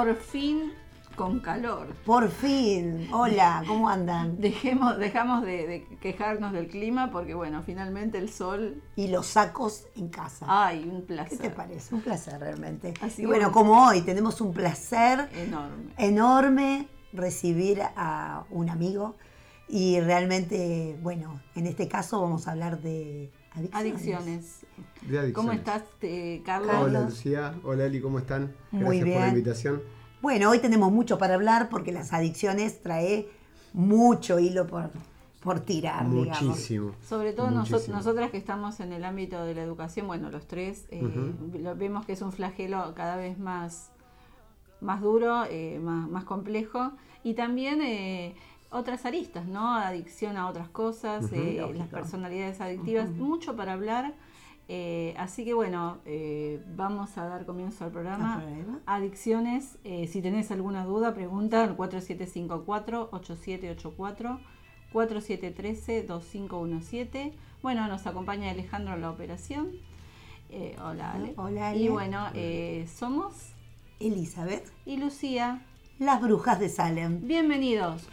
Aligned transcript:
Por 0.00 0.16
fin 0.16 0.72
con 1.14 1.40
calor. 1.40 1.88
Por 2.06 2.30
fin. 2.30 3.06
Hola, 3.12 3.62
¿cómo 3.66 3.86
andan? 3.90 4.34
Dejemos, 4.40 4.96
dejamos 4.96 5.42
de, 5.42 5.66
de 5.66 5.98
quejarnos 6.00 6.54
del 6.54 6.68
clima 6.68 7.10
porque, 7.10 7.34
bueno, 7.34 7.62
finalmente 7.62 8.16
el 8.16 8.30
sol. 8.30 8.82
Y 8.96 9.08
los 9.08 9.26
sacos 9.26 9.84
en 9.96 10.08
casa. 10.08 10.46
Ay, 10.48 10.88
un 10.90 11.04
placer. 11.04 11.36
¿Qué 11.36 11.48
te 11.48 11.54
parece? 11.54 11.94
Un 11.94 12.00
placer 12.00 12.40
realmente. 12.40 12.94
Así 13.02 13.20
y 13.20 13.26
bueno, 13.26 13.50
bueno. 13.50 13.52
como 13.52 13.88
hoy 13.88 14.00
tenemos 14.00 14.40
un 14.40 14.54
placer 14.54 15.28
Enorme. 15.34 15.92
enorme 15.98 16.88
recibir 17.12 17.82
a 17.94 18.44
un 18.48 18.70
amigo 18.70 19.16
y 19.68 20.00
realmente, 20.00 20.98
bueno, 21.02 21.42
en 21.54 21.66
este 21.66 21.88
caso 21.88 22.22
vamos 22.22 22.48
a 22.48 22.52
hablar 22.52 22.80
de 22.80 23.30
adicciones. 23.52 23.74
Adicciones. 23.74 24.59
¿Cómo 25.34 25.52
estás, 25.52 25.82
eh, 26.02 26.42
Carlos? 26.44 26.74
Hola 26.80 27.00
Lucía, 27.02 27.54
hola 27.64 27.84
Eli, 27.86 28.00
¿cómo 28.00 28.18
están? 28.18 28.54
Muy 28.70 28.98
Gracias 28.98 28.98
por 29.00 29.04
bien. 29.04 29.20
la 29.20 29.28
invitación. 29.28 29.82
Bueno, 30.22 30.50
hoy 30.50 30.58
tenemos 30.58 30.92
mucho 30.92 31.18
para 31.18 31.34
hablar 31.34 31.68
porque 31.70 31.92
las 31.92 32.12
adicciones 32.12 32.82
trae 32.82 33.28
mucho 33.72 34.38
hilo 34.38 34.66
por, 34.66 34.90
por 35.42 35.60
tirar, 35.60 36.10
digamos. 36.10 36.42
Muchísimo. 36.42 36.92
Sobre 37.08 37.32
todo 37.32 37.50
noso- 37.50 37.72
Muchísimo. 37.72 37.96
nosotras 37.96 38.30
que 38.30 38.36
estamos 38.36 38.80
en 38.80 38.92
el 38.92 39.04
ámbito 39.04 39.44
de 39.44 39.54
la 39.54 39.62
educación, 39.62 40.06
bueno, 40.06 40.30
los 40.30 40.46
tres, 40.46 40.86
eh, 40.90 41.32
lo- 41.58 41.74
vemos 41.76 42.04
que 42.04 42.12
es 42.12 42.22
un 42.22 42.32
flagelo 42.32 42.92
cada 42.94 43.16
vez 43.16 43.38
más, 43.38 43.90
más 44.80 45.00
duro, 45.00 45.44
eh, 45.48 45.78
más, 45.82 46.08
más 46.10 46.24
complejo, 46.24 46.92
y 47.24 47.34
también 47.34 47.80
eh, 47.82 48.34
otras 48.70 49.04
aristas, 49.06 49.46
¿no? 49.46 49.74
Adicción 49.74 50.36
a 50.36 50.48
otras 50.48 50.68
cosas, 50.68 51.32
eh, 51.32 51.66
las 51.74 51.88
personalidades 51.88 52.60
adictivas, 52.60 53.08
mucho 53.10 53.56
para 53.56 53.72
hablar. 53.72 54.14
Eh, 54.72 55.14
así 55.18 55.44
que 55.44 55.52
bueno, 55.52 55.98
eh, 56.04 56.62
vamos 56.76 57.18
a 57.18 57.26
dar 57.26 57.44
comienzo 57.44 57.84
al 57.84 57.90
programa. 57.90 58.40
Adicciones, 58.86 59.78
eh, 59.82 60.06
si 60.06 60.22
tenés 60.22 60.52
alguna 60.52 60.84
duda, 60.84 61.12
pregunta 61.12 61.64
al 61.64 61.76
4754-8784, 61.76 64.38
4713-2517. 64.92 67.32
Bueno, 67.62 67.88
nos 67.88 68.06
acompaña 68.06 68.50
Alejandro 68.50 68.94
en 68.94 69.00
la 69.00 69.10
operación. 69.10 69.72
Hola, 70.84 71.12
Ale. 71.12 71.32
Hola, 71.36 71.74
Y 71.74 71.86
Ale. 71.86 71.90
bueno, 71.90 72.26
eh, 72.34 72.86
somos 72.92 73.52
Elizabeth, 74.00 74.70
y 74.86 74.96
Lucía. 74.98 75.62
las 75.98 76.20
brujas 76.20 76.58
de 76.60 76.68
Salem. 76.68 77.26
Bienvenidos. 77.26 78.06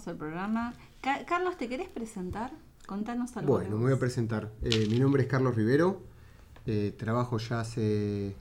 Empezamos 0.00 0.06
el 0.06 0.16
programa. 0.16 0.74
Ca- 1.00 1.24
Carlos, 1.26 1.56
¿te 1.56 1.68
querés 1.68 1.88
presentar? 1.88 2.52
Contanos 2.86 3.36
algo. 3.36 3.54
Bueno, 3.54 3.76
me 3.76 3.84
voy 3.84 3.92
a 3.92 3.98
presentar. 3.98 4.50
Eh, 4.62 4.86
mi 4.90 4.98
nombre 4.98 5.22
es 5.22 5.28
Carlos 5.28 5.54
Rivero. 5.54 6.00
Eh, 6.66 6.94
trabajo 6.98 7.38
ya 7.38 7.60
hace, 7.60 8.34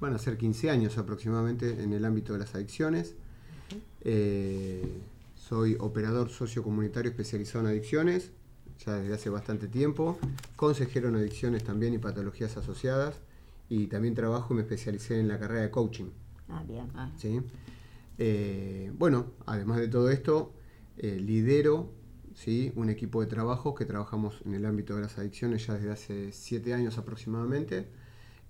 van 0.00 0.14
a 0.14 0.18
ser 0.18 0.36
15 0.36 0.70
años 0.70 0.98
aproximadamente 0.98 1.82
en 1.82 1.92
el 1.92 2.04
ámbito 2.04 2.32
de 2.32 2.40
las 2.40 2.54
adicciones. 2.54 3.14
Eh, 4.02 5.00
soy 5.36 5.76
operador 5.80 6.28
sociocomunitario 6.30 7.10
especializado 7.10 7.60
en 7.64 7.70
adicciones, 7.70 8.30
ya 8.84 8.94
desde 8.96 9.14
hace 9.14 9.30
bastante 9.30 9.68
tiempo. 9.68 10.18
Consejero 10.56 11.08
en 11.08 11.16
adicciones 11.16 11.64
también 11.64 11.94
y 11.94 11.98
patologías 11.98 12.56
asociadas. 12.56 13.16
Y 13.68 13.86
también 13.86 14.14
trabajo 14.14 14.52
y 14.52 14.56
me 14.56 14.62
especialicé 14.62 15.18
en 15.18 15.28
la 15.28 15.38
carrera 15.38 15.62
de 15.62 15.70
coaching. 15.70 16.10
Ah, 16.50 16.62
bien. 16.68 16.88
Ah, 16.94 17.10
¿sí? 17.16 17.40
Eh, 18.18 18.92
bueno, 18.94 19.32
además 19.46 19.78
de 19.78 19.88
todo 19.88 20.10
esto, 20.10 20.54
eh, 20.98 21.18
lidero 21.18 21.92
¿sí? 22.34 22.72
un 22.76 22.90
equipo 22.90 23.20
de 23.20 23.26
trabajo 23.26 23.74
que 23.74 23.84
trabajamos 23.84 24.42
en 24.44 24.54
el 24.54 24.66
ámbito 24.66 24.96
de 24.96 25.02
las 25.02 25.18
adicciones 25.18 25.66
ya 25.66 25.74
desde 25.74 25.90
hace 25.90 26.32
siete 26.32 26.74
años 26.74 26.98
aproximadamente 26.98 27.88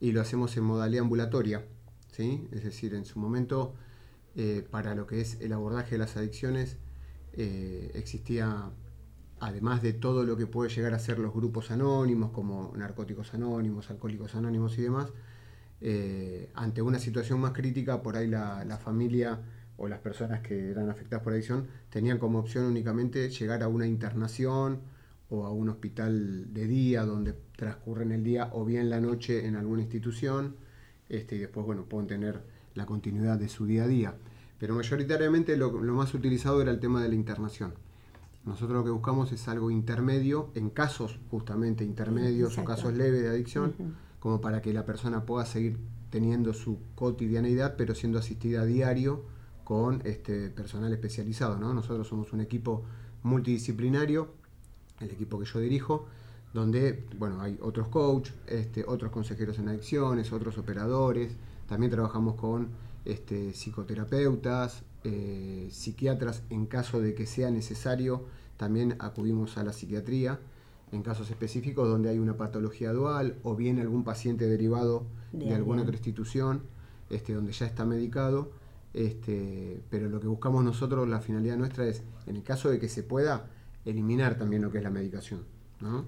y 0.01 0.13
lo 0.13 0.21
hacemos 0.21 0.57
en 0.57 0.65
modalidad 0.65 1.03
ambulatoria. 1.03 1.65
¿sí? 2.11 2.49
Es 2.51 2.65
decir, 2.65 2.95
en 2.95 3.05
su 3.05 3.19
momento, 3.19 3.75
eh, 4.35 4.67
para 4.71 4.95
lo 4.95 5.07
que 5.07 5.21
es 5.21 5.41
el 5.41 5.53
abordaje 5.53 5.93
de 5.93 5.99
las 5.99 6.17
adicciones, 6.17 6.79
existía, 7.35 8.71
además 9.41 9.81
de 9.81 9.95
todo 9.95 10.25
lo 10.25 10.37
que 10.37 10.47
puede 10.47 10.69
llegar 10.69 10.93
a 10.93 10.99
ser 10.99 11.19
los 11.19 11.33
grupos 11.33 11.71
anónimos, 11.71 12.31
como 12.31 12.75
narcóticos 12.77 13.33
anónimos, 13.33 13.89
alcohólicos 13.89 14.35
anónimos 14.35 14.77
y 14.77 14.83
demás, 14.83 15.11
eh, 15.83 16.51
ante 16.55 16.81
una 16.81 16.99
situación 16.99 17.41
más 17.41 17.53
crítica, 17.53 18.03
por 18.03 18.17
ahí 18.17 18.29
la, 18.29 18.65
la 18.65 18.79
familia 18.79 19.41
o 19.77 19.89
las 19.89 19.99
personas 19.99 20.41
que 20.41 20.71
eran 20.71 20.89
afectadas 20.91 21.25
por 21.25 21.33
adicción 21.33 21.67
tenían 21.91 22.19
como 22.19 22.39
opción 22.39 22.67
únicamente 22.67 23.29
llegar 23.31 23.63
a 23.63 23.69
una 23.69 23.87
internación 23.87 24.81
o 25.29 25.45
a 25.45 25.51
un 25.51 25.71
hospital 25.71 26.53
de 26.53 26.67
día 26.67 27.05
donde 27.05 27.35
transcurren 27.57 28.13
el 28.13 28.23
día 28.23 28.51
o 28.53 28.65
bien 28.65 28.91
la 28.91 29.01
noche 29.01 29.47
en 29.47 29.57
alguna 29.57 29.83
institución 29.83 30.55
este, 31.09 31.37
y 31.37 31.39
después 31.39 31.67
bueno, 31.67 31.85
pueden 31.85 32.07
tener 32.07 32.43
la 32.75 32.87
continuidad 32.87 33.39
de 33.39 33.49
su 33.49 33.67
día 33.67 33.85
a 33.85 33.89
día. 33.89 34.15
Pero 34.59 34.75
mayoritariamente 34.75 35.57
lo, 35.57 35.83
lo 35.83 35.95
más 35.95 36.15
utilizado 36.15 36.63
era 36.63 36.71
el 36.71 36.79
tema 36.79 37.03
de 37.03 37.09
la 37.09 37.15
internación. 37.17 37.75
Nosotros 38.45 38.79
lo 38.79 38.85
que 38.85 38.91
buscamos 38.91 39.33
es 39.33 39.49
algo 39.49 39.71
intermedio, 39.71 40.51
en 40.55 40.71
casos 40.71 41.19
justamente 41.31 41.85
intermedios 41.85 42.59
o 42.59 42.65
casos 42.65 42.95
leves 42.95 43.23
de 43.23 43.29
adicción, 43.29 43.75
como 44.23 44.41
para 44.41 44.63
que 44.63 44.73
la 44.73 44.87
persona 44.87 45.27
pueda 45.27 45.45
seguir 45.45 45.81
teniendo 46.11 46.55
su 46.55 46.79
cotidianeidad, 46.95 47.75
pero 47.77 47.93
siendo 47.93 48.21
asistida 48.21 48.63
a 48.63 48.65
diario 48.65 49.25
con 49.65 50.01
este 50.05 50.49
personal 50.49 50.93
especializado. 50.93 51.59
¿no? 51.59 51.75
Nosotros 51.75 52.07
somos 52.07 52.33
un 52.33 52.41
equipo 52.41 52.85
multidisciplinario, 53.25 54.29
el 55.01 55.11
equipo 55.11 55.41
que 55.41 55.47
yo 55.47 55.59
dirijo, 55.59 56.07
donde 56.55 57.05
bueno, 57.19 57.41
hay 57.41 57.59
otros 57.61 57.89
coach, 57.89 58.31
este, 58.47 58.85
otros 58.87 59.11
consejeros 59.11 59.59
en 59.59 59.69
adicciones, 59.69 60.33
otros 60.33 60.57
operadores, 60.57 61.33
también 61.67 61.91
trabajamos 61.91 62.37
con 62.37 62.69
este, 63.05 63.53
psicoterapeutas, 63.55 64.85
eh, 65.03 65.67
psiquiatras 65.73 66.45
en 66.49 66.67
caso 66.67 67.01
de 67.01 67.17
que 67.17 67.27
sea 67.27 67.51
necesario, 67.51 68.23
también 68.57 68.95
acudimos 69.01 69.59
a 69.59 69.65
la 69.65 69.73
psiquiatría 69.73 70.39
en 70.93 71.03
casos 71.03 71.31
específicos 71.31 71.89
donde 71.89 72.11
hay 72.11 72.19
una 72.19 72.37
patología 72.37 72.93
dual 72.93 73.37
o 73.43 73.57
bien 73.57 73.81
algún 73.81 74.05
paciente 74.05 74.47
derivado 74.47 75.07
de, 75.33 75.55
alguna 75.55 75.79
bien. 75.79 75.89
otra 75.89 75.97
institución. 75.97 76.63
este, 77.11 77.35
donde 77.35 77.53
ya 77.53 77.67
está 77.67 77.85
medicado, 77.85 78.53
este, 78.95 79.83
pero 79.91 80.09
lo 80.09 80.21
que 80.21 80.27
buscamos 80.27 80.65
nosotros, 80.65 81.09
la 81.09 81.21
finalidad 81.21 81.57
nuestra 81.57 81.87
es, 81.87 82.03
en 82.27 82.37
el 82.37 82.43
caso 82.43 82.71
de 82.71 82.79
que 82.79 82.89
se 82.89 83.03
pueda, 83.03 83.47
eliminar 83.85 84.37
también 84.37 84.63
lo 84.63 84.71
que 84.71 84.79
es 84.79 84.85
la 84.85 84.91
medicación. 84.91 85.45
¿no? 85.81 86.05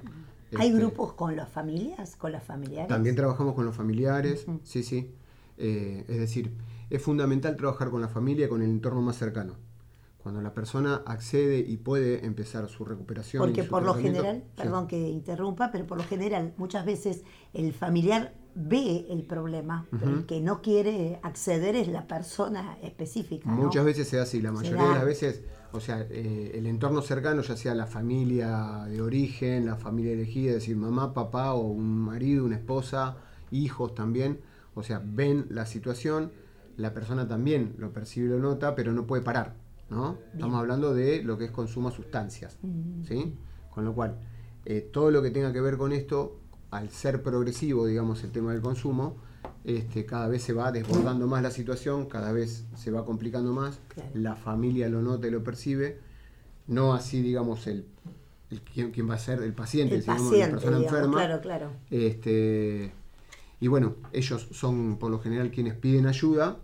¿Hay 0.56 0.68
Este, 0.68 0.78
grupos 0.78 1.14
con 1.14 1.36
las 1.36 1.48
familias, 1.48 2.16
con 2.16 2.32
las 2.32 2.44
familiares? 2.44 2.88
También 2.88 3.16
trabajamos 3.16 3.54
con 3.54 3.64
los 3.64 3.74
familiares, 3.74 4.46
sí, 4.62 4.82
sí. 4.82 5.14
Eh, 5.56 6.04
es 6.08 6.18
decir, 6.18 6.52
es 6.90 7.02
fundamental 7.02 7.56
trabajar 7.56 7.90
con 7.90 8.00
la 8.00 8.08
familia 8.08 8.46
y 8.46 8.48
con 8.48 8.62
el 8.62 8.70
entorno 8.70 9.00
más 9.00 9.16
cercano. 9.16 9.54
Cuando 10.24 10.40
la 10.40 10.54
persona 10.54 11.02
accede 11.04 11.58
y 11.58 11.76
puede 11.76 12.24
empezar 12.24 12.66
su 12.70 12.84
recuperación. 12.84 13.42
Porque 13.42 13.62
su 13.62 13.68
por 13.68 13.82
lo 13.82 13.92
general, 13.94 14.42
Sí. 14.46 14.52
perdón 14.56 14.88
que 14.88 14.98
interrumpa, 14.98 15.70
pero 15.70 15.86
por 15.86 15.98
lo 15.98 16.04
general 16.04 16.54
muchas 16.56 16.86
veces 16.86 17.22
el 17.52 17.74
familiar 17.74 18.32
ve 18.54 19.04
el 19.10 19.22
problema, 19.24 19.86
el 20.02 20.24
que 20.24 20.40
no 20.40 20.62
quiere 20.62 21.20
acceder 21.22 21.76
es 21.76 21.88
la 21.88 22.06
persona 22.06 22.78
específica. 22.82 23.50
¿no? 23.50 23.56
Muchas 23.56 23.84
veces 23.84 24.08
se 24.08 24.16
da 24.16 24.22
así, 24.22 24.40
la 24.40 24.50
mayoría 24.50 24.82
da. 24.82 24.88
de 24.88 24.94
las 24.94 25.04
veces, 25.04 25.42
o 25.72 25.80
sea, 25.80 26.00
eh, 26.08 26.52
el 26.54 26.66
entorno 26.66 27.02
cercano, 27.02 27.42
ya 27.42 27.56
sea 27.56 27.74
la 27.74 27.86
familia 27.86 28.86
de 28.88 29.02
origen, 29.02 29.66
la 29.66 29.76
familia 29.76 30.12
elegida, 30.12 30.50
es 30.50 30.56
decir, 30.56 30.76
mamá, 30.76 31.12
papá 31.12 31.52
o 31.52 31.66
un 31.66 31.98
marido, 31.98 32.46
una 32.46 32.56
esposa, 32.56 33.16
hijos 33.50 33.94
también, 33.94 34.40
o 34.74 34.82
sea, 34.82 35.02
ven 35.04 35.46
la 35.50 35.66
situación, 35.66 36.32
la 36.78 36.94
persona 36.94 37.28
también 37.28 37.74
lo 37.76 37.92
percibe 37.92 38.26
y 38.26 38.30
lo 38.30 38.38
nota, 38.38 38.74
pero 38.74 38.92
no 38.92 39.06
puede 39.06 39.22
parar, 39.22 39.56
¿no? 39.94 40.18
Estamos 40.32 40.58
hablando 40.58 40.92
de 40.94 41.22
lo 41.22 41.38
que 41.38 41.46
es 41.46 41.50
consumo 41.50 41.90
de 41.90 41.96
sustancias, 41.96 42.58
¿sí? 43.08 43.34
Con 43.70 43.84
lo 43.84 43.94
cual, 43.94 44.18
eh, 44.66 44.88
todo 44.92 45.10
lo 45.10 45.22
que 45.22 45.30
tenga 45.30 45.52
que 45.52 45.60
ver 45.60 45.76
con 45.76 45.92
esto, 45.92 46.38
al 46.70 46.90
ser 46.90 47.22
progresivo, 47.22 47.86
digamos, 47.86 48.22
el 48.24 48.30
tema 48.32 48.52
del 48.52 48.60
consumo, 48.60 49.16
este, 49.64 50.04
cada 50.04 50.28
vez 50.28 50.42
se 50.42 50.52
va 50.52 50.72
desbordando 50.72 51.26
más 51.26 51.42
la 51.42 51.50
situación, 51.50 52.06
cada 52.06 52.32
vez 52.32 52.64
se 52.76 52.90
va 52.90 53.04
complicando 53.04 53.52
más, 53.52 53.78
Claro. 53.88 54.10
la 54.14 54.36
familia 54.36 54.88
lo 54.88 55.00
nota 55.02 55.26
y 55.26 55.30
lo 55.30 55.42
percibe, 55.42 55.98
no 56.66 56.92
así, 56.94 57.22
digamos, 57.22 57.66
el, 57.66 57.86
el 58.50 58.60
quien, 58.62 58.90
quien 58.90 59.08
va 59.08 59.14
a 59.14 59.18
ser 59.18 59.42
el 59.42 59.52
paciente, 59.54 59.94
El 59.96 60.00
digamos, 60.02 60.22
paciente, 60.24 60.46
la 60.46 60.52
persona 60.52 60.78
digamos, 60.78 60.98
enferma. 60.98 61.16
claro, 61.18 61.40
claro. 61.42 61.70
Este, 61.90 62.92
y 63.60 63.68
bueno, 63.68 63.94
ellos 64.12 64.48
son 64.52 64.98
por 64.98 65.10
lo 65.10 65.18
general 65.20 65.50
quienes 65.50 65.74
piden 65.74 66.06
ayuda, 66.06 66.58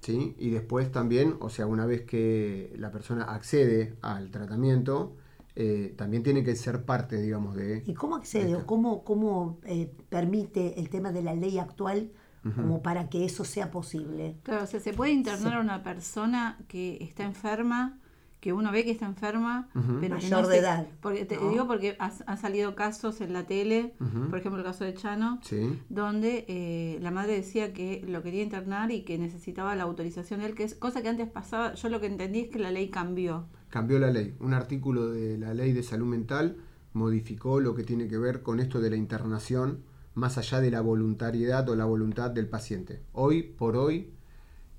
¿sí? 0.00 0.34
Y 0.38 0.50
después 0.50 0.90
también, 0.90 1.36
o 1.40 1.50
sea, 1.50 1.66
una 1.66 1.86
vez 1.86 2.02
que 2.02 2.74
la 2.76 2.90
persona 2.90 3.24
accede 3.24 3.94
al 4.02 4.30
tratamiento, 4.30 5.16
eh, 5.56 5.94
también 5.96 6.22
tiene 6.22 6.42
que 6.42 6.56
ser 6.56 6.84
parte, 6.84 7.20
digamos, 7.20 7.54
de... 7.54 7.82
¿Y 7.86 7.94
cómo 7.94 8.16
accede 8.16 8.56
o 8.56 8.66
cómo, 8.66 9.04
cómo 9.04 9.58
eh, 9.64 9.92
permite 10.08 10.80
el 10.80 10.88
tema 10.88 11.12
de 11.12 11.22
la 11.22 11.34
ley 11.34 11.58
actual 11.58 12.10
como 12.56 12.80
para 12.80 13.10
que 13.10 13.26
eso 13.26 13.44
sea 13.44 13.70
posible? 13.70 14.38
Claro, 14.42 14.64
o 14.64 14.66
sea, 14.66 14.80
se 14.80 14.94
puede 14.94 15.12
internar 15.12 15.58
a 15.58 15.60
una 15.60 15.82
persona 15.82 16.58
que 16.68 16.96
está 17.02 17.24
enferma, 17.24 17.99
que 18.40 18.52
uno 18.54 18.72
ve 18.72 18.84
que 18.84 18.90
está 18.90 19.04
enferma, 19.06 19.68
pero 19.74 20.00
que 20.00 20.08
Mayor 20.24 20.42
no 20.42 20.48
de 20.48 20.54
se- 20.54 20.60
edad, 20.60 20.86
Porque 21.02 21.24
te 21.26 21.36
¿no? 21.36 21.50
digo 21.50 21.66
porque 21.66 21.94
ha- 21.98 22.10
han 22.26 22.38
salido 22.38 22.74
casos 22.74 23.20
en 23.20 23.32
la 23.34 23.46
tele, 23.46 23.94
por 24.30 24.38
ejemplo 24.38 24.58
el 24.60 24.64
caso 24.64 24.84
de 24.84 24.94
Chano, 24.94 25.40
Sí, 25.42 25.78
donde 25.90 26.46
eh, 26.48 26.98
la 27.02 27.10
madre 27.10 27.34
decía 27.34 27.72
que 27.74 28.02
lo 28.08 28.22
quería 28.22 28.42
internar 28.42 28.90
y 28.92 29.02
que 29.02 29.18
necesitaba 29.18 29.76
la 29.76 29.82
autorización 29.82 30.40
de 30.40 30.46
él, 30.46 30.54
que 30.54 30.64
es 30.64 30.74
cosa 30.74 31.02
que 31.02 31.08
antes 31.10 31.28
pasaba, 31.28 31.74
yo 31.74 31.88
lo 31.90 32.00
que 32.00 32.06
entendí 32.06 32.40
es 32.40 32.48
que 32.48 32.58
la 32.58 32.70
ley 32.70 32.88
cambió. 32.88 33.44
cambió 33.68 33.98
la 33.98 34.10
ley. 34.10 34.34
Un 34.40 34.54
artículo 34.54 35.10
de 35.10 35.36
la 35.38 35.52
ley 35.54 35.72
de 35.72 35.82
salud 35.82 36.06
mental 36.06 36.56
modificó 36.94 37.60
lo 37.60 37.74
que 37.74 37.84
tiene 37.84 38.08
que 38.08 38.18
ver 38.18 38.42
con 38.42 38.58
esto 38.58 38.80
de 38.80 38.90
la 38.90 38.96
internación, 38.96 39.80
más 40.14 40.38
allá 40.38 40.60
de 40.60 40.70
la 40.70 40.80
voluntariedad 40.80 41.68
o 41.68 41.76
la 41.76 41.84
voluntad 41.84 42.30
del 42.30 42.48
paciente. 42.48 43.00
Hoy 43.12 43.42
por 43.42 43.76
hoy, 43.76 44.10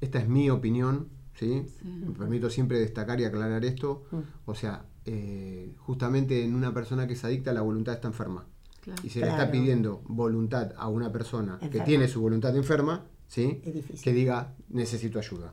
esta 0.01 0.19
es 0.19 0.27
mi 0.27 0.49
opinión, 0.49 1.07
¿sí? 1.41 1.65
Me 1.83 2.11
permito 2.13 2.49
siempre 2.51 2.79
destacar 2.79 3.19
y 3.19 3.25
aclarar 3.25 3.65
esto. 3.65 4.03
O 4.45 4.53
sea, 4.53 4.83
eh, 5.05 5.73
justamente 5.79 6.43
en 6.43 6.53
una 6.53 6.71
persona 6.71 7.07
que 7.07 7.13
es 7.13 7.23
adicta, 7.25 7.51
la 7.51 7.61
voluntad 7.61 7.95
está 7.95 8.07
enferma. 8.07 8.45
Claro. 8.81 9.01
Y 9.03 9.09
se 9.09 9.19
le 9.21 9.27
está 9.29 9.49
pidiendo 9.51 10.01
voluntad 10.05 10.71
a 10.77 10.87
una 10.87 11.11
persona 11.11 11.57
que 11.59 11.79
tiene 11.81 12.07
su 12.07 12.21
voluntad 12.21 12.55
enferma, 12.55 13.05
¿sí? 13.27 13.59
Que 14.03 14.13
diga, 14.13 14.53
necesito 14.69 15.17
ayuda. 15.17 15.51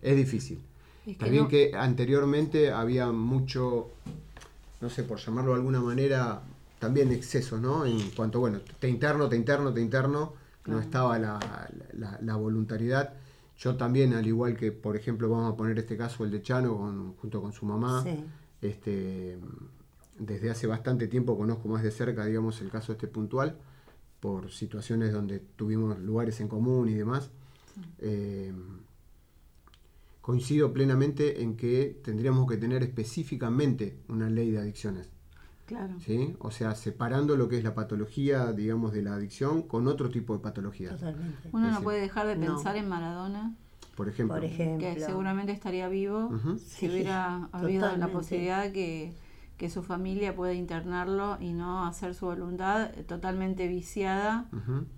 Es 0.00 0.16
difícil. 0.16 0.58
Es 1.06 1.12
que 1.18 1.24
También 1.24 1.44
no- 1.44 1.48
que 1.50 1.72
anteriormente 1.74 2.72
había 2.72 3.12
mucho, 3.12 3.90
no 4.80 4.88
sé, 4.88 5.02
por 5.04 5.18
llamarlo 5.18 5.52
de 5.52 5.56
alguna 5.58 5.80
manera, 5.80 6.40
también 6.78 7.12
excesos, 7.12 7.60
¿no? 7.60 7.84
En 7.84 8.10
cuanto, 8.10 8.40
bueno, 8.40 8.60
te 8.80 8.88
interno, 8.88 9.28
te 9.28 9.36
interno, 9.36 9.72
te 9.72 9.80
interno, 9.82 10.32
no 10.66 10.80
estaba 10.80 11.18
la, 11.18 11.38
la- 11.92 12.18
la 12.22 12.36
voluntariedad. 12.36 13.12
Yo 13.58 13.76
también, 13.76 14.12
al 14.14 14.26
igual 14.26 14.56
que, 14.56 14.70
por 14.72 14.96
ejemplo, 14.96 15.28
vamos 15.30 15.52
a 15.52 15.56
poner 15.56 15.78
este 15.78 15.96
caso, 15.96 16.24
el 16.24 16.30
de 16.30 16.42
Chano, 16.42 16.76
con- 16.76 17.14
junto 17.16 17.40
con 17.40 17.52
su 17.52 17.64
mamá, 17.64 18.02
Sí. 18.02 18.22
este, 18.60 19.38
desde 20.18 20.50
hace 20.50 20.66
bastante 20.66 21.08
tiempo 21.08 21.36
conozco 21.36 21.68
más 21.68 21.82
de 21.82 21.90
cerca, 21.90 22.24
digamos, 22.26 22.60
el 22.60 22.70
caso 22.70 22.92
este 22.92 23.06
puntual, 23.06 23.58
por 24.20 24.50
situaciones 24.50 25.12
donde 25.12 25.38
tuvimos 25.40 25.98
lugares 26.00 26.40
en 26.40 26.48
común 26.48 26.88
y 26.88 26.94
demás. 26.94 27.30
Eh, 27.98 28.52
coincido 30.20 30.72
plenamente 30.72 31.42
en 31.42 31.56
que 31.56 32.00
tendríamos 32.02 32.48
que 32.48 32.56
tener 32.56 32.82
específicamente 32.82 33.98
una 34.08 34.28
ley 34.28 34.50
de 34.50 34.58
adicciones. 34.58 35.08
Claro. 35.66 35.94
¿sí? 36.00 36.36
O 36.38 36.50
sea, 36.50 36.74
separando 36.74 37.36
lo 37.36 37.48
que 37.48 37.58
es 37.58 37.64
la 37.64 37.74
patología, 37.74 38.52
digamos, 38.52 38.92
de 38.92 39.02
la 39.02 39.14
adicción 39.14 39.62
con 39.62 39.88
otro 39.88 40.08
tipo 40.10 40.32
de 40.34 40.38
patologías. 40.40 40.94
Totalmente. 40.98 41.48
Uno 41.52 41.70
no 41.70 41.80
puede 41.82 42.00
dejar 42.00 42.26
de 42.28 42.36
No. 42.36 42.54
pensar 42.54 42.76
en 42.76 42.88
Maradona, 42.88 43.54
Por 43.96 44.08
ejemplo. 44.08 44.36
Por 44.36 44.44
ejemplo. 44.44 44.86
que 44.94 45.00
seguramente 45.00 45.52
estaría 45.52 45.88
vivo 45.88 46.30
si 46.58 46.86
Sí, 46.86 46.88
hubiera 46.88 47.48
habido 47.52 47.96
la 47.96 48.08
posibilidad 48.08 48.70
que, 48.70 49.12
que 49.56 49.70
su 49.70 49.82
familia 49.82 50.36
pueda 50.36 50.52
internarlo 50.52 51.38
y 51.40 51.52
no 51.52 51.86
hacer 51.86 52.14
su 52.14 52.26
voluntad 52.26 52.90
totalmente 53.08 53.66
viciada 53.66 54.44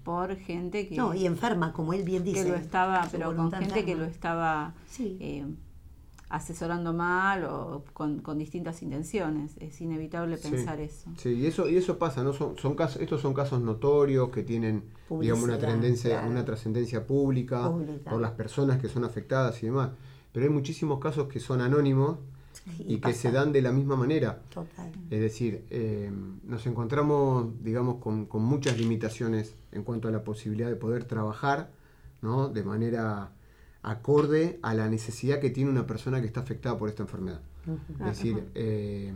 por 0.04 0.36
gente 0.36 0.86
que, 0.88 0.96
No, 0.96 1.14
y 1.14 1.26
enferma, 1.26 1.72
como 1.72 1.92
él 1.94 2.02
bien 2.02 2.24
dice. 2.24 2.42
que 2.44 2.50
lo 2.50 2.56
estaba, 2.56 3.06
pero 3.10 3.34
con 3.36 3.50
gente 3.52 3.84
que 3.84 3.94
lo 3.94 4.04
estaba 4.04 4.74
Sí. 4.88 5.16
eh, 5.20 5.46
asesorando 6.30 6.92
mal 6.92 7.44
o 7.44 7.84
con, 7.92 8.20
con 8.20 8.38
distintas 8.38 8.82
intenciones. 8.82 9.56
Es 9.60 9.80
inevitable 9.80 10.36
Sí. 10.36 10.50
pensar 10.50 10.80
eso. 10.80 11.10
Sí, 11.16 11.30
y 11.30 11.46
eso, 11.46 11.68
y 11.68 11.76
eso 11.76 11.98
pasa, 11.98 12.22
¿no? 12.22 12.32
Son, 12.32 12.56
son 12.58 12.74
casos, 12.74 13.00
estos 13.00 13.20
son 13.20 13.34
casos 13.34 13.60
notorios 13.60 14.30
que 14.30 14.42
tienen, 14.42 14.84
digamos, 15.08 15.44
una 15.44 15.58
claro. 15.58 16.30
una 16.30 16.44
trascendencia 16.44 17.06
pública, 17.06 17.70
Pública. 17.70 18.10
por 18.10 18.20
las 18.20 18.32
personas 18.32 18.78
que 18.80 18.88
son 18.88 19.04
afectadas 19.04 19.62
y 19.62 19.66
demás. 19.66 19.90
Pero 20.32 20.44
hay 20.46 20.52
muchísimos 20.52 20.98
casos 21.00 21.28
que 21.28 21.40
son 21.40 21.60
anónimos 21.60 22.18
Sí, 22.76 22.84
y 22.88 22.98
que 22.98 23.14
se 23.14 23.30
dan 23.30 23.52
de 23.52 23.62
la 23.62 23.72
misma 23.72 23.96
manera. 23.96 24.42
Total. 24.52 24.92
Es 25.10 25.20
decir, 25.20 25.64
eh, 25.70 26.10
nos 26.44 26.66
encontramos, 26.66 27.46
digamos, 27.62 27.96
con, 27.96 28.26
con 28.26 28.42
muchas 28.42 28.78
limitaciones 28.78 29.54
en 29.72 29.84
cuanto 29.84 30.08
a 30.08 30.10
la 30.10 30.22
posibilidad 30.24 30.68
de 30.68 30.76
poder 30.76 31.04
trabajar, 31.04 31.70
¿no? 32.20 32.48
De 32.48 32.62
manera 32.64 33.30
acorde 33.90 34.58
a 34.62 34.74
la 34.74 34.88
necesidad 34.88 35.40
que 35.40 35.50
tiene 35.50 35.70
una 35.70 35.86
persona 35.86 36.20
que 36.20 36.26
está 36.26 36.40
afectada 36.40 36.76
por 36.78 36.88
esta 36.88 37.02
enfermedad. 37.02 37.40
Es 38.00 38.06
decir, 38.06 38.44
eh, 38.54 39.12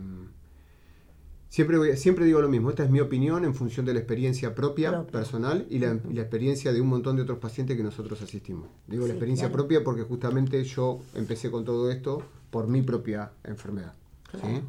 siempre, 1.49 1.77
voy- 1.77 1.95
siempre 1.97 2.25
digo 2.25 2.41
lo 2.41 2.49
mismo, 2.49 2.69
esta 2.69 2.83
es 2.83 2.89
mi 2.89 2.99
opinión 2.99 3.45
en 3.45 3.53
función 3.53 3.85
de 3.85 3.93
la 3.93 3.99
experiencia 3.99 4.53
propia, 4.55 4.91
Propia. 4.91 5.11
personal, 5.11 5.67
y 5.69 5.79
la, 5.79 5.99
y 6.09 6.13
la 6.13 6.21
experiencia 6.21 6.73
de 6.73 6.81
un 6.81 6.87
montón 6.87 7.15
de 7.15 7.21
otros 7.23 7.39
pacientes 7.39 7.77
que 7.77 7.83
nosotros 7.83 8.21
asistimos. 8.21 8.67
Digo 8.87 9.03
Sí, 9.03 9.09
la 9.09 9.13
experiencia 9.15 9.47
claro. 9.47 9.57
propia 9.63 9.83
porque 9.83 10.03
justamente 10.03 10.63
yo 10.63 11.01
empecé 11.15 11.51
con 11.51 11.65
todo 11.65 11.91
esto 11.91 12.23
por 12.49 12.67
mi 12.67 12.81
propia 12.81 13.31
enfermedad. 13.43 13.93
¿sí? 14.33 14.61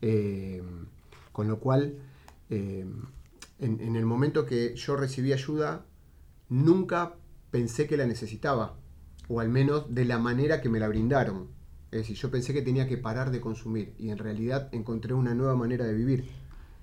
Eh, 0.00 0.62
con 1.32 1.48
lo 1.48 1.58
cual, 1.58 1.94
eh, 2.50 2.84
en, 3.58 3.80
en 3.80 3.96
el 3.96 4.04
momento 4.06 4.44
que 4.46 4.74
yo 4.74 4.96
recibí 4.96 5.32
ayuda, 5.32 5.84
nunca 6.48 7.14
pensé 7.50 7.86
que 7.86 7.96
la 7.96 8.06
necesitaba, 8.06 8.74
o 9.28 9.40
al 9.40 9.48
menos 9.48 9.94
de 9.94 10.04
la 10.04 10.18
manera 10.18 10.60
que 10.60 10.68
me 10.68 10.78
la 10.80 10.88
brindaron. 10.88 11.48
Es 11.90 12.00
decir, 12.00 12.16
yo 12.16 12.30
pensé 12.30 12.52
que 12.54 12.62
tenía 12.62 12.86
que 12.88 12.96
parar 12.98 13.30
de 13.30 13.40
consumir 13.40 13.94
y 13.98 14.10
en 14.10 14.18
realidad 14.18 14.68
encontré 14.72 15.12
una 15.14 15.34
nueva 15.34 15.54
manera 15.56 15.84
de 15.84 15.94
vivir. 15.94 16.28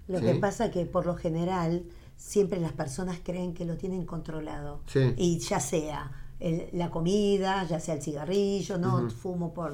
Lo 0.08 0.20
Sí. 0.20 0.26
que 0.26 0.36
pasa 0.36 0.66
es 0.66 0.72
que 0.72 0.86
por 0.86 1.06
lo 1.06 1.16
general 1.16 1.84
siempre 2.16 2.60
las 2.60 2.74
personas 2.74 3.20
creen 3.24 3.54
que 3.54 3.66
lo 3.66 3.78
tienen 3.78 4.06
controlado. 4.06 4.82
Sí. 4.88 5.14
Y 5.18 5.40
ya 5.40 5.60
sea 5.60 6.12
el- 6.40 6.70
la 6.74 6.90
comida, 6.90 7.66
ya 7.66 7.80
sea 7.80 7.96
el 7.96 8.02
cigarrillo, 8.02 8.78
no 8.78 9.10
fumo 9.10 9.54
por 9.54 9.72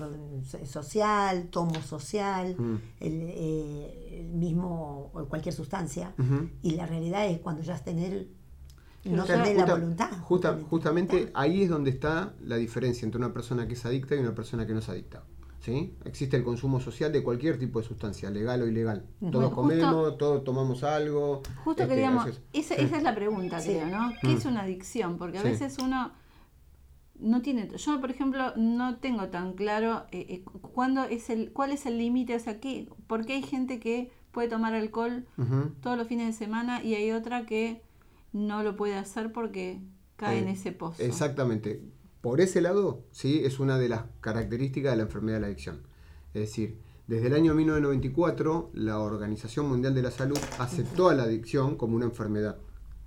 social, 0.64 1.48
tomo 1.50 1.82
social, 1.82 2.56
el, 3.00 3.22
eh, 3.30 4.20
el 4.22 4.34
mismo 4.34 5.12
o 5.14 5.26
cualquier 5.26 5.54
sustancia. 5.54 6.14
Y 6.62 6.72
la 6.72 6.86
realidad 6.86 7.28
es 7.28 7.40
cuando 7.40 7.62
ya 7.62 7.78
tener 7.78 8.28
no 9.06 9.24
O 9.24 9.26
sea, 9.26 9.38
la 9.46 9.66
voluntad. 9.66 10.10
justa- 10.22 10.60
justamente 10.70 11.32
ahí 11.34 11.64
es 11.64 11.70
donde 11.70 11.90
está 11.92 12.34
la 12.42 12.56
diferencia 12.58 13.06
entre 13.06 13.20
una 13.20 13.34
persona 13.34 13.68
que 13.68 13.74
es 13.74 13.86
adicta 13.86 14.16
y 14.16 14.20
una 14.20 14.34
persona 14.36 14.66
que 14.66 14.74
no 14.74 14.80
es 14.80 14.90
adicta. 14.90 15.24
¿sí? 15.62 15.96
Existe 16.06 16.38
el 16.38 16.44
consumo 16.44 16.80
social 16.80 17.12
de 17.12 17.24
cualquier 17.24 17.58
tipo 17.58 17.82
de 17.82 17.88
sustancia, 17.88 18.30
legal 18.30 18.62
o 18.62 18.68
ilegal. 18.68 19.08
Todos 19.20 19.32
Bueno, 19.32 19.48
justo- 19.50 19.56
comemos, 19.56 20.18
todos 20.20 20.44
tomamos 20.44 20.84
algo. 20.84 21.42
Justo 21.64 21.82
este, 21.84 21.96
queríamos, 21.96 22.28
esa, 22.54 22.76
sí. 22.76 22.82
esa 22.84 22.98
es 22.98 23.02
la 23.04 23.16
pregunta, 23.16 23.60
Sí. 23.60 23.70
creo, 23.72 23.88
¿no? 23.88 24.12
¿Qué 24.22 24.34
es 24.34 24.46
una 24.46 24.62
adicción? 24.62 25.18
Porque 25.18 25.40
a 25.40 25.42
Sí. 25.42 25.48
veces 25.48 25.78
uno 25.82 26.12
no 27.20 27.42
tiene, 27.42 27.70
yo 27.78 28.00
por 28.02 28.12
ejemplo 28.12 28.54
no 28.58 28.98
tengo 28.98 29.30
tan 29.30 29.54
claro 29.54 30.04
eh, 30.12 30.26
eh, 30.30 30.44
cu- 30.44 30.60
cuándo 30.60 31.04
es 31.06 31.30
el, 31.30 31.52
cuál 31.52 31.72
es 31.72 31.86
el 31.88 31.98
límite, 31.98 32.36
o 32.36 32.40
sea, 32.40 32.60
¿qué, 32.60 32.88
porque 33.08 33.34
hay 33.34 33.42
gente 33.42 33.80
que 33.80 34.12
puede 34.32 34.50
tomar 34.50 34.74
alcohol 34.76 35.26
todos 35.82 35.98
los 35.98 36.08
fines 36.08 36.28
de 36.28 36.34
semana 36.34 36.84
y 36.84 36.94
hay 36.94 37.12
otra 37.12 37.46
que 37.46 37.82
no 38.36 38.64
lo 38.64 38.76
puede 38.76 38.96
hacer 38.96 39.32
porque 39.32 39.82
cae 40.18 40.40
en 40.40 40.50
Eh, 40.50 40.52
ese 40.52 40.74
pozo. 40.74 41.02
Exactamente. 41.02 41.82
Por 42.20 42.42
ese 42.42 42.60
lado, 42.60 43.06
sí, 43.12 43.42
es 43.46 43.60
una 43.60 43.78
de 43.78 43.88
las 43.88 44.04
características 44.20 44.92
de 44.92 44.98
la 44.98 45.04
enfermedad 45.04 45.38
de 45.38 45.42
la 45.42 45.48
adicción. 45.48 45.84
Es 46.34 46.42
decir, 46.42 46.78
desde 47.08 47.28
el 47.28 47.34
año 47.34 47.54
1994, 47.54 48.72
la 48.74 49.00
Organización 49.00 49.70
Mundial 49.70 49.96
de 49.96 50.02
la 50.02 50.12
Salud 50.12 50.38
aceptó 50.60 51.08
a 51.10 51.14
la 51.16 51.24
adicción 51.24 51.78
como 51.78 51.96
una 51.96 52.06
enfermedad, 52.06 52.58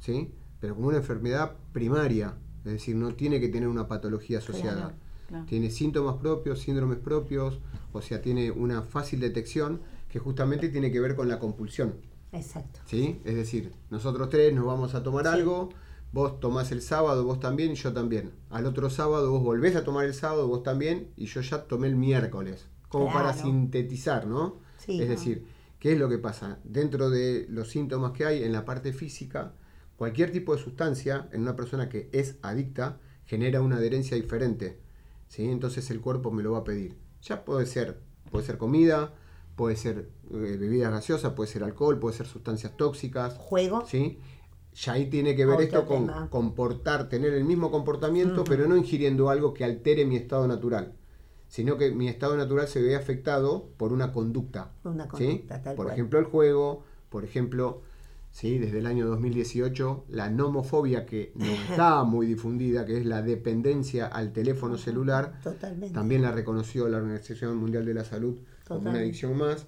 ¿sí? 0.00 0.32
Pero 0.60 0.74
como 0.76 0.88
una 0.88 0.98
enfermedad 0.98 1.56
primaria, 1.72 2.36
es 2.64 2.72
decir, 2.72 2.96
no 2.96 3.14
tiene 3.14 3.38
que 3.38 3.48
tener 3.48 3.68
una 3.68 3.86
patología 3.86 4.38
asociada. 4.38 4.80
Claro, 4.80 4.94
claro. 5.28 5.44
Tiene 5.46 5.70
síntomas 5.70 6.16
propios, 6.16 6.60
síndromes 6.60 6.98
propios, 6.98 7.60
o 7.92 8.00
sea, 8.00 8.22
tiene 8.22 8.50
una 8.50 8.80
fácil 8.82 9.20
detección 9.20 9.80
que 10.08 10.18
justamente 10.20 10.70
tiene 10.70 10.90
que 10.90 11.00
ver 11.00 11.14
con 11.16 11.28
la 11.28 11.38
compulsión. 11.38 11.96
Exacto. 12.32 12.80
¿sí? 12.86 13.20
Es 13.24 13.36
decir, 13.36 13.72
nosotros 13.90 14.28
tres 14.28 14.52
nos 14.52 14.66
vamos 14.66 14.94
a 14.94 15.02
tomar 15.02 15.26
algo, 15.26 15.70
vos 16.12 16.40
tomás 16.40 16.72
el 16.72 16.82
sábado, 16.82 17.24
vos 17.24 17.40
también 17.40 17.72
y 17.72 17.74
yo 17.74 17.92
también. 17.92 18.32
Al 18.50 18.66
otro 18.66 18.90
sábado 18.90 19.30
vos 19.30 19.42
volvés 19.42 19.76
a 19.76 19.84
tomar 19.84 20.06
el 20.06 20.14
sábado, 20.14 20.46
vos 20.48 20.62
también, 20.62 21.10
y 21.16 21.26
yo 21.26 21.40
ya 21.40 21.64
tomé 21.64 21.88
el 21.88 21.96
miércoles. 21.96 22.66
Como 22.88 23.12
para 23.12 23.34
sintetizar, 23.34 24.26
¿no? 24.26 24.60
Sí. 24.78 25.02
es 25.02 25.08
decir, 25.08 25.46
¿qué 25.78 25.92
es 25.92 25.98
lo 25.98 26.08
que 26.08 26.18
pasa? 26.18 26.58
Dentro 26.64 27.10
de 27.10 27.46
los 27.50 27.68
síntomas 27.68 28.12
que 28.12 28.24
hay 28.24 28.44
en 28.44 28.52
la 28.52 28.64
parte 28.64 28.92
física, 28.92 29.52
cualquier 29.96 30.32
tipo 30.32 30.54
de 30.54 30.62
sustancia 30.62 31.28
en 31.32 31.42
una 31.42 31.56
persona 31.56 31.88
que 31.88 32.08
es 32.12 32.36
adicta 32.42 32.98
genera 33.26 33.60
una 33.60 33.76
adherencia 33.76 34.16
diferente. 34.16 34.78
¿sí? 35.28 35.50
Entonces 35.50 35.90
el 35.90 36.00
cuerpo 36.00 36.30
me 36.30 36.42
lo 36.42 36.52
va 36.52 36.58
a 36.58 36.64
pedir. 36.64 36.96
Ya 37.22 37.44
puede 37.44 37.66
ser, 37.66 38.00
puede 38.30 38.46
ser 38.46 38.56
comida, 38.56 39.12
puede 39.56 39.76
ser 39.76 40.08
eh, 40.30 40.56
bebidas 40.58 40.92
gaseosas, 40.92 41.32
puede 41.32 41.50
ser 41.50 41.64
alcohol, 41.64 41.98
puede 41.98 42.16
ser 42.16 42.26
sustancias 42.26 42.76
tóxicas. 42.76 43.34
Juego. 43.38 43.84
¿sí? 43.86 44.18
Ya 44.74 44.92
ahí 44.92 45.06
tiene 45.06 45.34
que 45.34 45.44
ver 45.44 45.54
Otro 45.56 45.64
esto 45.64 45.86
con 45.86 46.06
tema. 46.06 46.28
comportar, 46.30 47.08
tener 47.08 47.32
el 47.34 47.44
mismo 47.44 47.70
comportamiento, 47.70 48.44
pero 48.44 48.68
no 48.68 48.76
ingiriendo 48.76 49.28
algo 49.30 49.52
que 49.52 49.64
altere 49.64 50.04
mi 50.04 50.16
estado 50.16 50.46
natural, 50.46 50.92
sino 51.48 51.76
que 51.76 51.90
mi 51.90 52.08
estado 52.08 52.36
natural 52.36 52.68
se 52.68 52.80
ve 52.82 52.94
afectado 52.94 53.70
por 53.76 53.92
una 53.92 54.12
conducta. 54.12 54.70
Una 54.84 55.04
¿sí? 55.04 55.10
conducta, 55.10 55.62
tal 55.62 55.74
Por 55.74 55.86
cual. 55.86 55.94
ejemplo, 55.96 56.18
el 56.20 56.26
juego, 56.26 56.84
por 57.08 57.24
ejemplo, 57.24 57.82
¿sí? 58.30 58.58
desde 58.58 58.78
el 58.78 58.86
año 58.86 59.06
2018, 59.06 60.04
la 60.10 60.30
nomofobia 60.30 61.06
que 61.06 61.32
no 61.34 61.46
está 61.70 62.04
muy 62.04 62.26
difundida, 62.26 62.86
que 62.86 62.98
es 62.98 63.06
la 63.06 63.22
dependencia 63.22 64.06
al 64.06 64.32
teléfono 64.32 64.76
celular, 64.78 65.40
Totalmente. 65.42 65.92
también 65.94 66.22
la 66.22 66.30
reconoció 66.30 66.88
la 66.88 66.98
Organización 66.98 67.56
Mundial 67.56 67.84
de 67.84 67.94
la 67.94 68.04
Salud 68.04 68.36
como 68.68 68.90
una 68.90 68.98
adicción 69.00 69.36
más, 69.36 69.66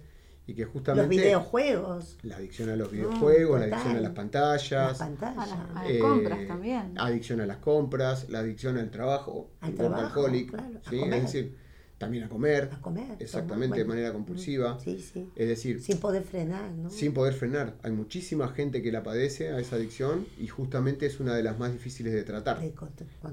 y 0.51 0.55
que 0.55 0.63
Los 0.65 0.73
justamente 0.73 1.17
videojuegos. 1.17 2.17
la 2.23 2.37
adicción 2.37 2.69
a 2.71 2.77
los 2.77 2.91
videojuegos, 2.91 3.61
la 3.61 3.67
adicción 3.67 3.97
a 3.97 4.01
las 4.01 4.13
pantallas, 4.13 4.89
Las 4.89 4.99
pantallas. 4.99 5.39
A 5.39 5.47
la- 5.47 5.81
a 5.81 5.85
las 5.85 5.91
eh, 5.93 5.99
compras 6.01 6.47
también. 6.49 6.93
adicción 6.99 7.41
a 7.41 7.47
las 7.47 7.59
compras, 7.59 8.29
la 8.29 8.41
adicción 8.41 8.77
al 8.77 8.91
trabajo, 8.91 9.51
Al 9.61 9.75
trabajo, 9.75 10.03
workaholic, 10.23 10.51
claro, 10.51 10.79
a 10.85 10.91
¿sí? 10.91 10.99
comer. 10.99 11.15
es 11.15 11.23
decir, 11.23 11.57
también 11.99 12.25
a 12.25 12.29
comer, 12.31 12.71
A 12.73 12.81
comer. 12.81 13.17
exactamente 13.21 13.67
tomar, 13.77 13.79
de 13.79 13.85
manera 13.85 14.13
compulsiva, 14.13 14.79
Sí, 14.81 14.99
sí. 15.01 15.29
es 15.37 15.49
decir, 15.49 15.81
Sin 15.83 15.99
poder 15.99 16.23
frenar, 16.25 16.71
¿no? 16.73 16.91
sin 16.91 17.13
poder 17.13 17.35
frenar. 17.35 17.75
Hay 17.83 17.93
muchísima 17.93 18.49
gente 18.49 18.83
que 18.83 18.91
la 18.91 19.03
padece 19.03 19.51
a 19.51 19.61
esa 19.61 19.77
adicción 19.77 20.27
y 20.39 20.49
justamente 20.49 21.07
es 21.07 21.21
una 21.21 21.35
de 21.35 21.43
las 21.43 21.59
más 21.59 21.73
difíciles 21.73 22.13
de 22.15 22.25
tratar. 22.25 22.59
De 22.61 22.73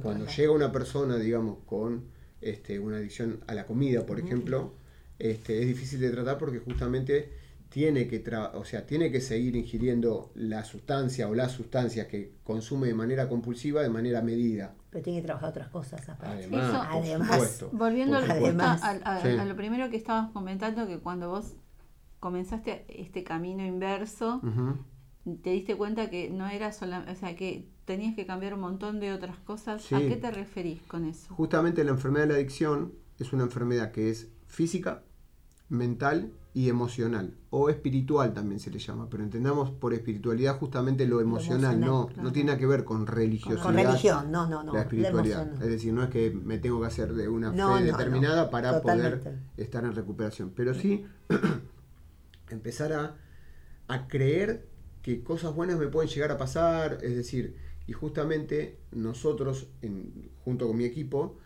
Cuando 0.02 0.28
llega 0.28 0.52
una 0.52 0.72
persona, 0.72 1.16
digamos, 1.18 1.58
con 1.66 2.04
este, 2.42 2.78
una 2.80 2.98
adicción 2.98 3.40
a 3.48 3.56
la 3.56 3.66
comida, 3.66 4.06
por 4.06 4.20
ejemplo, 4.20 4.74
este, 5.20 5.62
es 5.62 5.68
difícil 5.68 6.00
de 6.00 6.10
tratar 6.12 6.38
porque 6.38 6.60
justamente 6.60 7.32
tiene 7.70 8.08
que, 8.08 8.24
tra- 8.24 8.52
o 8.54 8.64
sea, 8.64 8.86
tiene 8.86 9.12
que 9.12 9.20
seguir 9.20 9.56
ingiriendo 9.58 10.32
la 10.36 10.64
sustancia 10.64 11.28
o 11.28 11.36
las 11.36 11.52
sustancias 11.52 12.08
que 12.08 12.36
consume 12.44 12.88
de 12.88 12.94
manera 12.94 13.28
compulsiva 13.28 13.82
de 13.82 13.90
manera 13.90 14.22
medida. 14.22 14.74
Pero 14.90 15.04
tiene 15.04 15.20
que 15.20 15.26
trabajar 15.26 15.50
otras 15.50 15.68
cosas 15.68 16.08
aparte. 16.08 16.46
Eso- 16.46 16.56
Además, 16.56 16.88
por 16.88 17.02
Además, 17.04 17.28
supuesto. 17.32 17.70
Volviendo 17.74 18.20
por 18.22 18.32
al- 18.32 18.38
supuesto. 18.38 18.64
Además. 18.64 18.84
a, 18.84 19.16
a- 19.18 19.22
Sí. 19.22 19.28
a 19.30 19.46
lo 19.46 19.56
primero 19.58 19.90
que 19.90 19.98
estabas 19.98 20.32
comentando, 20.32 20.88
que 20.88 21.00
cuando 21.00 21.30
vos 21.30 21.56
comenzaste 22.20 22.86
este 22.88 23.24
camino 23.24 23.66
inverso, 23.66 24.42
te 25.44 25.50
diste 25.52 25.76
cuenta 25.76 26.10
que 26.10 26.30
no 26.30 26.48
era 26.48 26.72
solamente, 26.72 27.12
o 27.12 27.16
sea, 27.16 27.36
que 27.36 27.68
tenías 27.86 28.16
que 28.16 28.26
cambiar 28.26 28.54
un 28.54 28.62
montón 28.62 29.00
de 29.00 29.12
otras 29.14 29.38
cosas. 29.40 29.92
¿A 29.92 30.00
qué 30.00 30.16
te 30.16 30.32
referís 30.32 30.82
con 30.84 31.06
eso? 31.06 31.34
Justamente 31.36 31.84
la 31.84 31.92
enfermedad 31.92 32.26
de 32.28 32.34
la 32.34 32.36
adicción 32.40 32.94
es 33.20 33.34
una 33.34 33.44
enfermedad 33.44 33.92
que 33.92 34.10
es 34.10 34.30
física, 34.48 35.04
mental 35.70 36.32
y 36.54 36.70
emocional, 36.70 37.36
o 37.52 37.70
espiritual 37.70 38.34
también 38.34 38.60
se 38.60 38.72
le 38.72 38.80
llama, 38.80 39.08
pero 39.12 39.22
entendamos 39.24 39.70
por 39.70 39.94
espiritualidad 39.94 40.58
justamente 40.58 41.06
lo 41.06 41.22
emocional, 41.22 41.76
emocional, 41.76 41.90
no, 41.90 42.08
claro. 42.08 42.24
no 42.24 42.32
tiene 42.32 42.48
nada 42.48 42.58
que 42.60 42.66
ver 42.66 42.84
con 42.84 43.06
religiosidad. 43.06 43.62
Con 43.64 43.76
religión, 43.76 44.32
no, 44.32 44.48
no, 44.48 44.64
no. 44.64 44.74
la 44.74 44.82
espiritualidad. 44.82 45.54
Es 45.62 45.70
decir, 45.70 45.94
no 45.94 46.02
es 46.04 46.10
que 46.10 46.32
me 46.32 46.58
tengo 46.58 46.80
que 46.82 46.88
hacer 46.88 47.14
de 47.14 47.28
una 47.30 47.52
No, 47.52 47.76
fe 47.76 47.82
no, 47.82 47.86
determinada 47.86 48.50
para 48.50 48.80
Totalmente. 48.80 49.18
poder 49.18 49.40
estar 49.58 49.84
en 49.84 49.94
recuperación. 49.94 50.52
Pero 50.56 50.74
sí 50.74 51.06
empezar 52.50 52.94
a, 52.94 53.16
a 53.88 54.08
creer 54.08 54.66
que 55.02 55.24
cosas 55.24 55.54
buenas 55.54 55.78
me 55.78 55.88
pueden 55.88 56.10
llegar 56.10 56.32
a 56.32 56.38
pasar. 56.38 57.00
Es 57.04 57.16
decir, 57.16 57.56
y 57.88 57.94
justamente 57.94 58.80
nosotros, 58.92 59.68
en- 59.82 60.30
junto 60.44 60.68
con 60.68 60.78
mi 60.78 60.86
equipo, 60.86 61.38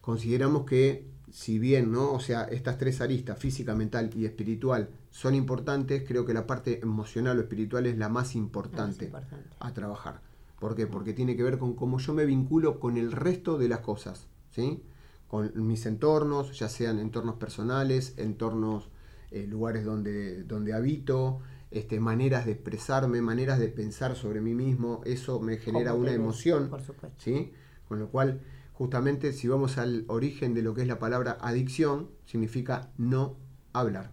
consideramos 0.00 0.64
que 0.66 1.06
si 1.32 1.58
bien, 1.58 1.92
¿no? 1.92 2.12
O 2.12 2.20
sea, 2.20 2.44
estas 2.44 2.78
tres 2.78 3.00
aristas, 3.00 3.38
física, 3.38 3.74
mental 3.74 4.10
y 4.14 4.24
espiritual, 4.24 4.88
son 5.10 5.34
importantes, 5.34 6.04
creo 6.06 6.24
que 6.24 6.34
la 6.34 6.46
parte 6.46 6.80
emocional 6.80 7.38
o 7.38 7.40
espiritual 7.40 7.86
es 7.86 7.98
la 7.98 8.08
más 8.08 8.34
importante 8.34 9.06
importante. 9.06 9.48
a 9.60 9.72
trabajar. 9.72 10.20
¿Por 10.58 10.74
qué? 10.74 10.86
Porque 10.86 11.12
tiene 11.12 11.36
que 11.36 11.42
ver 11.42 11.58
con 11.58 11.74
cómo 11.74 11.98
yo 11.98 12.14
me 12.14 12.26
vinculo 12.26 12.80
con 12.80 12.96
el 12.96 13.12
resto 13.12 13.58
de 13.58 13.68
las 13.68 13.80
cosas, 13.80 14.26
¿sí? 14.50 14.82
Con 15.28 15.52
mis 15.66 15.86
entornos, 15.86 16.58
ya 16.58 16.68
sean 16.68 16.98
entornos 16.98 17.36
personales, 17.36 18.14
entornos, 18.16 18.88
eh, 19.30 19.46
lugares 19.46 19.84
donde, 19.84 20.42
donde 20.44 20.72
habito, 20.72 21.40
este, 21.70 22.00
maneras 22.00 22.46
de 22.46 22.52
expresarme, 22.52 23.20
maneras 23.20 23.58
de 23.58 23.68
pensar 23.68 24.16
sobre 24.16 24.40
mí 24.40 24.54
mismo, 24.54 25.02
eso 25.04 25.38
me 25.40 25.58
genera 25.58 25.94
una 25.94 26.12
emoción, 26.12 26.70
Por 26.70 26.80
supuesto. 26.80 27.16
¿sí? 27.18 27.52
Con 27.86 27.98
lo 28.00 28.08
cual, 28.08 28.40
justamente, 28.78 29.32
si 29.32 29.48
vamos 29.48 29.76
al 29.76 30.04
origen 30.06 30.54
de 30.54 30.62
lo 30.62 30.72
que 30.72 30.82
es 30.82 30.86
la 30.88 31.00
palabra 31.00 31.36
adicción, 31.40 32.10
significa 32.26 32.92
no 32.96 33.36
hablar. 33.72 34.12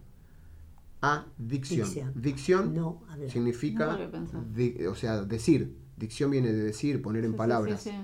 Adicción. 1.00 1.86
Dicción. 1.86 2.12
Dicción 2.16 2.74
No 2.74 3.02
hablar. 3.08 3.30
significa, 3.30 3.96
No 4.32 4.42
di- 4.52 4.84
o 4.86 4.96
sea, 4.96 5.22
decir. 5.22 5.76
Dicción 5.96 6.32
viene 6.32 6.52
de 6.52 6.62
decir, 6.64 7.00
poner 7.00 7.24
en 7.24 7.30
Sí, 7.32 7.36
palabras. 7.36 7.80
sí, 7.80 7.90
sí. 7.90 7.96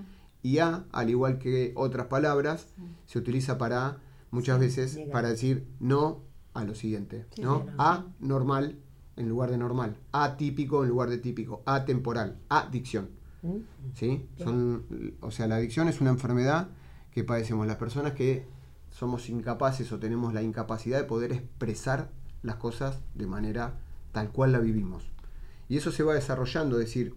Y 0.45 0.59
A, 0.59 0.87
al 0.93 1.11
igual 1.11 1.39
que 1.39 1.73
otras 1.75 2.07
palabras, 2.07 2.69
se 3.07 3.19
utiliza 3.19 3.59
para, 3.59 3.99
muchas 4.31 4.59
veces, 4.61 4.99
para 5.11 5.29
decir 5.31 5.67
no 5.81 6.23
a 6.55 6.65
lo 6.65 6.75
siguiente. 6.77 7.27
Sí, 7.35 7.43
¿no? 7.43 7.67
A, 7.77 8.07
normal 8.21 8.79
en 9.17 9.29
lugar 9.29 9.51
de 9.51 9.59
normal. 9.59 9.97
Atípico 10.13 10.85
en 10.85 10.91
lugar 10.91 11.11
de 11.11 11.19
típico. 11.19 11.63
Atemporal. 11.67 12.39
Adicción. 12.49 13.11
¿Sí? 13.95 14.27
Son, 14.39 14.85
o 15.21 15.31
sea, 15.31 15.47
la 15.47 15.57
adicción 15.57 15.89
es 15.89 16.01
una 16.01 16.11
enfermedad 16.11 16.69
que 17.11 17.25
padecemos 17.25 17.67
las 17.67 17.77
personas 17.77 18.13
que 18.13 18.47
somos 18.91 19.29
incapaces 19.29 19.91
o 19.93 19.99
tenemos 19.99 20.35
la 20.35 20.43
incapacidad 20.43 20.99
de 20.99 21.05
poder 21.05 21.33
expresar 21.33 22.11
las 22.43 22.57
cosas 22.57 23.01
de 23.15 23.27
manera 23.27 23.75
tal 24.13 24.31
cual 24.31 24.53
la 24.53 24.59
vivimos. 24.59 25.05
Y 25.69 25.77
eso 25.77 25.91
se 25.93 26.03
va 26.03 26.15
desarrollando, 26.15 26.79
es 26.79 26.87
decir, 26.87 27.15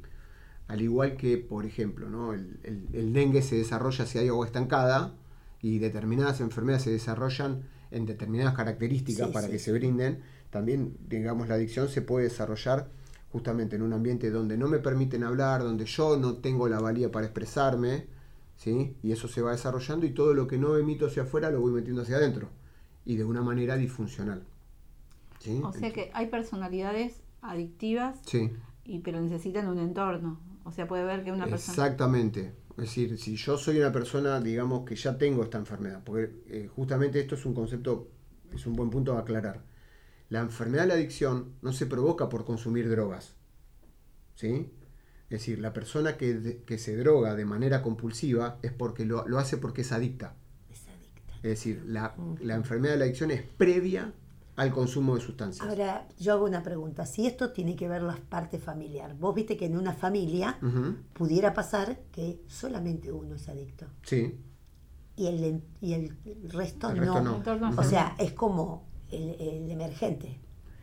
al 0.67 0.81
igual 0.81 1.17
que, 1.17 1.37
por 1.37 1.65
ejemplo, 1.65 2.09
¿no? 2.09 2.33
el, 2.33 2.59
el- 2.63 2.87
el 2.93 3.13
dengue 3.13 3.41
se 3.41 3.55
desarrolla 3.57 4.05
si 4.05 4.17
hay 4.17 4.27
agua 4.29 4.45
estancada 4.45 5.13
y 5.61 5.79
determinadas 5.79 6.41
enfermedades 6.41 6.83
se 6.83 6.91
desarrollan 6.91 7.63
en 7.91 8.05
determinadas 8.05 8.55
características 8.55 9.27
Sí, 9.27 9.33
para 9.33 9.47
sí, 9.47 9.53
que 9.53 9.59
se 9.59 9.71
brinden, 9.73 10.21
también, 10.49 10.97
digamos, 11.07 11.47
la 11.47 11.55
adicción 11.55 11.87
se 11.89 12.01
puede 12.01 12.25
desarrollar 12.25 12.89
justamente 13.31 13.75
en 13.75 13.81
un 13.81 13.93
ambiente 13.93 14.29
donde 14.29 14.57
no 14.57 14.67
me 14.67 14.79
permiten 14.79 15.23
hablar, 15.23 15.63
donde 15.63 15.85
yo 15.85 16.17
no 16.17 16.35
tengo 16.35 16.67
la 16.67 16.79
valía 16.79 17.11
para 17.11 17.25
expresarme, 17.25 18.07
¿sí? 18.57 18.95
Y 19.03 19.11
eso 19.11 19.27
se 19.27 19.41
va 19.41 19.51
desarrollando 19.51 20.05
y 20.05 20.11
todo 20.11 20.33
lo 20.33 20.47
que 20.47 20.57
no 20.57 20.77
emito 20.77 21.07
hacia 21.07 21.23
afuera 21.23 21.51
lo 21.51 21.61
voy 21.61 21.71
metiendo 21.71 22.01
hacia 22.01 22.17
adentro 22.17 22.49
y 23.05 23.15
de 23.15 23.23
una 23.23 23.41
manera 23.41 23.77
disfuncional. 23.77 24.43
¿sí? 25.39 25.61
O 25.63 25.71
sea 25.71 25.91
que 25.91 26.11
hay 26.13 26.27
personalidades 26.27 27.21
adictivas, 27.41 28.17
Sí, 28.25 28.51
y 28.83 28.99
pero 28.99 29.21
necesitan 29.21 29.67
un 29.67 29.79
entorno. 29.79 30.39
O 30.63 30.71
sea, 30.71 30.87
puede 30.87 31.03
ver 31.03 31.23
que 31.23 31.31
una 31.31 31.45
persona... 31.45 31.73
exactamente. 31.73 32.53
Es 32.71 32.85
decir, 32.85 33.17
si 33.17 33.35
yo 33.35 33.57
soy 33.57 33.77
una 33.77 33.91
persona, 33.91 34.41
digamos, 34.41 34.83
que 34.85 34.95
ya 34.95 35.17
tengo 35.17 35.43
esta 35.43 35.57
enfermedad, 35.57 36.01
porque 36.03 36.31
eh, 36.47 36.69
justamente 36.75 37.19
esto 37.19 37.35
es 37.35 37.45
un 37.45 37.53
concepto, 37.53 38.09
es 38.53 38.65
un 38.65 38.73
buen 38.73 38.89
punto 38.89 39.15
a 39.15 39.19
aclarar. 39.19 39.61
La 40.29 40.39
enfermedad 40.41 40.83
de 40.83 40.87
la 40.89 40.93
adicción 40.95 41.53
no 41.61 41.71
se 41.73 41.85
provoca 41.85 42.29
por 42.29 42.45
consumir 42.45 42.89
drogas, 42.89 43.33
¿sí? 44.35 44.71
Es 45.29 45.39
decir, 45.41 45.59
la 45.59 45.73
persona 45.73 46.17
que, 46.17 46.33
de- 46.35 46.63
que 46.63 46.77
se 46.77 46.95
droga 46.95 47.35
de 47.35 47.45
manera 47.45 47.81
compulsiva 47.81 48.57
es 48.61 48.71
porque 48.71 49.05
lo, 49.05 49.27
lo 49.27 49.39
hace 49.39 49.57
porque 49.57 49.81
es 49.81 49.91
adicta. 49.91 50.35
Es 50.69 50.87
adicta. 50.87 51.33
Es 51.37 51.43
decir, 51.43 51.83
la, 51.87 52.15
la 52.41 52.55
enfermedad 52.55 52.93
de 52.93 52.99
la 52.99 53.05
adicción 53.05 53.31
es 53.31 53.41
previa 53.43 54.13
al 54.55 54.71
consumo 54.71 55.15
de 55.15 55.21
sustancias. 55.21 55.67
Ahora, 55.67 56.07
yo 56.19 56.33
hago 56.33 56.45
una 56.45 56.63
pregunta. 56.63 57.05
Si 57.05 57.27
esto 57.27 57.51
tiene 57.51 57.75
que 57.75 57.87
ver 57.89 58.01
la 58.03 58.15
parte 58.15 58.57
familiar, 58.59 59.15
vos 59.15 59.35
viste 59.35 59.57
que 59.57 59.65
en 59.65 59.75
una 59.77 59.93
familia 59.93 60.57
pudiera 61.13 61.53
pasar 61.53 61.99
que 62.11 62.41
solamente 62.47 63.11
uno 63.11 63.35
es 63.35 63.49
adicto 63.49 63.85
Sí, 64.03 64.39
y 65.17 65.27
el, 65.27 65.61
y 65.81 65.93
el 65.93 66.17
resto, 66.49 66.89
El 66.89 66.97
resto 66.99 67.21
no. 67.21 67.35
Entorno 67.37 67.73
O 67.77 67.83
sea, 67.83 68.15
es 68.17 68.31
como 68.33 68.87
el, 69.15 69.35
el 69.39 69.71
emergente. 69.71 70.39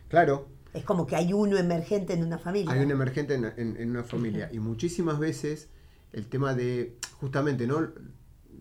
claro. 0.09 0.49
Es 0.75 0.85
como 0.85 1.07
que 1.07 1.17
hay 1.17 1.35
uno 1.35 1.59
emergente 1.59 2.15
en 2.15 2.25
una 2.25 2.39
familia. 2.39 2.73
Hay 2.73 2.81
un 2.83 2.91
emergente 2.91 3.35
en, 3.35 3.45
en- 3.59 3.77
en 3.79 3.91
una 3.91 4.05
familia. 4.05 4.49
Y 4.55 4.59
muchísimas 4.59 5.19
veces 5.19 5.69
el 6.15 6.29
tema 6.29 6.55
de, 6.55 6.97
justamente, 7.21 7.67
¿no? 7.67 7.93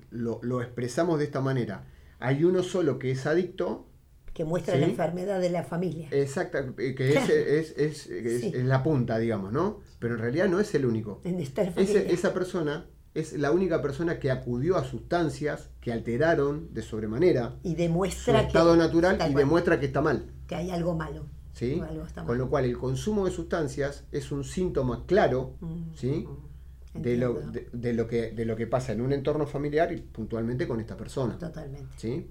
Lo, 0.09 0.41
lo 0.43 0.61
expresamos 0.61 1.19
de 1.19 1.23
esta 1.25 1.39
manera. 1.39 1.85
Hay 2.19 2.43
uno 2.43 2.63
solo 2.63 2.99
que 2.99 3.11
es 3.11 3.25
adicto, 3.25 3.87
que 4.33 4.43
muestra 4.43 4.73
Sí. 4.75 4.81
la 4.81 4.87
enfermedad 4.87 5.39
de 5.39 5.51
la 5.51 5.63
familia. 5.63 6.09
exacta, 6.11 6.59
eh, 6.79 6.95
que 6.95 7.17
es, 7.17 7.29
es, 7.29 7.77
es- 7.77 8.07
es- 8.07 8.41
Sí. 8.41 8.51
la 8.63 8.83
punta, 8.83 9.17
digamos, 9.17 9.53
¿no? 9.53 9.79
Pero 9.99 10.15
en 10.15 10.19
realidad 10.19 10.49
no 10.49 10.59
es 10.59 10.75
el 10.75 10.85
único. 10.85 11.21
en 11.23 11.39
esta 11.39 11.61
Ese- 11.61 11.71
familia. 11.71 12.01
esa 12.01 12.33
persona 12.33 12.87
es 13.13 13.33
la 13.33 13.51
única 13.51 13.81
persona 13.81 14.19
que 14.19 14.31
acudió 14.31 14.77
a 14.77 14.83
sustancias 14.85 15.69
que 15.81 15.91
alteraron 15.91 16.73
de 16.73 16.81
sobremanera 16.81 17.57
y 17.63 17.71
su 17.71 17.77
demuestra 17.77 18.41
estado 18.41 18.73
que, 18.73 18.77
natural 18.77 19.17
y 19.29 19.33
demuestra 19.33 19.79
que 19.79 19.87
está 19.87 20.01
mal. 20.01 20.25
que 20.47 20.55
hay 20.55 20.69
algo 20.71 20.95
malo. 20.95 21.25
¿sí? 21.53 21.79
O 21.79 21.83
algo 21.83 22.05
está 22.05 22.23
Con 22.23 22.37
lo 22.37 22.49
cual 22.49 22.65
el 22.65 22.77
consumo 22.77 23.25
de 23.25 23.31
sustancias 23.31 24.05
es 24.11 24.31
un 24.31 24.43
síntoma 24.43 25.05
claro 25.05 25.55
Mm, 25.59 25.93
¿sí? 25.95 26.25
mm, 26.93 27.01
de, 27.01 27.17
lo, 27.17 27.41
de 27.41 27.93
lo 27.93 28.07
que, 28.07 28.31
de 28.31 28.45
lo 28.45 28.55
que 28.55 28.67
pasa 28.67 28.93
en 28.93 29.01
un 29.01 29.11
entorno 29.13 29.45
familiar 29.45 29.91
y 29.91 29.97
puntualmente 29.97 30.67
con 30.67 30.79
esta 30.79 30.95
persona. 30.95 31.37
Totalmente. 31.37 31.93
¿sí? 31.97 32.27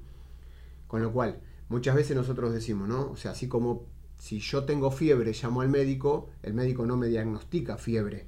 Con 0.86 1.02
lo 1.02 1.12
cual, 1.12 1.38
muchas 1.68 1.94
veces 1.94 2.16
nosotros 2.16 2.52
decimos, 2.52 2.88
¿no? 2.88 3.10
O 3.10 3.16
sea, 3.16 3.30
así 3.32 3.48
como 3.48 3.84
si 4.18 4.40
yo 4.40 4.64
tengo 4.64 4.90
fiebre, 4.90 5.32
llamo 5.32 5.62
al 5.62 5.68
médico, 5.68 6.28
el 6.42 6.52
médico 6.52 6.84
no 6.84 6.96
me 6.96 7.08
diagnostica 7.08 7.78
fiebre. 7.78 8.26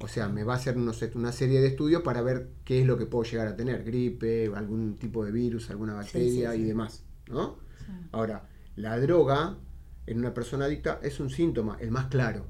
O 0.00 0.08
sea, 0.08 0.28
me 0.28 0.44
va 0.44 0.54
a 0.54 0.56
hacer 0.56 0.76
no 0.76 0.92
sé, 0.92 1.10
una 1.14 1.32
serie 1.32 1.60
de 1.60 1.68
estudios 1.68 2.02
para 2.02 2.22
ver 2.22 2.48
qué 2.64 2.80
es 2.80 2.86
lo 2.86 2.96
que 2.96 3.06
puedo 3.06 3.24
llegar 3.24 3.48
a 3.48 3.56
tener, 3.56 3.82
gripe, 3.82 4.50
algún 4.54 4.96
tipo 4.96 5.24
de 5.24 5.32
virus, 5.32 5.70
alguna 5.70 5.94
bacteria 5.94 6.52
sí, 6.52 6.60
y 6.60 6.64
demás, 6.64 7.04
¿no? 7.28 7.58
Ahora, 8.12 8.48
la 8.76 8.98
droga 9.00 9.56
en 10.06 10.18
una 10.18 10.34
persona 10.34 10.66
adicta 10.66 11.00
es 11.02 11.20
un 11.20 11.30
síntoma, 11.30 11.76
el 11.80 11.90
más 11.90 12.06
claro. 12.06 12.46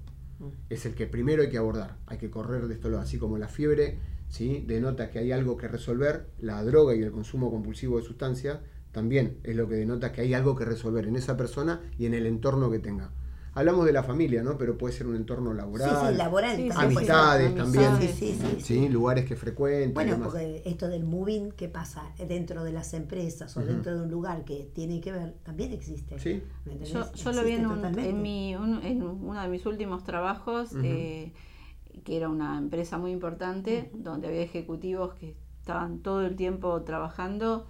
Es 0.69 0.87
el 0.87 0.95
que 0.95 1.07
primero 1.07 1.43
hay 1.43 1.49
que 1.49 1.59
abordar. 1.59 1.97
Hay 2.07 2.19
que 2.19 2.31
correr 2.31 2.69
de 2.69 2.75
esto, 2.75 2.97
así 2.99 3.19
como 3.19 3.38
la 3.38 3.49
fiebre, 3.49 3.99
¿sí? 4.28 4.64
denota 4.67 5.11
que 5.11 5.19
hay 5.19 5.33
algo 5.33 5.57
que 5.57 5.69
resolver, 5.69 6.26
la 6.38 6.62
droga 6.62 6.95
y 6.95 7.02
el 7.02 7.11
consumo 7.11 7.50
compulsivo 7.50 7.99
de 7.99 8.05
sustancias 8.05 8.61
también 8.93 9.38
es 9.45 9.57
lo 9.57 9.69
que 9.69 9.76
denota 9.76 10.12
que 10.12 10.23
hay 10.23 10.35
algo 10.35 10.57
que 10.57 10.64
resolver 10.64 11.07
en 11.07 11.17
esa 11.17 11.37
persona 11.37 11.81
y 11.99 12.07
en 12.07 12.14
el 12.14 12.26
entorno 12.26 12.71
que 12.71 12.78
tenga. 12.78 13.11
Hablamos 13.55 13.87
de 13.87 13.93
la 13.93 14.02
familia, 14.02 14.43
¿no? 14.43 14.57
Pero 14.57 14.78
puede 14.78 14.95
ser 14.95 15.07
un 15.07 15.17
entorno 15.17 15.52
laboral, 15.52 16.12
sí, 16.12 16.17
laboral. 16.17 16.57
Sí, 16.57 16.69
ser. 16.71 16.78
amistades 16.81 17.55
también, 17.57 17.97
Sí, 18.00 18.09
sí, 18.09 18.38
sí. 18.40 18.61
¿sí? 18.61 18.88
lugares 18.88 19.25
que 19.25 19.35
frecuenten. 19.37 19.90
y 19.90 19.93
Bueno, 19.95 20.12
demás. 20.12 20.28
porque 20.28 20.62
esto 20.64 20.87
del 20.88 21.05
moving, 21.05 21.50
¿qué 21.52 21.69
pasa? 21.69 22.05
Dentro 22.28 22.62
de 22.64 22.73
las 22.73 22.95
empresas 22.95 23.57
o 23.57 23.61
dentro 23.61 23.97
de 23.97 24.02
un 24.02 24.11
lugar 24.11 24.45
que 24.45 24.71
tiene 24.75 25.00
que 25.00 25.12
ver, 25.12 25.35
también 25.43 25.73
existe. 25.73 26.19
Sí. 26.19 26.43
Yo, 26.93 27.13
yo 27.13 27.32
lo 27.32 27.43
vi 27.43 27.52
en, 27.52 27.67
un- 27.67 28.23
mi, 28.23 28.54
un- 28.54 28.82
en 28.84 29.02
uno 29.02 29.41
de 29.43 29.49
mis 29.49 29.65
últimos 29.67 30.04
trabajos, 30.04 30.71
eh, 30.82 31.32
que 32.04 32.17
era 32.17 32.28
una 32.28 32.58
empresa 32.58 32.97
muy 32.99 33.11
importante, 33.11 33.91
donde 33.95 34.28
había 34.28 34.43
ejecutivos 34.43 35.15
que 35.15 35.37
estaban 35.61 35.99
todo 35.99 36.25
el 36.25 36.37
tiempo 36.37 36.80
trabajando. 36.82 37.67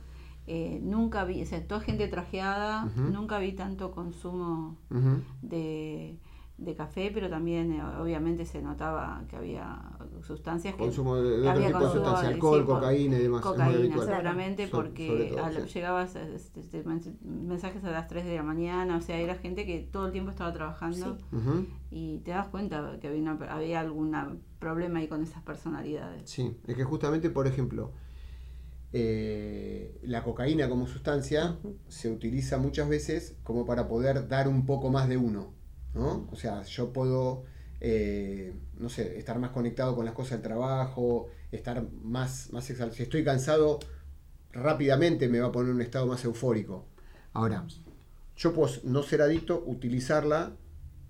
Eh, 0.51 0.81
nunca 0.83 1.25
vi, 1.25 1.43
o 1.43 1.47
sea, 1.47 1.67
toda 1.67 1.81
gente 1.81 2.09
trajeada, 2.09 2.85
nunca 2.97 3.39
vi 3.39 3.53
tanto 3.53 3.91
consumo 3.93 4.77
de, 5.43 6.19
de 6.57 6.75
café, 6.75 7.11
pero 7.15 7.29
también 7.29 7.71
eh, 7.73 7.83
obviamente 8.01 8.45
se 8.47 8.61
notaba 8.63 9.23
que 9.29 9.37
había 9.37 9.79
sustancias 10.27 10.75
que 10.75 10.81
Consumo 10.81 11.15
de, 11.17 11.31
de 11.31 11.39
otro 11.41 11.51
había 11.51 11.67
tipo 11.69 11.79
de 11.81 11.91
sustancias, 11.93 12.33
alcohol, 12.33 12.65
cocaína 12.67 13.17
y 13.17 13.23
demás. 13.23 13.43
cocaína 13.43 13.97
seguramente 14.05 14.67
So- 14.67 14.77
porque 14.79 15.29
todo, 15.31 15.45
a 15.45 15.51
la- 15.53 15.61
sí. 15.61 15.69
llegabas 15.75 16.17
a 16.17 16.23
este- 16.23 16.61
este 16.61 16.85
mens- 16.85 17.21
mensajes 17.23 17.85
a 17.85 17.91
las 17.93 18.09
3 18.09 18.25
de 18.25 18.35
la 18.37 18.43
mañana, 18.43 18.97
o 18.97 19.01
sea, 19.01 19.19
era 19.19 19.37
gente 19.37 19.67
que 19.67 19.79
todo 19.81 20.07
el 20.07 20.13
tiempo 20.13 20.31
estaba 20.31 20.53
trabajando 20.53 21.19
y 21.91 22.19
te 22.25 22.31
das 22.33 22.49
cuenta 22.49 22.99
que 23.01 23.07
había, 23.09 23.21
una- 23.23 23.39
había 23.55 23.81
algún 23.81 24.17
problema 24.59 24.99
ahí 24.99 25.09
con 25.09 25.23
esas 25.23 25.43
personalidades. 25.43 26.23
Sí, 26.29 26.57
es 26.67 26.75
que 26.75 26.83
justamente, 26.85 27.31
por 27.31 27.47
ejemplo, 27.47 27.93
eh, 28.93 29.68
la 30.09 30.25
cocaína 30.25 30.71
como 30.71 30.87
sustancia 30.87 31.59
se 31.89 32.11
utiliza 32.11 32.57
muchas 32.57 32.89
veces 32.89 33.37
como 33.43 33.67
para 33.67 33.89
poder 33.89 34.27
dar 34.27 34.49
un 34.49 34.65
poco 34.65 34.91
más 34.91 35.07
de 35.07 35.19
uno, 35.19 35.53
¿no? 35.95 36.27
O 36.33 36.37
sea, 36.37 36.63
yo 36.63 36.95
puedo, 36.95 37.45
eh, 37.81 38.55
no 38.79 38.89
sé, 38.89 39.19
estar 39.19 39.39
más 39.39 39.51
conectado 39.51 39.95
con 39.95 40.07
las 40.07 40.15
cosas 40.15 40.33
del 40.33 40.43
trabajo, 40.43 41.29
estar 41.53 41.87
más, 42.03 42.51
más 42.53 42.71
exaltado. 42.71 42.97
Si 42.97 43.03
estoy 43.03 43.23
cansado, 43.23 43.81
rápidamente 44.51 45.29
me 45.29 45.41
va 45.41 45.49
a 45.49 45.53
poner 45.53 45.69
en 45.69 45.77
un 45.77 45.83
estado 45.83 46.07
más 46.07 46.25
eufórico. 46.25 46.87
Ahora, 47.35 47.67
yo 48.35 48.55
puedo 48.55 48.73
no 48.85 49.03
ser 49.03 49.21
adicto, 49.21 49.63
utilizarla 49.67 50.57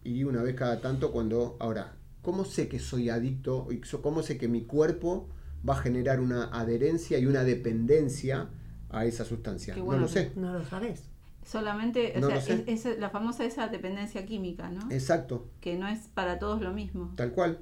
y 0.03 0.25
una 0.25 0.43
vez 0.43 0.57
cada 0.57 0.81
tanto 0.81 1.13
cuando... 1.13 1.57
Ahora, 1.61 1.97
¿cómo 2.21 2.45
sé 2.45 2.67
que 2.69 2.81
soy 2.81 3.11
adicto? 3.11 3.69
¿Cómo 4.03 4.25
sé 4.25 4.39
que 4.39 4.49
mi 4.49 4.65
cuerpo 4.65 5.29
va 5.67 5.75
a 5.75 5.83
generar 5.83 6.19
una 6.19 6.47
adherencia 6.47 7.19
y 7.19 7.27
una 7.27 7.45
dependencia 7.45 8.51
a 8.91 9.05
esa 9.05 9.25
sustancia? 9.25 9.77
No 9.77 9.97
lo 9.99 10.09
sé. 10.09 10.33
No 10.37 10.53
lo 10.53 10.65
sabes. 10.65 11.05
Solamente, 11.45 12.13
o 12.17 12.21
No 12.21 12.29
sea, 12.29 12.39
es, 12.67 12.87
es 12.87 12.99
la 12.99 13.11
famosa 13.11 13.45
esa 13.45 13.69
dependencia 13.69 14.27
química, 14.27 14.69
¿no? 14.71 14.91
Exacto, 14.91 15.47
Que 15.61 15.77
no 15.77 15.89
es 15.89 16.01
para 16.09 16.39
todos 16.39 16.61
lo 16.61 16.73
mismo. 16.73 17.13
tal 17.17 17.33
cual. 17.33 17.61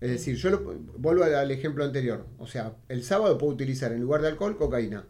Es 0.00 0.10
decir, 0.10 0.36
yo 0.36 0.50
lo- 0.50 0.60
vuelvo 0.96 1.24
al, 1.24 1.34
al 1.34 1.50
ejemplo 1.50 1.84
anterior. 1.84 2.26
O 2.38 2.46
sea, 2.46 2.76
el 2.88 3.02
sábado 3.02 3.36
puedo 3.36 3.52
utilizar 3.52 3.92
en 3.92 4.00
lugar 4.00 4.22
de 4.22 4.28
alcohol 4.28 4.56
cocaína. 4.56 5.04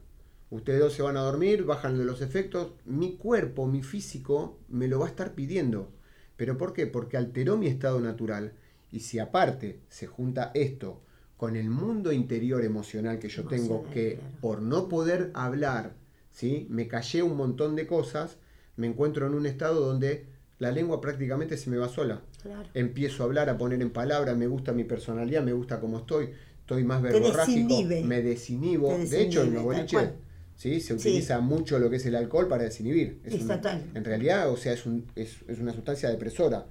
Ustedes 0.50 0.80
dos 0.80 0.94
se 0.94 1.02
van 1.02 1.16
a 1.18 1.20
dormir, 1.20 1.64
bajan 1.64 1.98
de 1.98 2.04
los 2.04 2.22
efectos. 2.22 2.72
Mi 2.86 3.16
cuerpo, 3.16 3.66
mi 3.66 3.82
físico, 3.82 4.58
me 4.68 4.88
lo 4.88 4.98
va 4.98 5.06
a 5.06 5.10
estar 5.10 5.34
pidiendo. 5.34 5.92
¿Pero 6.36 6.56
por 6.56 6.72
qué? 6.72 6.86
Porque 6.86 7.18
alteró 7.18 7.56
mi 7.58 7.66
estado 7.66 8.00
natural. 8.00 8.54
Y 8.90 9.00
si 9.00 9.18
aparte 9.18 9.80
se 9.90 10.06
junta 10.06 10.50
esto 10.54 11.02
con 11.38 11.56
el 11.56 11.70
mundo 11.70 12.12
interior 12.12 12.62
emocional 12.64 13.18
que 13.20 13.28
yo 13.30 13.44
tengo, 13.44 13.86
que 13.94 14.16
claro. 14.16 14.34
por 14.42 14.60
no 14.60 14.88
poder 14.88 15.30
hablar, 15.34 15.92
¿sí? 16.32 16.66
me 16.68 16.88
callé 16.88 17.22
un 17.22 17.36
montón 17.36 17.76
de 17.76 17.86
cosas, 17.86 18.36
me 18.76 18.88
encuentro 18.88 19.26
en 19.28 19.34
un 19.34 19.46
estado 19.46 19.80
donde 19.86 20.26
la 20.58 20.72
lengua 20.72 21.00
prácticamente 21.00 21.56
se 21.56 21.70
me 21.70 21.76
va 21.78 21.88
sola 21.88 22.20
Claro. 22.42 22.68
empiezo 22.74 23.22
a 23.22 23.26
hablar, 23.26 23.48
a 23.50 23.56
poner 23.56 23.80
en 23.80 23.90
palabras, 23.90 24.36
me 24.36 24.48
gusta 24.48 24.72
mi 24.72 24.82
personalidad, 24.84 25.42
me 25.44 25.52
gusta 25.52 25.78
cómo 25.80 25.98
estoy, 25.98 26.30
estoy 26.60 26.82
más 26.84 27.00
verborrágico, 27.02 27.68
desinhibe. 27.68 28.02
me 28.04 28.20
desinhibo. 28.22 28.88
Te 28.96 29.06
de 29.06 29.22
hecho, 29.22 29.42
en 29.44 29.54
los 29.54 29.62
boliches. 29.62 30.10
¿sí? 30.56 30.80
se 30.80 30.98
Sí. 30.98 31.08
utiliza 31.08 31.38
mucho 31.40 31.78
lo 31.78 31.88
que 31.88 31.96
es 31.96 32.06
el 32.06 32.16
alcohol 32.16 32.48
para 32.48 32.64
desinhibir. 32.64 33.20
Es 33.24 33.34
en 33.94 34.04
realidad, 34.04 34.50
o 34.50 34.56
sea, 34.56 34.72
es, 34.72 34.86
un- 34.86 35.06
es, 35.14 35.36
es 35.46 35.60
una 35.60 35.72
sustancia 35.72 36.08
depresora. 36.10 36.66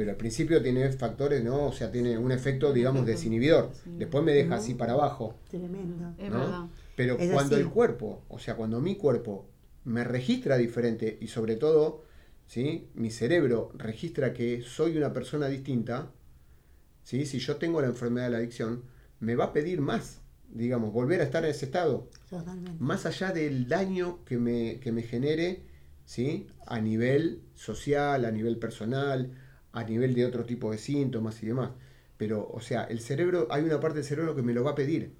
Pero 0.00 0.12
al 0.12 0.16
principio 0.16 0.62
tiene 0.62 0.90
factores, 0.92 1.44
¿no? 1.44 1.66
O 1.66 1.72
sea, 1.72 1.92
tiene 1.92 2.16
un 2.16 2.32
efecto, 2.32 2.72
digamos, 2.72 3.04
desinhibidor. 3.04 3.70
Después 3.84 4.24
me 4.24 4.32
deja 4.32 4.54
así 4.54 4.72
para 4.72 4.94
abajo. 4.94 5.34
Tremendo. 5.50 6.14
Es 6.16 6.30
¿no? 6.30 6.38
verdad. 6.38 6.66
Pero 6.96 7.18
Es 7.18 7.30
cuando 7.30 7.56
así. 7.56 7.62
el 7.62 7.68
cuerpo, 7.68 8.22
o 8.30 8.38
sea, 8.38 8.56
cuando 8.56 8.80
mi 8.80 8.96
cuerpo 8.96 9.50
me 9.84 10.02
registra 10.02 10.56
diferente 10.56 11.18
y 11.20 11.26
sobre 11.26 11.56
todo, 11.56 12.02
¿sí? 12.46 12.88
mi 12.94 13.10
cerebro 13.10 13.72
registra 13.74 14.32
que 14.32 14.62
soy 14.62 14.96
una 14.96 15.12
persona 15.12 15.48
distinta, 15.48 16.10
¿sí? 17.02 17.26
si 17.26 17.38
yo 17.38 17.56
tengo 17.56 17.82
la 17.82 17.88
enfermedad 17.88 18.24
de 18.28 18.30
la 18.30 18.38
adicción, 18.38 18.84
me 19.18 19.34
va 19.34 19.44
a 19.44 19.52
pedir 19.52 19.82
más, 19.82 20.22
digamos, 20.48 20.94
volver 20.94 21.20
a 21.20 21.24
estar 21.24 21.44
en 21.44 21.50
ese 21.50 21.66
estado, 21.66 22.08
Totalmente. 22.30 22.82
más 22.82 23.04
allá 23.04 23.32
del 23.32 23.68
daño 23.68 24.24
que 24.24 24.38
me, 24.38 24.80
que 24.80 24.92
me 24.92 25.02
genere, 25.02 25.60
¿sí? 26.06 26.46
a 26.66 26.80
nivel 26.80 27.42
social, 27.54 28.24
a 28.24 28.30
nivel 28.30 28.56
personal, 28.56 29.32
a 29.72 29.84
nivel 29.84 30.14
de 30.14 30.26
otro 30.26 30.44
tipo 30.44 30.70
de 30.72 30.78
síntomas 30.78 31.42
y 31.42 31.46
demás. 31.46 31.70
Pero, 32.16 32.48
o 32.52 32.60
sea, 32.60 32.84
el 32.84 33.00
cerebro, 33.00 33.48
hay 33.50 33.62
una 33.64 33.80
parte 33.80 33.98
del 33.98 34.04
cerebro 34.04 34.34
que 34.34 34.42
me 34.42 34.52
lo 34.52 34.64
va 34.64 34.72
a 34.72 34.74
pedir. 34.74 35.14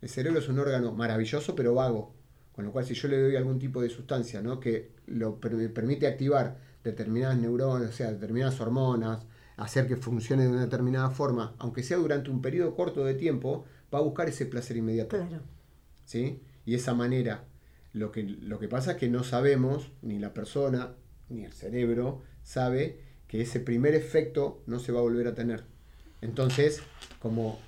El 0.00 0.08
cerebro 0.08 0.38
es 0.40 0.48
un 0.48 0.58
órgano 0.58 0.92
maravilloso, 0.92 1.54
pero 1.54 1.74
vago. 1.74 2.14
Con 2.52 2.64
lo 2.64 2.72
cual, 2.72 2.84
si 2.84 2.94
yo 2.94 3.08
le 3.08 3.20
doy 3.20 3.36
algún 3.36 3.58
tipo 3.58 3.82
de 3.82 3.90
sustancia 3.90 4.40
¿no? 4.42 4.60
que 4.60 4.92
lo 5.06 5.40
per- 5.40 5.72
permite 5.72 6.06
activar 6.06 6.58
determinadas 6.84 7.38
neuronas, 7.38 7.88
o 7.90 7.92
sea, 7.92 8.12
determinadas 8.12 8.60
hormonas, 8.60 9.26
hacer 9.56 9.88
que 9.88 9.96
funcione 9.96 10.44
de 10.44 10.50
una 10.50 10.62
determinada 10.62 11.10
forma, 11.10 11.54
aunque 11.58 11.82
sea 11.82 11.96
durante 11.96 12.30
un 12.30 12.42
periodo 12.42 12.74
corto 12.76 13.04
de 13.04 13.14
tiempo, 13.14 13.64
va 13.92 13.98
a 13.98 14.02
buscar 14.02 14.28
ese 14.28 14.46
placer 14.46 14.76
inmediato. 14.76 15.16
Claro. 15.16 15.42
¿sí? 16.04 16.42
Y 16.64 16.74
esa 16.74 16.94
manera, 16.94 17.44
lo 17.92 18.10
que, 18.12 18.22
lo 18.24 18.58
que 18.58 18.68
pasa 18.68 18.92
es 18.92 18.96
que 18.98 19.08
no 19.08 19.24
sabemos, 19.24 19.92
ni 20.02 20.18
la 20.18 20.34
persona, 20.34 20.94
ni 21.28 21.44
el 21.44 21.52
cerebro, 21.52 22.22
sabe 22.42 23.00
que 23.28 23.40
ese 23.42 23.60
primer 23.60 23.94
efecto 23.94 24.60
no 24.66 24.78
se 24.78 24.92
va 24.92 25.00
a 25.00 25.02
volver 25.02 25.26
a 25.26 25.34
tener. 25.34 25.64
Entonces, 26.20 26.80
como 27.20 27.58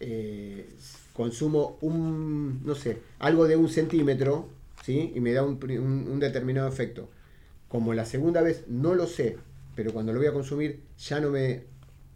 eh, 0.00 0.68
consumo 1.12 1.78
un, 1.80 2.60
no 2.64 2.74
sé, 2.74 2.98
algo 3.18 3.46
de 3.48 3.56
un 3.56 3.68
centímetro, 3.68 4.48
¿sí? 4.84 5.12
Y 5.14 5.20
me 5.20 5.32
da 5.32 5.42
un, 5.42 5.58
un- 5.62 6.08
un 6.10 6.20
determinado 6.20 6.68
efecto. 6.68 7.08
Como 7.68 7.94
la 7.94 8.04
segunda 8.04 8.42
vez 8.42 8.64
no 8.68 8.94
lo 8.94 9.06
sé, 9.06 9.36
pero 9.74 9.92
cuando 9.92 10.12
lo 10.12 10.18
voy 10.20 10.28
a 10.28 10.32
consumir 10.32 10.80
ya 10.98 11.20
no 11.20 11.30
me 11.30 11.64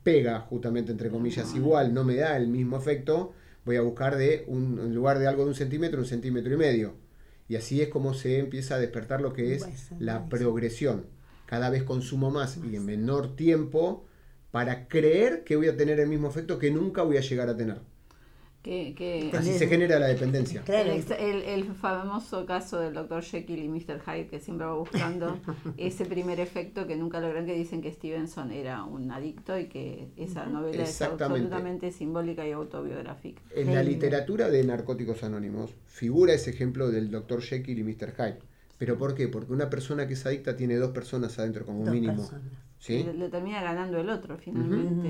pega, 0.04 0.40
justamente 0.40 0.92
entre 0.92 1.10
comillas, 1.10 1.54
igual, 1.54 1.92
no 1.92 2.04
me 2.04 2.16
da 2.16 2.36
el 2.36 2.46
mismo 2.48 2.76
efecto, 2.76 3.32
voy 3.64 3.76
a 3.76 3.82
buscar 3.82 4.16
de 4.16 4.44
un, 4.46 4.78
en 4.78 4.94
lugar 4.94 5.18
de 5.18 5.26
algo 5.26 5.42
de 5.42 5.48
un 5.50 5.54
centímetro, 5.54 6.00
un 6.00 6.06
centímetro 6.06 6.54
y 6.54 6.56
medio. 6.56 6.94
Y 7.48 7.56
así 7.56 7.82
es 7.82 7.88
como 7.88 8.14
se 8.14 8.38
empieza 8.38 8.76
a 8.76 8.78
despertar 8.78 9.20
lo 9.20 9.32
que 9.32 9.54
es 9.54 9.62
la 9.98 10.28
progresión. 10.28 11.04
Cada 11.50 11.68
vez 11.74 11.82
consumo 11.82 12.30
más 12.30 12.58
y 12.58 12.76
en 12.76 12.84
menor 12.86 13.34
tiempo 13.36 14.04
para 14.52 14.86
creer 14.88 15.42
que 15.44 15.56
voy 15.56 15.68
a 15.68 15.76
tener 15.76 15.98
el 16.00 16.08
mismo 16.08 16.28
efecto 16.28 16.58
que 16.58 16.70
nunca 16.70 17.02
voy 17.02 17.16
a 17.16 17.20
llegar 17.28 17.48
a 17.48 17.56
tener. 17.56 17.78
Que, 18.62 18.94
que 18.94 19.30
Así 19.34 19.54
se 19.54 19.68
genera 19.68 19.98
la 19.98 20.06
dependencia. 20.06 20.62
El, 20.68 20.90
ex- 20.90 21.10
el- 21.12 21.42
el 21.44 21.64
famoso 21.74 22.44
caso 22.44 22.78
del 22.78 22.92
Dr. 22.92 23.22
Jekyll 23.22 23.62
y 23.64 23.68
Mr. 23.70 24.00
Hyde, 24.06 24.26
que 24.28 24.38
siempre 24.38 24.66
va 24.66 24.74
buscando 24.74 25.38
ese 25.78 26.04
primer 26.04 26.40
efecto 26.40 26.86
que 26.86 26.94
nunca 26.94 27.20
logran, 27.20 27.46
que 27.46 27.54
dicen 27.54 27.80
que 27.80 27.90
Stevenson 27.90 28.52
era 28.52 28.84
un 28.84 29.10
adicto 29.10 29.58
y 29.58 29.68
que 29.68 30.08
esa 30.18 30.44
novela 30.44 30.82
es 30.82 31.00
absolutamente 31.00 31.90
simbólica 31.90 32.46
y 32.46 32.52
autobiográfica. 32.52 33.40
En 33.56 33.74
la 33.74 33.82
literatura 33.82 34.50
de 34.50 34.62
Narcóticos 34.62 35.24
Anónimos 35.24 35.70
figura 35.86 36.34
ese 36.34 36.50
ejemplo 36.50 36.90
del 36.90 37.10
Dr. 37.10 37.40
Jekyll 37.40 37.78
y 37.78 37.82
Mr. 37.84 38.12
Hyde. 38.14 38.38
¿Pero 38.80 38.96
por 38.96 39.14
qué? 39.14 39.28
Porque 39.28 39.52
una 39.52 39.68
persona 39.68 40.06
que 40.08 40.14
es 40.14 40.24
adicta 40.24 40.56
tiene 40.56 40.76
dos 40.76 40.90
personas 40.92 41.38
adentro 41.38 41.66
como 41.66 41.84
Dos 41.84 41.92
mínimo. 41.92 42.14
personas. 42.16 42.44
¿sí? 42.78 43.04
Le, 43.04 43.12
le 43.12 43.28
termina 43.28 43.62
ganando 43.62 43.98
el 44.00 44.08
otro 44.08 44.38
finalmente. 44.38 45.08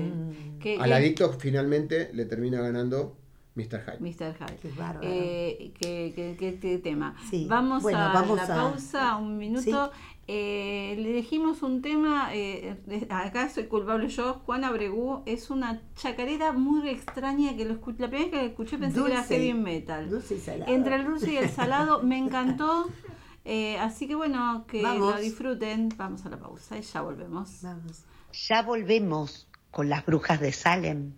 Mm. 0.77 0.81
Al 0.81 0.91
adicto 0.91 1.31
finalmente 1.39 2.09
le 2.13 2.25
termina 2.25 2.59
ganando 2.59 3.15
Mr. 3.55 3.81
Hyde. 3.85 3.99
Mr. 4.01 4.35
Hyde. 4.37 4.57
Qué 4.61 4.69
bárbaro. 4.77 4.99
Eh, 5.09 5.71
¿qué, 5.79 6.11
qué- 6.13 6.35
qué- 6.37 6.59
qué 6.59 6.77
tema? 6.79 7.15
Sí. 7.29 7.47
Vamos, 7.49 7.81
Bueno, 7.81 7.99
a 7.99 8.11
vamos 8.13 8.35
la 8.37 8.43
a- 8.43 8.47
pausa, 8.47 9.15
un 9.15 9.37
minuto. 9.37 9.91
Eh, 10.27 10.95
le 10.99 11.11
elegimos 11.11 11.61
un 11.63 11.81
tema, 11.81 12.29
eh, 12.35 12.75
de- 12.85 13.07
acá 13.09 13.49
soy 13.49 13.65
culpable 13.67 14.09
yo, 14.09 14.41
Juan 14.45 14.65
Abregú, 14.65 15.23
es 15.25 15.49
una 15.49 15.81
chacarera 15.95 16.51
muy 16.51 16.89
extraña 16.89 17.55
que 17.55 17.63
lo 17.65 17.73
escu- 17.79 17.95
la 17.97 18.07
primera 18.09 18.23
vez 18.25 18.29
que 18.31 18.35
la 18.37 18.43
escuché 18.43 18.77
pensé 18.77 19.01
que 19.01 19.11
era 19.11 19.23
heavy 19.23 19.53
metal. 19.53 20.09
Dulce 20.09 20.35
y 20.35 20.39
salado. 20.39 20.71
Entre 20.73 20.95
el 20.95 21.05
dulce 21.05 21.31
y 21.33 21.37
el 21.37 21.49
salado, 21.49 22.03
me 22.03 22.17
encantó. 22.17 22.87
Eh, 23.43 23.77
así 23.79 24.07
que 24.07 24.15
bueno, 24.15 24.65
que 24.67 24.81
Vamos. 24.81 25.15
lo 25.15 25.21
disfruten. 25.21 25.89
Vamos 25.97 26.25
a 26.25 26.29
la 26.29 26.37
pausa 26.37 26.77
y 26.77 26.81
ya 26.81 27.01
volvemos. 27.01 27.61
Vamos. 27.61 28.03
Ya 28.49 28.61
volvemos 28.61 29.47
con 29.71 29.89
las 29.89 30.05
brujas 30.05 30.39
de 30.39 30.51
Salem. 30.51 31.13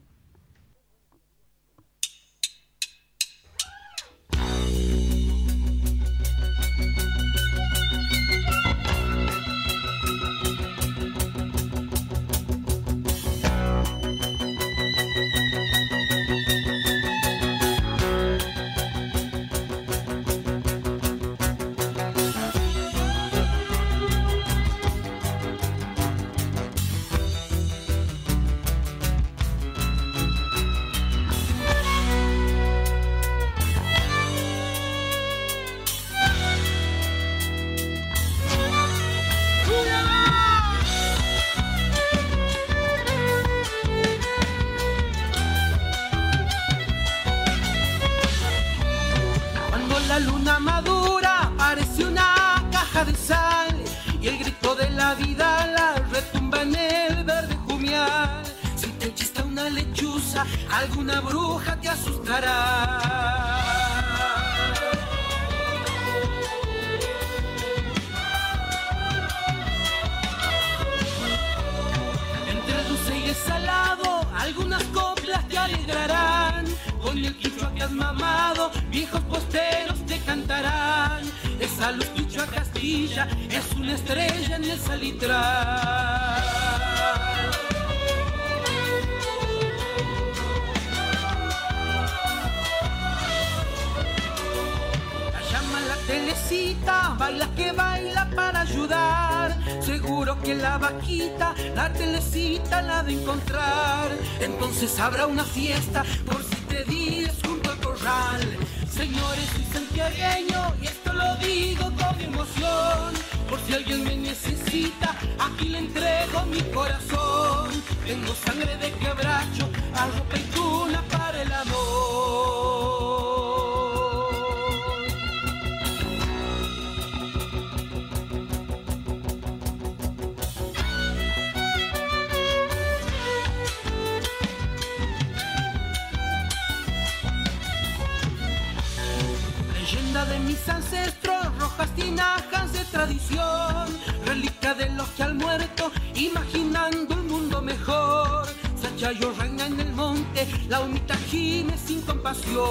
Sachayo 149.03 149.33
reina 149.37 149.67
en 149.67 149.79
el 149.81 149.91
monte, 149.91 150.47
la 150.69 150.79
humita 150.79 151.17
gime 151.29 151.77
sin 151.77 152.01
compasión. 152.03 152.63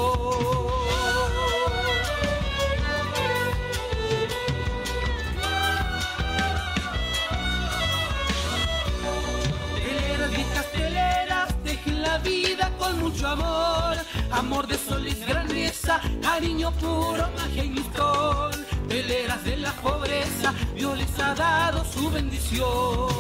Vida 12.25 12.71
con 12.79 13.01
mucho 13.01 13.27
amor. 13.27 13.97
Amor 14.31 14.67
de 14.67 14.79
sol 14.79 15.07
y 15.07 15.15
grandeza, 15.25 16.01
cariño 16.23 16.71
puro, 16.73 17.29
magia 17.37 17.65
y 17.65 17.71
mistol. 17.71 18.53
Teleras 18.89 19.45
de 19.45 19.57
la 19.57 19.73
pobreza, 19.73 20.55
Dios 20.75 20.97
les 20.97 21.19
ha 21.19 21.35
dado 21.35 21.85
su 21.85 22.11
bendición. 22.11 23.13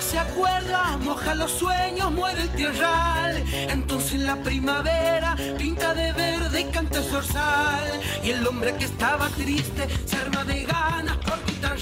Se 0.00 0.18
acuerda, 0.18 0.96
moja 0.98 1.34
los 1.34 1.50
sueños, 1.50 2.10
muere 2.12 2.42
el 2.42 2.50
tierral. 2.50 3.42
Entonces 3.52 4.20
la 4.20 4.36
primavera 4.36 5.36
pinta 5.58 5.94
de 5.94 6.12
verde 6.12 6.60
y 6.60 6.64
canta 6.64 6.98
el 6.98 7.04
zorzal. 7.04 8.00
Y 8.22 8.30
el 8.30 8.46
hombre 8.46 8.74
que 8.76 8.84
estaba 8.84 9.28
triste 9.28 9.88
se 10.04 10.16
arma 10.16 10.44
de 10.44 10.64
ganas 10.64 11.16
por 11.18 11.38
quitar 11.40 11.76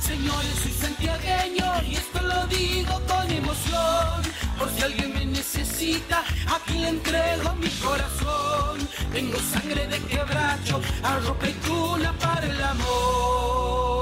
Señores, 0.00 0.54
soy 0.62 0.72
santiagueño 0.72 1.64
y 1.88 1.94
esto 1.94 2.22
lo 2.22 2.46
digo 2.46 3.00
con 3.06 3.30
emoción. 3.30 4.22
Por 4.58 4.70
si 4.70 4.82
alguien 4.82 5.14
me 5.14 5.26
necesita, 5.26 6.22
aquí 6.54 6.78
le 6.78 6.88
entrego 6.88 7.54
mi 7.54 7.68
corazón. 7.68 8.88
Tengo 9.12 9.38
sangre 9.38 9.86
de 9.86 9.98
quebracho, 10.00 10.80
arropa 11.02 11.48
y 11.48 11.52
cuna 11.66 12.12
para 12.18 12.46
el 12.46 12.62
amor. 12.62 14.01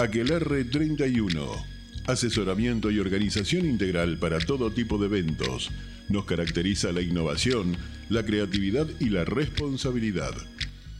Aquelarre 0.00 0.64
31. 0.64 1.66
Asesoramiento 2.06 2.88
y 2.92 3.00
organización 3.00 3.66
integral 3.66 4.16
para 4.18 4.38
todo 4.38 4.70
tipo 4.70 4.96
de 4.96 5.06
eventos. 5.06 5.72
Nos 6.08 6.24
caracteriza 6.24 6.92
la 6.92 7.00
innovación, 7.00 7.76
la 8.08 8.24
creatividad 8.24 8.86
y 9.00 9.08
la 9.08 9.24
responsabilidad. 9.24 10.34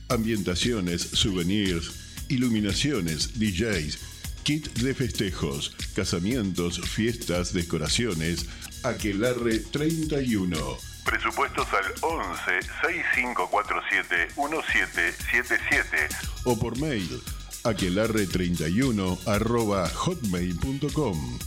Ambientaciones, 0.09 1.01
souvenirs, 1.01 2.25
iluminaciones, 2.27 3.39
DJs, 3.39 3.99
kit 4.43 4.67
de 4.79 4.93
festejos, 4.93 5.73
casamientos, 5.95 6.81
fiestas, 6.81 7.53
decoraciones. 7.53 8.47
Aquelarre 8.83 9.59
31. 9.59 10.57
Presupuestos 11.05 11.67
al 11.73 11.85
11 12.01 12.67
6547 12.81 14.27
1777 14.35 16.15
o 16.43 16.59
por 16.59 16.77
mail 16.77 17.21
aquelarre31 17.69 19.19
arroba 19.27 19.87
hotmail.com. 19.87 21.37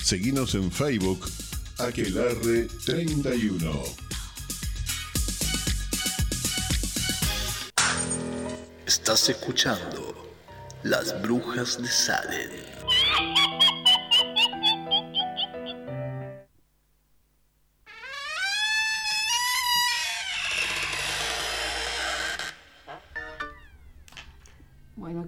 Seguinos 0.00 0.54
en 0.54 0.70
Facebook 0.70 1.28
Aquelarre31. 1.78 3.58
Estás 8.86 9.28
escuchando 9.28 10.14
Las 10.84 11.20
Brujas 11.20 11.82
de 11.82 11.88
Salem. 11.88 12.50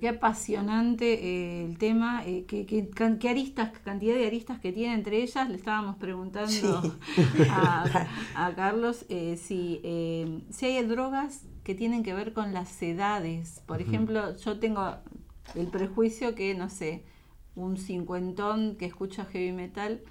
Qué 0.06 0.10
apasionante 0.10 1.14
eh, 1.14 1.64
el 1.64 1.78
tema, 1.78 2.22
eh, 2.24 2.44
qué, 2.46 2.64
qué 2.64 3.28
aristas, 3.28 3.72
cantidad 3.84 4.14
de 4.14 4.24
aristas 4.28 4.60
que 4.60 4.70
tiene 4.72 4.94
entre 4.94 5.20
ellas. 5.20 5.48
Le 5.50 5.56
estábamos 5.56 5.96
preguntando 5.96 6.52
Sí. 6.52 6.68
a, 7.50 8.06
a 8.36 8.54
Carlos 8.54 9.04
eh, 9.08 9.36
si, 9.36 9.80
si 10.50 10.66
hay 10.66 10.84
drogas 10.86 11.42
que 11.64 11.74
tienen 11.74 12.04
que 12.04 12.14
ver 12.14 12.32
con 12.32 12.52
las 12.54 12.80
edades. 12.82 13.64
Por 13.66 13.82
ejemplo, 13.82 14.36
yo 14.36 14.60
tengo 14.60 14.94
el 15.56 15.66
prejuicio 15.66 16.36
que, 16.36 16.54
no 16.54 16.70
sé, 16.70 17.02
un 17.56 17.76
cincuentón 17.76 18.76
que 18.76 18.84
escucha 18.86 19.24
heavy 19.24 19.50
metal 19.50 20.02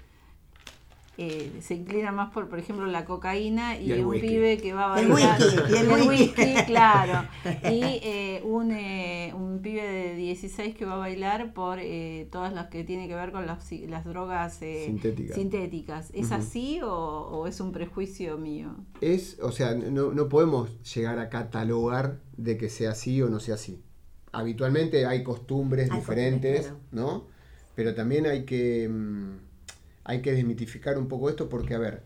eh, 1.18 1.50
se 1.62 1.74
inclina 1.74 2.12
más 2.12 2.32
por, 2.32 2.48
por 2.48 2.58
ejemplo, 2.58 2.84
la 2.86 3.04
cocaína 3.04 3.80
y, 3.80 3.92
un 3.92 4.06
whisky. 4.06 4.28
pibe 4.28 4.58
que 4.58 4.72
va 4.74 4.94
a 4.94 5.00
El 5.00 5.08
bailar. 5.08 5.40
whisky, 5.40 5.72
y 5.72 5.76
el 5.76 6.08
whisky. 6.08 6.54
claro. 6.66 7.28
Y 7.72 7.80
eh, 8.02 8.42
un, 8.44 8.70
eh, 8.72 9.32
un 9.34 9.60
pibe 9.62 9.82
de 9.82 10.14
16 10.14 10.74
que 10.76 10.84
va 10.84 10.94
a 10.94 10.98
bailar 10.98 11.54
por 11.54 11.78
eh, 11.80 12.28
todas 12.30 12.52
las 12.52 12.66
que 12.68 12.84
tiene 12.84 13.08
que 13.08 13.14
ver 13.14 13.32
con 13.32 13.46
las, 13.46 13.70
las 13.88 14.04
drogas 14.04 14.60
eh, 14.62 14.84
Sintéticas. 14.86 15.34
sintéticas. 15.36 16.10
¿Es 16.14 16.32
así 16.32 16.80
o, 16.82 16.90
o 16.90 17.46
es 17.46 17.60
un 17.60 17.72
prejuicio 17.72 18.36
mío? 18.38 18.76
Es, 19.00 19.38
o 19.40 19.52
sea, 19.52 19.74
no, 19.74 20.12
no 20.12 20.28
podemos 20.28 20.70
llegar 20.94 21.18
a 21.18 21.28
catalogar 21.30 22.20
de 22.36 22.58
que 22.58 22.68
sea 22.68 22.90
así 22.90 23.22
o 23.22 23.28
no 23.30 23.40
sea 23.40 23.54
así. 23.54 23.82
Habitualmente 24.32 25.06
hay 25.06 25.22
costumbres 25.22 25.90
Hay 25.90 25.98
diferentes, 26.00 26.66
costumbres, 26.66 26.92
¿no? 26.92 27.24
Pero 27.74 27.94
también 27.94 28.26
hay 28.26 28.44
que, 28.44 28.88
mm, 28.88 29.36
hay 30.08 30.22
que 30.22 30.32
desmitificar 30.32 30.98
un 30.98 31.08
poco 31.08 31.28
esto 31.28 31.48
porque, 31.48 31.74
a 31.74 31.78
ver, 31.78 32.02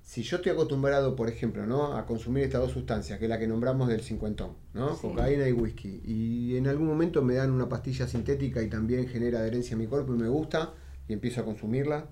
si 0.00 0.22
yo 0.22 0.36
estoy 0.36 0.52
acostumbrado, 0.52 1.16
por 1.16 1.28
ejemplo, 1.28 1.66
¿no? 1.66 1.96
a 1.96 2.06
consumir 2.06 2.44
estas 2.44 2.60
dos 2.60 2.70
sustancias, 2.72 3.18
que 3.18 3.24
es 3.24 3.28
la 3.28 3.38
que 3.38 3.48
nombramos 3.48 3.88
del 3.88 4.00
cincuentón, 4.00 4.52
¿no? 4.74 4.94
Sí. 4.94 5.02
Cocaína 5.02 5.48
y 5.48 5.52
whisky, 5.52 6.00
y 6.04 6.56
en 6.56 6.68
algún 6.68 6.86
momento 6.86 7.20
me 7.22 7.34
dan 7.34 7.50
una 7.50 7.68
pastilla 7.68 8.06
sintética 8.06 8.62
y 8.62 8.68
también 8.68 9.08
genera 9.08 9.40
adherencia 9.40 9.74
a 9.74 9.78
mi 9.78 9.86
cuerpo 9.88 10.14
y 10.14 10.18
me 10.18 10.28
gusta, 10.28 10.72
y 11.08 11.12
empiezo 11.12 11.40
a 11.40 11.44
consumirla. 11.44 12.06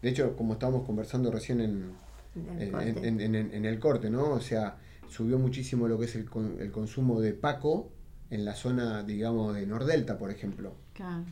De 0.00 0.08
hecho, 0.10 0.34
como 0.36 0.54
estábamos 0.54 0.84
conversando 0.86 1.30
recién 1.30 1.60
en, 1.60 1.92
En 2.36 2.58
el 2.60 2.68
en, 2.68 2.94
corte. 2.94 3.08
en- 3.08 3.64
el 3.66 3.78
corte, 3.78 4.10
¿no? 4.10 4.30
O 4.32 4.40
sea, 4.40 4.76
subió 5.08 5.38
muchísimo 5.38 5.88
lo 5.88 5.98
que 5.98 6.06
es 6.06 6.14
el, 6.16 6.26
el 6.58 6.70
consumo 6.70 7.20
de 7.20 7.32
Paco 7.34 7.90
en 8.30 8.44
la 8.44 8.54
zona, 8.54 9.02
digamos, 9.02 9.54
de 9.54 9.66
Nordelta, 9.66 10.18
por 10.18 10.30
ejemplo. 10.30 10.74
Claro. 10.94 11.24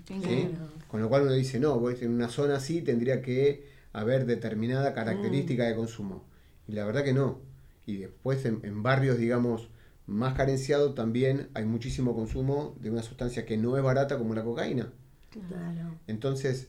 Con 0.88 1.00
lo 1.00 1.08
cual 1.08 1.22
uno 1.22 1.32
dice, 1.32 1.58
no, 1.58 1.80
pues, 1.80 2.02
en 2.02 2.10
una 2.10 2.28
zona 2.28 2.56
así 2.56 2.82
tendría 2.82 3.22
que 3.22 3.66
haber 3.92 4.26
determinada 4.26 4.92
característica 4.92 5.64
de 5.64 5.74
consumo. 5.74 6.24
Y 6.68 6.72
la 6.72 6.84
verdad 6.84 7.04
que 7.04 7.12
no. 7.12 7.40
Y 7.86 7.96
después 7.96 8.44
en, 8.44 8.60
en 8.62 8.82
barrios, 8.82 9.18
digamos, 9.18 9.68
más 10.06 10.34
carenciados 10.34 10.94
también 10.94 11.48
hay 11.54 11.64
muchísimo 11.64 12.14
consumo 12.14 12.74
de 12.80 12.90
una 12.90 13.02
sustancia 13.02 13.46
que 13.46 13.56
no 13.56 13.76
es 13.76 13.82
barata 13.82 14.18
como 14.18 14.34
la 14.34 14.44
cocaína. 14.44 14.92
Claro. 15.30 15.94
Entonces, 16.06 16.68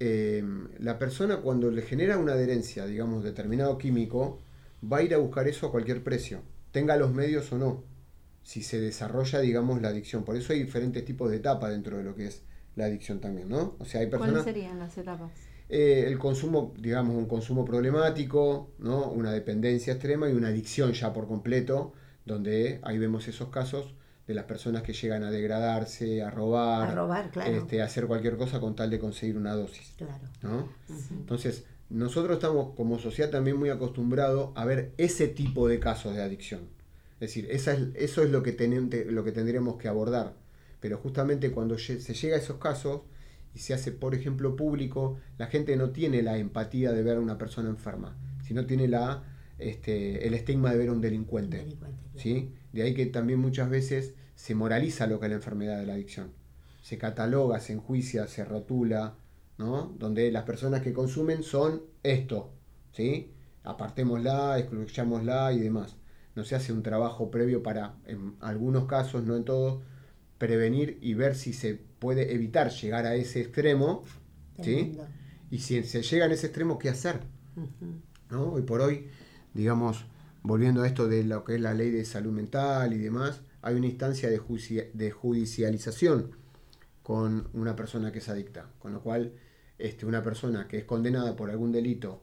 eh, 0.00 0.44
la 0.80 0.98
persona 0.98 1.38
cuando 1.38 1.70
le 1.70 1.82
genera 1.82 2.18
una 2.18 2.32
adherencia, 2.32 2.86
digamos, 2.86 3.22
determinado 3.22 3.78
químico, 3.78 4.40
va 4.90 4.98
a 4.98 5.02
ir 5.02 5.14
a 5.14 5.18
buscar 5.18 5.46
eso 5.46 5.68
a 5.68 5.70
cualquier 5.70 6.02
precio, 6.02 6.40
tenga 6.72 6.96
los 6.96 7.12
medios 7.12 7.52
o 7.52 7.58
no, 7.58 7.84
si 8.42 8.62
se 8.62 8.80
desarrolla, 8.80 9.40
digamos, 9.40 9.80
la 9.80 9.88
adicción. 9.88 10.24
Por 10.24 10.36
eso 10.36 10.52
hay 10.52 10.62
diferentes 10.62 11.04
tipos 11.04 11.30
de 11.30 11.36
etapas 11.36 11.70
dentro 11.70 11.96
de 11.96 12.04
lo 12.04 12.14
que 12.14 12.26
es 12.26 12.42
la 12.76 12.86
adicción 12.86 13.20
también, 13.20 13.48
¿no? 13.48 13.76
O 13.78 13.84
sea, 13.84 14.00
hay 14.00 14.08
¿Cuáles 14.08 14.26
personas... 14.26 14.44
serían 14.44 14.78
las 14.78 14.96
etapas? 14.96 15.30
Eh, 15.68 16.04
el 16.06 16.18
consumo, 16.18 16.74
digamos, 16.78 17.16
un 17.16 17.26
consumo 17.26 17.64
problemático, 17.64 18.72
¿no? 18.78 19.10
una 19.10 19.32
dependencia 19.32 19.94
extrema 19.94 20.28
y 20.28 20.32
una 20.32 20.48
adicción 20.48 20.92
ya 20.92 21.12
por 21.12 21.26
completo, 21.26 21.94
donde 22.26 22.78
ahí 22.82 22.98
vemos 22.98 23.26
esos 23.28 23.48
casos 23.48 23.94
de 24.26 24.34
las 24.34 24.44
personas 24.44 24.82
que 24.82 24.92
llegan 24.92 25.24
a 25.24 25.30
degradarse, 25.30 26.22
a 26.22 26.30
robar, 26.30 26.90
A 26.90 26.94
robar, 26.94 27.30
claro. 27.30 27.50
este, 27.50 27.80
a 27.80 27.86
hacer 27.86 28.06
cualquier 28.06 28.36
cosa 28.36 28.60
con 28.60 28.76
tal 28.76 28.90
de 28.90 28.98
conseguir 28.98 29.36
una 29.36 29.54
dosis. 29.54 29.94
Claro. 29.96 30.28
¿no? 30.42 30.68
Entonces, 31.10 31.64
nosotros 31.88 32.36
estamos 32.36 32.74
como 32.74 32.98
sociedad 32.98 33.30
también 33.30 33.56
muy 33.56 33.70
acostumbrados 33.70 34.50
a 34.54 34.64
ver 34.64 34.92
ese 34.98 35.28
tipo 35.28 35.68
de 35.68 35.80
casos 35.80 36.14
de 36.14 36.22
adicción. 36.22 36.68
Es 37.22 37.28
decir, 37.28 37.46
esa 37.52 37.72
es, 37.74 37.80
eso 37.94 38.22
es 38.24 38.30
lo 38.30 38.42
que, 38.42 38.56
tenen- 38.56 38.90
te- 38.90 39.04
lo 39.04 39.22
que 39.22 39.30
tendríamos 39.30 39.76
que 39.76 39.86
abordar. 39.86 40.34
Pero 40.80 40.98
justamente 40.98 41.52
cuando 41.52 41.78
se 41.78 41.98
llega 42.14 42.34
a 42.34 42.40
esos 42.40 42.56
casos 42.58 43.02
y 43.54 43.60
se 43.60 43.74
hace, 43.74 43.92
por 43.92 44.16
ejemplo, 44.16 44.56
público, 44.56 45.18
la 45.38 45.46
gente 45.46 45.76
no 45.76 45.90
tiene 45.90 46.22
la 46.22 46.36
empatía 46.38 46.90
de 46.90 47.04
ver 47.04 47.18
a 47.18 47.20
una 47.20 47.38
persona 47.38 47.68
enferma, 47.68 48.16
sino 48.44 48.66
tiene 48.66 48.88
la, 48.88 49.22
este, 49.60 50.26
el 50.26 50.34
estigma 50.34 50.72
de 50.72 50.78
ver 50.78 50.88
a 50.88 50.92
un 50.92 51.00
delincuente. 51.00 51.58
Delincuente, 51.58 52.02
claro. 52.02 52.18
¿sí? 52.18 52.50
De 52.72 52.82
ahí 52.82 52.92
que 52.94 53.06
también 53.06 53.38
muchas 53.38 53.70
veces 53.70 54.14
se 54.34 54.56
moraliza 54.56 55.06
lo 55.06 55.20
que 55.20 55.26
es 55.26 55.30
la 55.30 55.36
enfermedad 55.36 55.78
de 55.78 55.86
la 55.86 55.92
adicción. 55.94 56.32
Se 56.82 56.98
cataloga, 56.98 57.60
se 57.60 57.74
enjuicia, 57.74 58.26
se 58.26 58.44
rotula, 58.44 59.14
¿no? 59.58 59.94
Donde 59.96 60.32
las 60.32 60.42
personas 60.42 60.82
que 60.82 60.92
consumen 60.92 61.44
son 61.44 61.82
esto, 62.02 62.50
¿sí? 62.90 63.30
Apartémosla, 63.62 64.58
excluyámosla 64.58 65.52
y 65.52 65.60
demás. 65.60 65.94
No 66.34 66.44
se 66.44 66.54
hace 66.54 66.72
un 66.72 66.82
trabajo 66.82 67.30
previo 67.30 67.62
para, 67.62 67.94
en 68.06 68.36
algunos 68.40 68.86
casos, 68.86 69.24
no 69.24 69.36
en 69.36 69.44
todos, 69.44 69.82
prevenir 70.38 70.98
y 71.00 71.14
ver 71.14 71.34
si 71.34 71.52
se 71.52 71.74
puede 71.74 72.34
evitar 72.34 72.70
llegar 72.70 73.06
a 73.06 73.14
ese 73.14 73.40
extremo, 73.40 74.02
¿sí? 74.62 74.98
Y 75.50 75.58
si 75.58 75.82
se 75.84 76.02
llega 76.02 76.24
a 76.26 76.32
ese 76.32 76.46
extremo, 76.46 76.78
¿qué 76.78 76.88
hacer? 76.88 77.20
¿no? 78.30 78.52
Hoy 78.52 78.62
por 78.62 78.80
hoy, 78.80 79.08
digamos, 79.54 80.04
volviendo 80.42 80.82
a 80.82 80.86
esto 80.86 81.06
de 81.06 81.24
lo 81.24 81.44
que 81.44 81.56
es 81.56 81.60
la 81.60 81.74
ley 81.74 81.90
de 81.90 82.04
salud 82.04 82.32
mental 82.32 82.92
y 82.92 82.98
demás, 82.98 83.42
hay 83.60 83.76
una 83.76 83.86
instancia 83.86 84.28
de, 84.28 84.90
de 84.94 85.10
judicialización 85.10 86.32
con 87.02 87.48
una 87.52 87.76
persona 87.76 88.10
que 88.10 88.18
es 88.18 88.28
adicta, 88.28 88.70
con 88.78 88.92
lo 88.92 89.02
cual 89.02 89.34
este, 89.78 90.06
una 90.06 90.22
persona 90.22 90.66
que 90.66 90.78
es 90.78 90.84
condenada 90.84 91.36
por 91.36 91.50
algún 91.50 91.72
delito, 91.72 92.22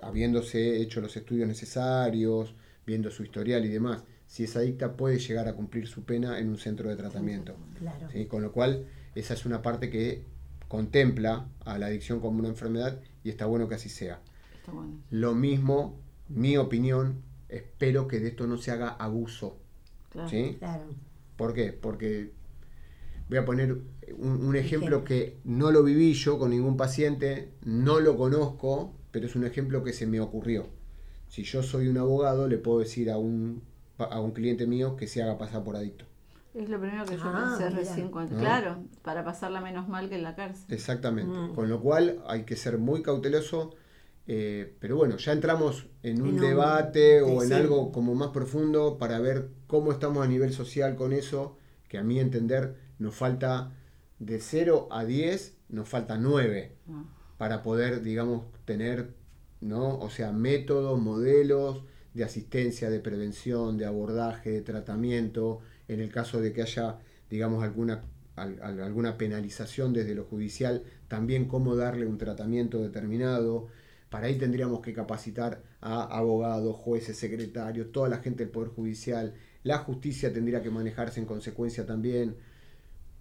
habiéndose 0.00 0.80
hecho 0.80 1.00
los 1.00 1.16
estudios 1.16 1.48
necesarios, 1.48 2.54
viendo 2.88 3.10
su 3.10 3.22
historial 3.22 3.66
y 3.66 3.68
demás, 3.68 4.02
si 4.26 4.44
es 4.44 4.56
adicta 4.56 4.96
puede 4.96 5.18
llegar 5.18 5.46
a 5.46 5.52
cumplir 5.52 5.86
su 5.86 6.04
pena 6.04 6.38
en 6.38 6.48
un 6.48 6.56
centro 6.56 6.88
de 6.88 6.96
tratamiento. 6.96 7.54
Claro. 7.78 8.08
¿sí? 8.10 8.24
Con 8.24 8.40
lo 8.42 8.50
cual, 8.50 8.86
esa 9.14 9.34
es 9.34 9.44
una 9.44 9.60
parte 9.60 9.90
que 9.90 10.24
contempla 10.68 11.48
a 11.66 11.78
la 11.78 11.86
adicción 11.86 12.18
como 12.20 12.38
una 12.38 12.48
enfermedad 12.48 12.98
y 13.22 13.28
está 13.28 13.44
bueno 13.44 13.68
que 13.68 13.74
así 13.74 13.90
sea. 13.90 14.20
Está 14.58 14.72
bueno. 14.72 14.94
Lo 15.10 15.34
mismo, 15.34 16.00
mi 16.30 16.56
opinión, 16.56 17.22
espero 17.50 18.08
que 18.08 18.20
de 18.20 18.28
esto 18.28 18.46
no 18.46 18.56
se 18.56 18.70
haga 18.70 18.88
abuso. 18.88 19.58
Claro. 20.08 20.30
¿sí? 20.30 20.56
Claro. 20.58 20.84
¿Por 21.36 21.52
qué? 21.52 21.74
Porque 21.74 22.32
voy 23.28 23.36
a 23.38 23.44
poner 23.44 23.72
un, 24.16 24.46
un 24.46 24.56
ejemplo 24.56 24.96
Ejemplo. 24.96 25.04
que 25.04 25.36
no 25.44 25.70
lo 25.70 25.82
viví 25.84 26.14
yo 26.14 26.38
con 26.38 26.50
ningún 26.50 26.78
paciente, 26.78 27.50
no 27.66 28.00
lo 28.00 28.16
conozco, 28.16 28.94
pero 29.10 29.26
es 29.26 29.36
un 29.36 29.44
ejemplo 29.44 29.84
que 29.84 29.92
se 29.92 30.06
me 30.06 30.20
ocurrió. 30.20 30.77
Si 31.28 31.42
yo 31.44 31.62
soy 31.62 31.88
un 31.88 31.98
abogado, 31.98 32.48
le 32.48 32.58
puedo 32.58 32.80
decir 32.80 33.10
a 33.10 33.18
un, 33.18 33.62
a 33.98 34.20
un 34.20 34.32
cliente 34.32 34.66
mío 34.66 34.96
que 34.96 35.06
se 35.06 35.22
haga 35.22 35.38
pasar 35.38 35.62
por 35.64 35.76
adicto. 35.76 36.04
Es 36.54 36.68
lo 36.68 36.80
primero 36.80 37.04
que 37.04 37.16
yo 37.16 37.22
Ah, 37.26 37.50
pensé 37.56 37.66
mirá. 37.70 37.78
recién 37.80 38.10
cuando. 38.10 38.34
¿No? 38.34 38.40
Claro, 38.40 38.78
para 39.02 39.24
pasarla 39.24 39.60
menos 39.60 39.88
mal 39.88 40.08
que 40.08 40.16
en 40.16 40.22
la 40.22 40.34
cárcel. 40.34 40.64
Exactamente. 40.74 41.30
Mm. 41.30 41.54
Con 41.54 41.68
lo 41.68 41.80
cual 41.80 42.20
hay 42.26 42.44
que 42.44 42.56
ser 42.56 42.78
muy 42.78 43.02
cauteloso. 43.02 43.74
eh, 44.30 44.76
pero 44.78 44.94
bueno, 44.96 45.16
ya 45.16 45.32
entramos 45.32 45.86
en 46.02 46.20
un 46.20 46.28
En 46.28 46.34
un- 46.34 46.40
debate 46.42 47.22
o 47.22 47.42
en 47.42 47.48
sí. 47.48 47.54
algo 47.54 47.90
como 47.92 48.14
más 48.14 48.28
profundo 48.28 48.98
para 48.98 49.18
ver 49.20 49.48
cómo 49.66 49.90
estamos 49.90 50.22
a 50.22 50.28
nivel 50.28 50.52
social 50.52 50.96
con 50.96 51.14
eso, 51.14 51.56
que 51.88 51.96
a 51.96 52.02
mi 52.02 52.20
entender 52.20 52.76
nos 52.98 53.14
falta 53.14 53.72
de 54.18 54.38
0 54.40 54.86
a 54.90 55.06
10, 55.06 55.56
nos 55.70 55.88
falta 55.88 56.18
9 56.18 56.76
Ah. 56.90 57.04
para 57.38 57.62
poder, 57.62 58.02
digamos, 58.02 58.42
tener, 58.66 59.14
¿no? 59.60 59.98
O 59.98 60.10
sea, 60.10 60.32
métodos, 60.32 61.00
modelos 61.00 61.82
de 62.14 62.24
asistencia, 62.24 62.90
de 62.90 63.00
prevención, 63.00 63.76
de 63.78 63.86
abordaje, 63.86 64.50
de 64.50 64.62
tratamiento, 64.62 65.60
en 65.88 66.00
el 66.00 66.10
caso 66.12 66.40
de 66.40 66.52
que 66.52 66.62
haya, 66.62 66.98
digamos, 67.30 67.62
alguna, 67.64 68.02
al- 68.36 68.60
al- 68.62 68.80
alguna 68.82 69.16
penalización 69.18 69.92
desde 69.92 70.14
lo 70.14 70.24
judicial, 70.24 70.82
también 71.08 71.46
cómo 71.46 71.76
darle 71.76 72.06
un 72.06 72.18
tratamiento 72.18 72.78
determinado. 72.80 73.68
Para 74.10 74.26
ahí 74.26 74.38
tendríamos 74.38 74.80
que 74.80 74.92
capacitar 74.94 75.62
a 75.80 76.02
abogados, 76.16 76.76
jueces, 76.76 77.16
secretarios, 77.18 77.92
toda 77.92 78.08
la 78.08 78.18
gente 78.18 78.44
del 78.44 78.50
Poder 78.52 78.70
Judicial. 78.70 79.34
La 79.64 79.78
justicia 79.78 80.32
tendría 80.32 80.62
que 80.62 80.70
manejarse 80.70 81.20
en 81.20 81.26
consecuencia 81.26 81.84
también. 81.86 82.36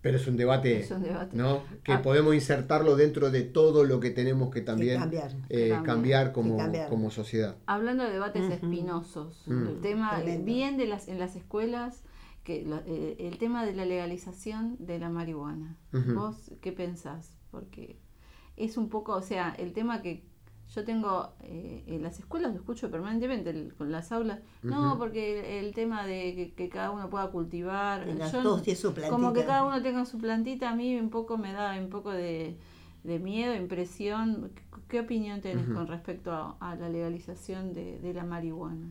Pero 0.08 0.18
es 0.20 0.28
un 0.28 0.38
debate, 0.38 0.80
Es 0.80 0.92
un 0.92 1.04
debate. 1.04 1.36
¿no? 1.36 1.64
que 1.84 1.92
Ah. 1.92 2.02
podemos 2.02 2.34
insertarlo 2.34 2.96
dentro 2.96 3.30
de 3.30 3.42
todo 3.42 3.84
lo 3.84 4.00
que 4.00 4.10
tenemos 4.10 4.52
que 4.52 4.62
también 4.62 5.02
cambiar. 5.02 5.32
eh, 5.50 5.68
Cambiar. 5.72 5.84
cambiar 5.84 6.32
como, 6.32 6.56
Que 6.56 6.64
cambiar. 6.64 6.90
como 6.90 7.12
sociedad. 7.12 7.58
Hablando 7.66 8.06
de 8.06 8.12
debates 8.12 8.50
espinosos, 8.50 9.44
Mm. 9.48 9.68
el 9.68 9.82
tema 9.82 10.16
Tremendo. 10.16 10.46
bien 10.46 10.78
de 10.78 10.88
las 10.88 11.10
en 11.10 11.20
las 11.20 11.36
escuelas, 11.36 12.04
que 12.46 12.64
lo- 12.64 12.82
eh, 12.86 13.18
el 13.20 13.38
tema 13.38 13.66
de 13.66 13.74
la 13.74 13.84
legalización 13.86 14.78
de 14.80 14.98
la 14.98 15.10
marihuana. 15.10 15.76
¿Vos 15.92 16.52
qué 16.62 16.72
pensás? 16.72 17.34
Porque 17.52 18.00
es 18.56 18.78
un 18.78 18.88
poco, 18.88 19.12
o 19.14 19.22
sea, 19.22 19.54
el 19.60 19.74
tema 19.74 20.02
que 20.02 20.24
yo 20.74 20.84
tengo 20.84 21.34
eh, 21.42 21.84
en 21.88 22.04
las 22.04 22.20
escuelas, 22.20 22.52
lo 22.54 22.58
escucho 22.60 22.92
permanentemente 22.92 23.50
el- 23.52 23.74
con 23.76 23.92
las 23.92 24.12
aulas, 24.12 24.40
no, 24.68 24.98
porque 24.98 25.60
el, 25.60 25.74
tema 25.74 26.06
de 26.06 26.36
que, 26.36 26.54
que 26.54 26.70
cada 26.70 26.92
uno 26.92 27.10
pueda 27.10 27.32
cultivar, 27.32 28.08
yo- 28.32 28.44
su 28.44 28.66
como 29.08 29.34
que 29.34 29.46
cada 29.46 29.64
uno 29.66 29.82
tenga 29.82 30.06
su 30.06 30.18
plantita, 30.20 30.70
a 30.72 30.76
mí 30.76 30.96
un 31.00 31.10
poco 31.10 31.38
me 31.38 31.54
da 31.54 31.80
un 31.80 31.90
poco 31.90 32.12
de, 32.12 32.58
de 33.04 33.20
miedo, 33.20 33.56
impresión. 33.56 34.52
¿Qué, 34.56 34.64
qué 34.90 35.00
opinión 35.02 35.42
tenés 35.42 35.70
con 35.70 35.88
respecto 35.88 36.32
a, 36.34 36.58
a 36.60 36.76
la 36.76 36.90
legalización 36.90 37.74
de, 37.74 38.00
de 38.00 38.14
la 38.14 38.24
marihuana? 38.26 38.88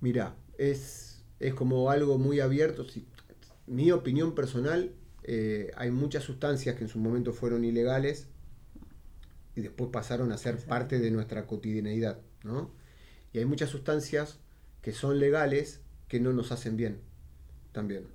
Mira, 0.00 0.36
es, 0.58 1.24
es 1.40 1.54
como 1.54 1.90
algo 1.90 2.18
muy 2.18 2.40
abierto. 2.40 2.84
si- 2.84 3.06
mi 3.66 3.90
opinión 3.92 4.34
personal, 4.34 4.92
eh, 5.24 5.70
hay 5.76 5.90
muchas 5.90 6.24
sustancias 6.24 6.76
que 6.76 6.84
en 6.84 6.88
su 6.88 6.98
momento 6.98 7.32
fueron 7.32 7.64
ilegales 7.64 8.28
y 9.58 9.62
después 9.62 9.90
pasaron 9.92 10.32
a 10.32 10.38
ser 10.38 10.58
parte 10.58 10.98
de 11.00 11.10
nuestra 11.10 11.46
cotidianeidad, 11.46 12.20
¿no? 12.44 12.70
Y 13.32 13.38
hay 13.40 13.44
muchas 13.46 13.70
sustancias 13.70 14.40
que 14.82 14.92
son 14.92 15.18
legales 15.20 15.82
que 16.08 16.20
no 16.20 16.32
nos 16.32 16.52
hacen 16.52 16.76
bien 16.76 17.00
también. 17.72 18.06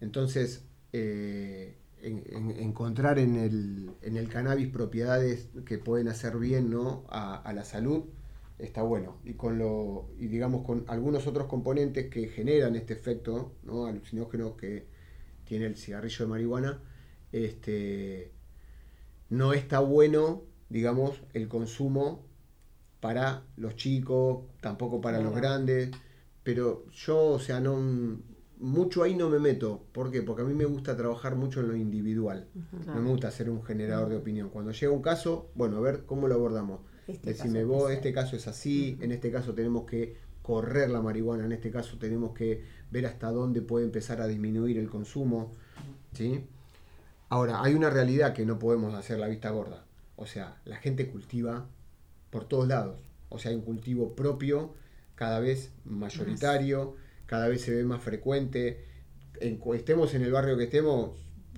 Entonces, 0.00 0.64
eh, 0.92 1.76
en- 2.02 2.24
en- 2.34 2.50
encontrar 2.52 3.18
en 3.18 3.36
el, 3.36 3.90
en 4.02 4.16
el 4.16 4.28
cannabis 4.28 4.68
propiedades 4.68 5.48
que 5.66 5.78
pueden 5.78 6.08
hacer 6.08 6.38
bien 6.38 6.70
¿no? 6.70 7.04
a, 7.10 7.36
a 7.36 7.52
la 7.52 7.64
salud 7.64 8.04
está 8.58 8.82
bueno. 8.82 9.18
Y 9.24 9.34
con 9.34 9.58
lo, 9.58 10.10
y 10.18 10.26
digamos 10.28 10.64
con 10.66 10.84
algunos 10.88 11.26
otros 11.26 11.46
componentes 11.46 12.08
que 12.10 12.28
generan 12.28 12.76
este 12.76 12.94
efecto 12.94 13.54
¿no? 13.64 13.86
alucinógeno 13.86 14.56
que 14.56 14.86
tiene 15.44 15.66
el 15.66 15.76
cigarrillo 15.76 16.24
de 16.26 16.30
marihuana, 16.30 16.82
este, 17.32 18.32
no 19.30 19.52
está 19.52 19.80
bueno, 19.80 20.42
digamos, 20.68 21.22
el 21.32 21.48
consumo 21.48 22.24
para 23.00 23.44
los 23.56 23.76
chicos, 23.76 24.44
tampoco 24.60 25.00
para 25.00 25.20
los 25.20 25.34
grandes, 25.34 25.90
pero 26.42 26.84
yo, 26.90 27.26
o 27.26 27.38
sea, 27.38 27.60
no 27.60 27.78
mucho 28.60 29.02
ahí 29.02 29.16
no 29.16 29.28
me 29.28 29.38
meto. 29.38 29.86
¿Por 29.92 30.10
qué? 30.10 30.22
Porque 30.22 30.42
a 30.42 30.44
mí 30.44 30.54
me 30.54 30.66
gusta 30.66 30.96
trabajar 30.96 31.34
mucho 31.34 31.60
en 31.60 31.68
lo 31.68 31.76
individual. 31.76 32.46
No 32.86 33.00
me 33.00 33.10
gusta 33.10 33.30
ser 33.30 33.48
un 33.50 33.62
generador 33.62 34.10
de 34.10 34.16
opinión. 34.16 34.50
Cuando 34.50 34.72
llega 34.72 34.92
un 34.92 35.02
caso, 35.02 35.50
bueno, 35.54 35.78
a 35.78 35.80
ver 35.80 36.04
cómo 36.04 36.28
lo 36.28 36.34
abordamos. 36.34 36.80
Este 37.06 37.30
Decime 37.30 37.64
vos, 37.64 37.90
es 37.90 37.96
este 37.96 38.12
caso 38.12 38.36
es 38.36 38.46
así, 38.46 38.98
en 39.00 39.10
este 39.10 39.32
caso 39.32 39.54
tenemos 39.54 39.84
que 39.84 40.16
correr 40.42 40.90
la 40.90 41.00
marihuana, 41.00 41.44
en 41.44 41.52
este 41.52 41.70
caso 41.70 41.98
tenemos 41.98 42.32
que 42.34 42.62
ver 42.90 43.06
hasta 43.06 43.30
dónde 43.30 43.62
puede 43.62 43.84
empezar 43.86 44.20
a 44.20 44.28
disminuir 44.28 44.78
el 44.78 44.88
consumo. 44.88 45.54
¿sí? 46.12 46.44
Ahora, 47.30 47.62
hay 47.62 47.74
una 47.74 47.90
realidad 47.90 48.34
que 48.34 48.44
no 48.44 48.58
podemos 48.58 48.92
hacer 48.94 49.20
la 49.20 49.28
vista 49.28 49.50
gorda. 49.50 49.84
O 50.16 50.26
sea, 50.26 50.60
la 50.64 50.76
gente 50.76 51.08
cultiva 51.08 51.68
por 52.30 52.44
todos 52.44 52.66
lados. 52.66 52.98
O 53.28 53.38
sea, 53.38 53.52
hay 53.52 53.56
un 53.56 53.62
cultivo 53.62 54.16
propio, 54.16 54.74
cada 55.14 55.38
vez 55.38 55.72
mayoritario, 55.84 56.96
cada 57.26 57.46
vez 57.46 57.62
se 57.62 57.72
ve 57.72 57.84
más 57.84 58.02
frecuente. 58.02 58.84
En, 59.40 59.60
estemos 59.74 60.12
en 60.14 60.22
el 60.22 60.32
barrio 60.32 60.58
que 60.58 60.64
estemos, 60.64 61.12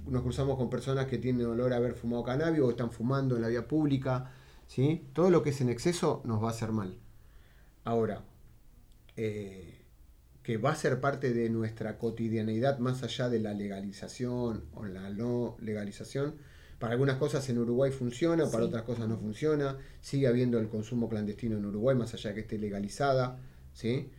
nos 0.07 0.23
cruzamos 0.23 0.59
con 0.59 0.69
personas 0.69 1.07
que 1.07 1.17
tienen 1.17 1.47
olor 1.47 1.73
a 1.73 1.77
haber 1.77 1.95
fumado 1.95 2.23
cannabis 2.23 2.61
o 2.61 2.71
están 2.71 2.91
fumando 2.91 3.37
en 3.37 3.43
la 3.43 3.49
vía 3.49 3.67
pública. 3.67 4.31
¿sí? 4.67 5.09
Todo 5.15 5.31
lo 5.31 5.43
que 5.43 5.51
es 5.51 5.61
en 5.63 5.71
exceso 5.71 6.21
nos 6.27 6.43
va 6.43 6.49
a 6.49 6.51
hacer 6.51 6.71
mal. 6.71 6.99
Ahora, 7.85 8.23
eh, 9.17 9.72
que 10.43 10.57
va 10.57 10.73
a 10.73 10.75
ser 10.77 11.01
parte 11.01 11.33
de 11.33 11.49
nuestra 11.51 11.99
cotidianeidad 11.99 12.79
más 12.79 13.03
allá 13.03 13.29
de 13.29 13.39
la 13.41 13.55
legalización 13.55 14.65
o 14.75 14.85
la 14.85 15.11
no 15.11 15.57
legalización. 15.61 16.35
Para 16.81 16.95
algunas 16.95 17.17
cosas 17.17 17.49
en 17.49 17.59
Uruguay 17.59 17.93
funciona, 17.93 18.45
para 18.51 18.65
Sí. 18.65 18.69
otras 18.69 18.83
cosas 18.83 19.09
no 19.09 19.17
funciona. 19.17 19.77
Sigue 20.01 20.27
habiendo 20.27 20.59
el 20.59 20.69
consumo 20.69 21.09
clandestino 21.09 21.57
en 21.59 21.65
Uruguay, 21.67 21.97
más 21.97 22.13
allá 22.15 22.31
de 22.31 22.35
que 22.35 22.41
esté 22.41 22.59
legalizada. 22.59 23.39
¿sí? 23.73 24.11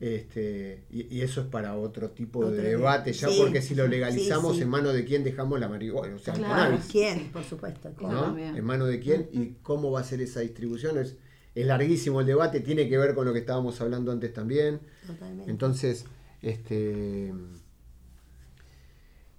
Este, 0.00 0.84
y, 0.90 1.12
y 1.16 1.22
eso 1.22 1.40
es 1.40 1.46
para 1.48 1.76
otro 1.76 2.10
tipo 2.10 2.38
Otro 2.38 2.52
de 2.52 2.62
de- 2.62 2.68
debate 2.70 3.12
ya, 3.12 3.28
sí, 3.28 3.36
porque 3.40 3.60
si 3.60 3.74
lo 3.74 3.86
legalizamos, 3.88 4.56
sí. 4.56 4.62
¿en 4.62 4.68
mano 4.68 4.92
de 4.92 5.04
quién 5.04 5.24
dejamos 5.24 5.58
la 5.58 5.68
marihuana? 5.68 6.14
O 6.14 6.18
sea, 6.18 6.34
el 6.34 6.40
cannabis. 6.42 6.86
¿Quién? 6.90 7.30
Por 7.32 7.42
supuesto. 7.44 7.92
Claro. 7.94 8.14
¿no? 8.14 8.22
también. 8.26 8.56
¿En 8.56 8.64
mano 8.64 8.86
de 8.86 9.00
quién? 9.00 9.28
¿Y 9.32 9.56
cómo 9.62 9.90
va 9.90 10.00
a 10.00 10.04
ser 10.04 10.20
esa 10.20 10.40
distribución? 10.40 10.98
Es, 10.98 11.16
es 11.60 11.66
larguísimo 11.66 12.20
el 12.20 12.26
debate, 12.26 12.60
tiene 12.60 12.88
que 12.88 12.98
ver 12.98 13.14
con 13.14 13.26
lo 13.26 13.32
que 13.32 13.40
estábamos 13.40 13.80
hablando 13.80 14.12
antes 14.12 14.32
también. 14.32 14.80
Totalmente. 15.06 15.50
Entonces, 15.50 16.04
este 16.42 17.32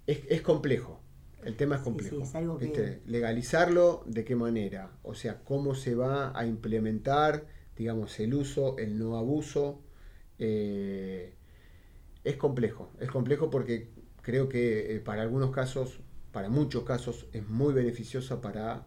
es, 0.06 0.20
es 0.28 0.42
complejo. 0.42 1.00
El 1.44 1.56
tema 1.56 1.76
es 1.76 1.82
complejo. 1.82 2.16
sí, 2.16 2.22
es 2.22 2.34
algo. 2.34 2.58
Legalizarlo, 3.06 4.02
¿de 4.06 4.24
qué 4.24 4.36
manera? 4.36 4.90
O 5.02 5.14
sea, 5.14 5.42
cómo 5.42 5.74
se 5.74 5.94
va 5.94 6.38
a 6.38 6.44
implementar, 6.44 7.46
digamos, 7.76 8.18
el 8.20 8.34
uso, 8.34 8.76
el 8.78 8.98
no 8.98 9.16
abuso. 9.16 9.80
Eh, 10.38 11.34
es 12.24 12.36
complejo. 12.36 12.90
Es 13.00 13.10
complejo 13.10 13.50
porque 13.50 13.90
creo 14.20 14.48
que 14.48 14.96
eh, 14.96 15.00
para 15.00 15.22
algunos 15.22 15.50
casos, 15.50 16.00
para 16.32 16.50
muchos 16.50 16.84
casos, 16.84 17.26
es 17.32 17.48
muy 17.48 17.72
beneficiosa 17.72 18.40
para, 18.40 18.86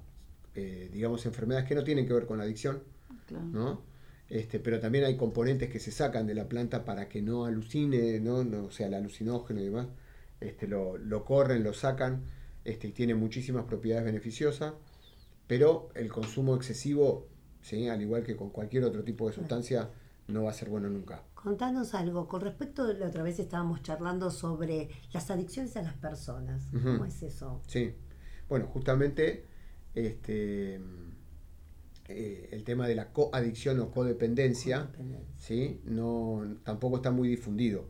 eh, 0.53 0.89
digamos, 0.93 1.25
enfermedades 1.25 1.67
que 1.67 1.75
no 1.75 1.83
tienen 1.83 2.05
que 2.05 2.13
ver 2.13 2.27
con 2.27 2.37
la 2.37 2.43
adicción. 2.43 2.83
Claro. 3.25 3.45
¿no? 3.45 3.93
Este, 4.29 4.59
pero 4.59 4.79
también 4.79 5.03
hay 5.05 5.15
componentes 5.15 5.69
que 5.69 5.79
se 5.79 5.91
sacan 5.91 6.25
de 6.25 6.33
la 6.33 6.47
planta 6.47 6.85
para 6.85 7.07
que 7.07 7.21
no 7.21 7.45
alucine, 7.45 8.19
¿no? 8.19 8.43
No, 8.43 8.65
o 8.65 8.71
sea, 8.71 8.87
el 8.87 8.93
alucinógeno 8.93 9.59
y 9.61 9.65
demás, 9.65 9.87
este, 10.39 10.67
lo, 10.67 10.97
lo 10.97 11.23
corren, 11.23 11.63
lo 11.63 11.73
sacan, 11.73 12.23
este, 12.63 12.87
y 12.87 12.91
tiene 12.93 13.15
muchísimas 13.15 13.65
propiedades 13.65 14.05
beneficiosas, 14.05 14.73
pero 15.45 15.89
el 15.93 16.11
consumo 16.11 16.55
excesivo, 16.55 17.27
¿sí? 17.61 17.87
al 17.89 18.01
igual 18.01 18.23
que 18.23 18.35
con 18.35 18.49
cualquier 18.49 18.85
otro 18.85 19.03
tipo 19.03 19.27
de 19.27 19.33
sustancia, 19.33 19.89
no 20.27 20.43
va 20.43 20.51
a 20.51 20.53
ser 20.53 20.69
bueno 20.69 20.89
nunca. 20.89 21.21
Contanos 21.35 21.93
algo, 21.93 22.27
con 22.27 22.41
respecto, 22.41 22.91
la 22.93 23.07
otra 23.07 23.21
vez 23.21 23.37
estábamos 23.37 23.83
charlando 23.83 24.31
sobre 24.31 24.89
las 25.11 25.29
adicciones 25.29 25.75
a 25.75 25.81
las 25.81 25.93
personas. 25.95 26.63
¿Cómo 26.71 27.03
es 27.03 27.21
eso? 27.21 27.61
Sí. 27.67 27.93
Bueno, 28.47 28.67
justamente 28.67 29.45
este, 29.93 30.79
eh, 32.09 32.49
el 32.51 32.63
tema 32.63 32.87
de 32.87 32.95
la 32.95 33.11
coadicción 33.13 33.79
o 33.79 33.91
codependencia, 33.91 34.87
Codependencia. 34.87 35.33
¿sí? 35.37 35.81
no, 35.85 36.57
tampoco 36.63 36.97
está 36.97 37.11
muy 37.11 37.29
difundido. 37.29 37.85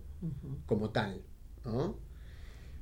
Como 0.66 0.92
tal, 0.92 1.22
¿no? 1.66 1.98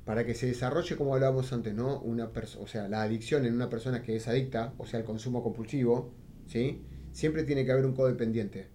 Para 0.04 0.24
que 0.24 0.34
se 0.34 0.46
desarrolle, 0.46 0.96
como 0.96 1.14
hablábamos 1.14 1.52
antes, 1.52 1.74
¿no? 1.74 2.00
Una 2.00 2.30
o 2.60 2.66
sea, 2.66 2.88
la 2.88 3.02
adicción 3.02 3.46
en 3.46 3.54
una 3.54 3.68
persona 3.68 4.02
que 4.02 4.14
es 4.14 4.28
adicta, 4.28 4.74
o 4.78 4.86
sea, 4.86 5.00
el 5.00 5.06
consumo 5.06 5.42
compulsivo, 5.42 6.12
¿sí? 6.46 6.84
Siempre 7.12 7.42
tiene 7.44 7.64
que 7.64 7.72
haber 7.72 7.86
un 7.86 7.94
codependiente. 7.94 8.68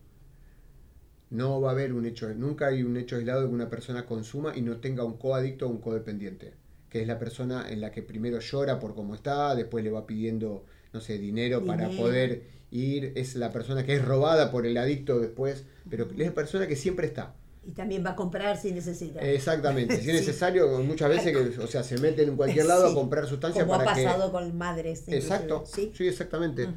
No 1.30 1.62
va 1.62 1.70
a 1.70 1.72
haber 1.74 1.94
un 1.94 2.06
hecho, 2.06 2.34
nunca 2.34 2.68
hay 2.68 2.84
un 2.84 2.98
hecho 2.98 3.18
aislado 3.18 3.42
de 3.42 3.48
que 3.48 3.54
una 3.54 3.70
persona 3.70 4.06
consuma 4.06 4.56
y 4.58 4.62
no 4.62 4.78
tenga 4.78 5.04
un 5.04 5.18
coadicto 5.18 5.68
o 5.68 5.70
un 5.70 5.80
codependiente, 5.80 6.54
que 6.90 7.02
es 7.02 7.08
la 7.08 7.20
persona 7.20 7.70
en 7.70 7.82
la 7.82 7.92
que 7.92 8.02
primero 8.02 8.40
llora 8.40 8.80
por 8.80 8.96
cómo 8.96 9.16
está, 9.16 9.56
después 9.56 9.84
le 9.84 9.92
va 9.92 10.08
pidiendo, 10.08 10.66
no 10.98 11.02
sé, 11.02 11.20
dinero, 11.20 11.64
para 11.64 11.90
poder 11.90 12.42
ir, 12.72 13.14
es 13.16 13.36
la 13.36 13.52
persona 13.52 13.86
que 13.86 13.94
es 13.94 14.04
robada 14.04 14.52
por 14.52 14.66
el 14.66 14.76
adicto 14.78 15.20
después, 15.20 15.64
pero 15.90 16.08
es 16.10 16.18
la 16.18 16.32
persona 16.32 16.68
que 16.68 16.76
siempre 16.76 17.06
está. 17.06 17.36
Y 17.64 17.72
también 17.72 18.04
va 18.04 18.12
a 18.12 18.16
comprar 18.16 18.58
si 18.58 18.72
necesita. 18.72 19.20
Exactamente, 19.20 20.02
si 20.02 20.10
es 20.10 20.16
necesario, 20.22 20.68
muchas 20.80 21.10
veces 21.10 21.34
que, 21.34 21.62
o 21.62 21.68
sea, 21.68 21.84
se 21.84 22.00
meten 22.00 22.30
en 22.30 22.36
cualquier 22.36 22.66
lado 22.74 22.88
a 22.88 22.96
comprar 22.96 23.28
sustancias 23.28 23.64
Como 23.66 23.78
para 23.78 23.92
ha 23.92 23.96
que 23.96 24.06
pasado 24.06 24.32
con 24.32 24.58
madres. 24.58 25.04
Exacto, 25.08 25.66
Sí. 25.68 25.92
sí, 25.96 26.08
exactamente. 26.08 26.68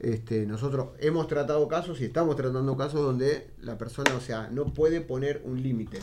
este, 0.00 0.44
nosotros 0.44 0.88
hemos 0.98 1.28
tratado 1.28 1.68
casos 1.68 2.00
y 2.00 2.06
estamos 2.06 2.34
tratando 2.34 2.76
casos 2.76 3.00
donde 3.00 3.46
la 3.60 3.78
persona, 3.78 4.12
o 4.16 4.20
sea, 4.20 4.48
no 4.50 4.74
puede 4.74 5.02
poner 5.02 5.40
un 5.44 5.62
límite. 5.62 5.98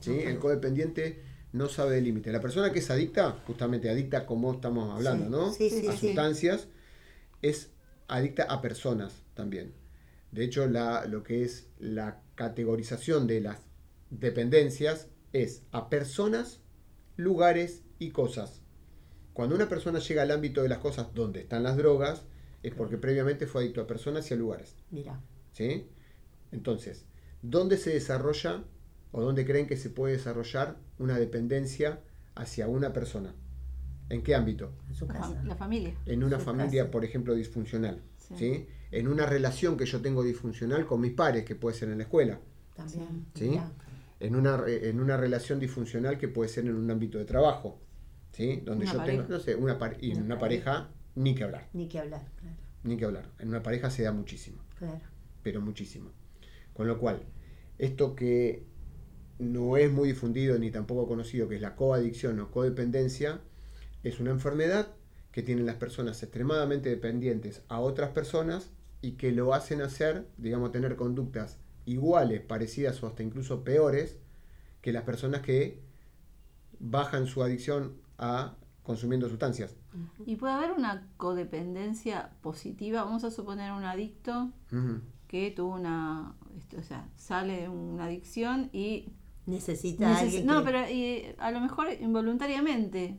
¿sí? 0.00 0.18
El 0.18 0.40
codependiente 0.40 1.20
no 1.52 1.68
sabe 1.68 1.94
de 1.94 2.00
límite. 2.00 2.32
La 2.32 2.40
persona 2.40 2.72
que 2.72 2.80
es 2.80 2.90
adicta, 2.90 3.36
justamente 3.46 3.88
adicta 3.88 4.26
como 4.26 4.52
estamos 4.52 4.92
hablando, 4.94 5.28
¿no? 5.28 5.46
a 5.48 5.96
sustancias, 5.96 6.68
es 7.42 7.72
adicta 8.08 8.44
a 8.44 8.60
personas 8.60 9.22
también. 9.34 9.74
De 10.32 10.44
hecho, 10.44 10.66
la, 10.66 11.06
lo 11.06 11.22
que 11.22 11.42
es 11.42 11.68
la 11.78 12.20
categorización 12.34 13.26
de 13.26 13.40
las 13.40 13.60
dependencias 14.10 15.08
es 15.32 15.62
a 15.72 15.88
personas, 15.88 16.60
lugares 17.16 17.82
y 17.98 18.10
cosas. 18.10 18.62
Cuando 19.32 19.54
una 19.54 19.68
persona 19.68 20.00
llega 20.00 20.22
al 20.22 20.30
ámbito 20.30 20.62
de 20.62 20.68
las 20.68 20.78
cosas 20.78 21.14
donde 21.14 21.40
están 21.40 21.62
las 21.62 21.76
drogas, 21.76 22.24
es 22.62 22.74
porque 22.74 22.98
previamente 22.98 23.46
fue 23.46 23.62
adicto 23.62 23.80
a 23.80 23.86
personas 23.86 24.30
y 24.30 24.34
a 24.34 24.36
lugares. 24.36 24.74
Mira, 24.90 25.20
¿sí? 25.52 25.88
Entonces, 26.50 27.04
¿dónde 27.42 27.76
se 27.76 27.90
desarrolla 27.90 28.64
o 29.12 29.22
dónde 29.22 29.46
creen 29.46 29.66
que 29.66 29.76
se 29.76 29.90
puede 29.90 30.14
desarrollar 30.16 30.76
una 30.98 31.18
dependencia 31.18 32.00
hacia 32.34 32.68
una 32.68 32.92
persona? 32.92 33.34
¿En 34.10 34.22
qué 34.22 34.34
ámbito? 34.34 34.72
en 34.88 34.94
su 34.94 35.06
La, 35.06 35.14
casa. 35.14 35.42
la 35.44 35.54
familia. 35.56 35.94
En 36.06 36.24
una 36.24 36.38
Su 36.38 36.44
familia, 36.46 36.82
casa. 36.82 36.90
por 36.90 37.04
ejemplo, 37.04 37.34
disfuncional. 37.34 38.02
Sí. 38.16 38.34
¿sí? 38.36 38.66
En 38.90 39.08
una 39.08 39.26
relación 39.26 39.76
que 39.76 39.84
yo 39.86 40.00
tengo 40.00 40.22
disfuncional 40.22 40.86
con 40.86 41.00
mis 41.00 41.12
pares, 41.12 41.44
que 41.44 41.54
puede 41.54 41.76
ser 41.76 41.90
en 41.90 41.98
la 41.98 42.04
escuela. 42.04 42.40
También. 42.74 43.26
¿sí? 43.34 43.58
En, 44.20 44.34
una, 44.36 44.56
re- 44.56 44.88
en 44.88 45.00
una 45.00 45.16
relación 45.16 45.60
disfuncional 45.60 46.16
que 46.18 46.28
puede 46.28 46.48
ser 46.48 46.64
en 46.66 46.74
un 46.74 46.90
ámbito 46.90 47.18
de 47.18 47.24
trabajo. 47.26 47.80
¿sí? 48.32 48.62
Donde 48.64 48.84
Una 48.84 48.92
yo 48.92 48.98
pareja. 48.98 49.22
tengo, 49.22 49.34
no 49.34 49.40
sé, 49.40 49.54
una 49.56 49.78
pare- 49.78 49.98
y 50.00 50.10
en 50.12 50.18
Una 50.18 50.26
una 50.26 50.38
pareja, 50.38 50.88
ni 51.14 51.34
que 51.34 51.44
hablar. 51.44 51.68
Ni 51.74 51.88
que 51.88 51.98
hablar, 51.98 52.26
claro. 52.40 52.56
Ni 52.84 52.96
que 52.96 53.04
hablar. 53.04 53.30
En 53.38 53.48
una 53.48 53.62
pareja 53.62 53.90
se 53.90 54.02
da 54.04 54.12
muchísimo. 54.12 54.62
claro. 54.78 55.00
pero 55.42 55.60
muchísimo. 55.60 56.10
Con 56.72 56.86
lo 56.86 56.98
cual, 56.98 57.22
esto 57.78 58.14
que 58.14 58.64
no 59.38 59.76
es 59.76 59.90
muy 59.90 60.08
difundido 60.08 60.58
ni 60.58 60.70
tampoco 60.70 61.06
conocido, 61.08 61.48
que 61.48 61.56
es 61.56 61.62
la 61.62 61.74
coadicción 61.76 62.38
o 62.40 62.50
codependencia, 62.50 63.40
es 64.02 64.20
una 64.20 64.30
enfermedad 64.30 64.88
que 65.32 65.42
tienen 65.42 65.66
las 65.66 65.76
personas 65.76 66.22
extremadamente 66.22 66.88
dependientes 66.88 67.62
a 67.68 67.80
otras 67.80 68.10
personas 68.10 68.70
y 69.02 69.12
que 69.12 69.30
lo 69.32 69.54
hacen 69.54 69.80
hacer, 69.82 70.26
digamos, 70.38 70.72
tener 70.72 70.96
conductas 70.96 71.58
iguales, 71.84 72.40
parecidas 72.40 73.02
o 73.02 73.06
hasta 73.06 73.22
incluso 73.22 73.62
peores 73.64 74.18
que 74.80 74.92
las 74.92 75.04
personas 75.04 75.42
que 75.42 75.80
bajan 76.80 77.26
su 77.26 77.42
adicción 77.42 77.94
a 78.18 78.54
consumiendo 78.82 79.28
sustancias. 79.28 79.76
Y 80.24 80.36
puede 80.36 80.54
haber 80.54 80.72
una 80.72 81.06
codependencia 81.16 82.30
positiva. 82.40 83.04
Vamos 83.04 83.24
a 83.24 83.30
suponer 83.30 83.72
un 83.72 83.84
adicto 83.84 84.50
que 85.28 85.50
tuvo 85.50 85.74
una, 85.74 86.34
este, 86.56 86.78
o 86.78 86.82
sea, 86.82 87.06
sale 87.16 87.62
de 87.62 87.68
una 87.68 88.04
adicción 88.04 88.70
y 88.72 89.12
Necesita 89.46 90.10
neces- 90.10 90.22
alguien 90.22 90.46
no, 90.46 90.58
que- 90.60 90.64
pero 90.64 90.78
eh, 90.88 91.34
a 91.38 91.50
lo 91.50 91.60
mejor 91.60 91.88
involuntariamente 92.00 93.18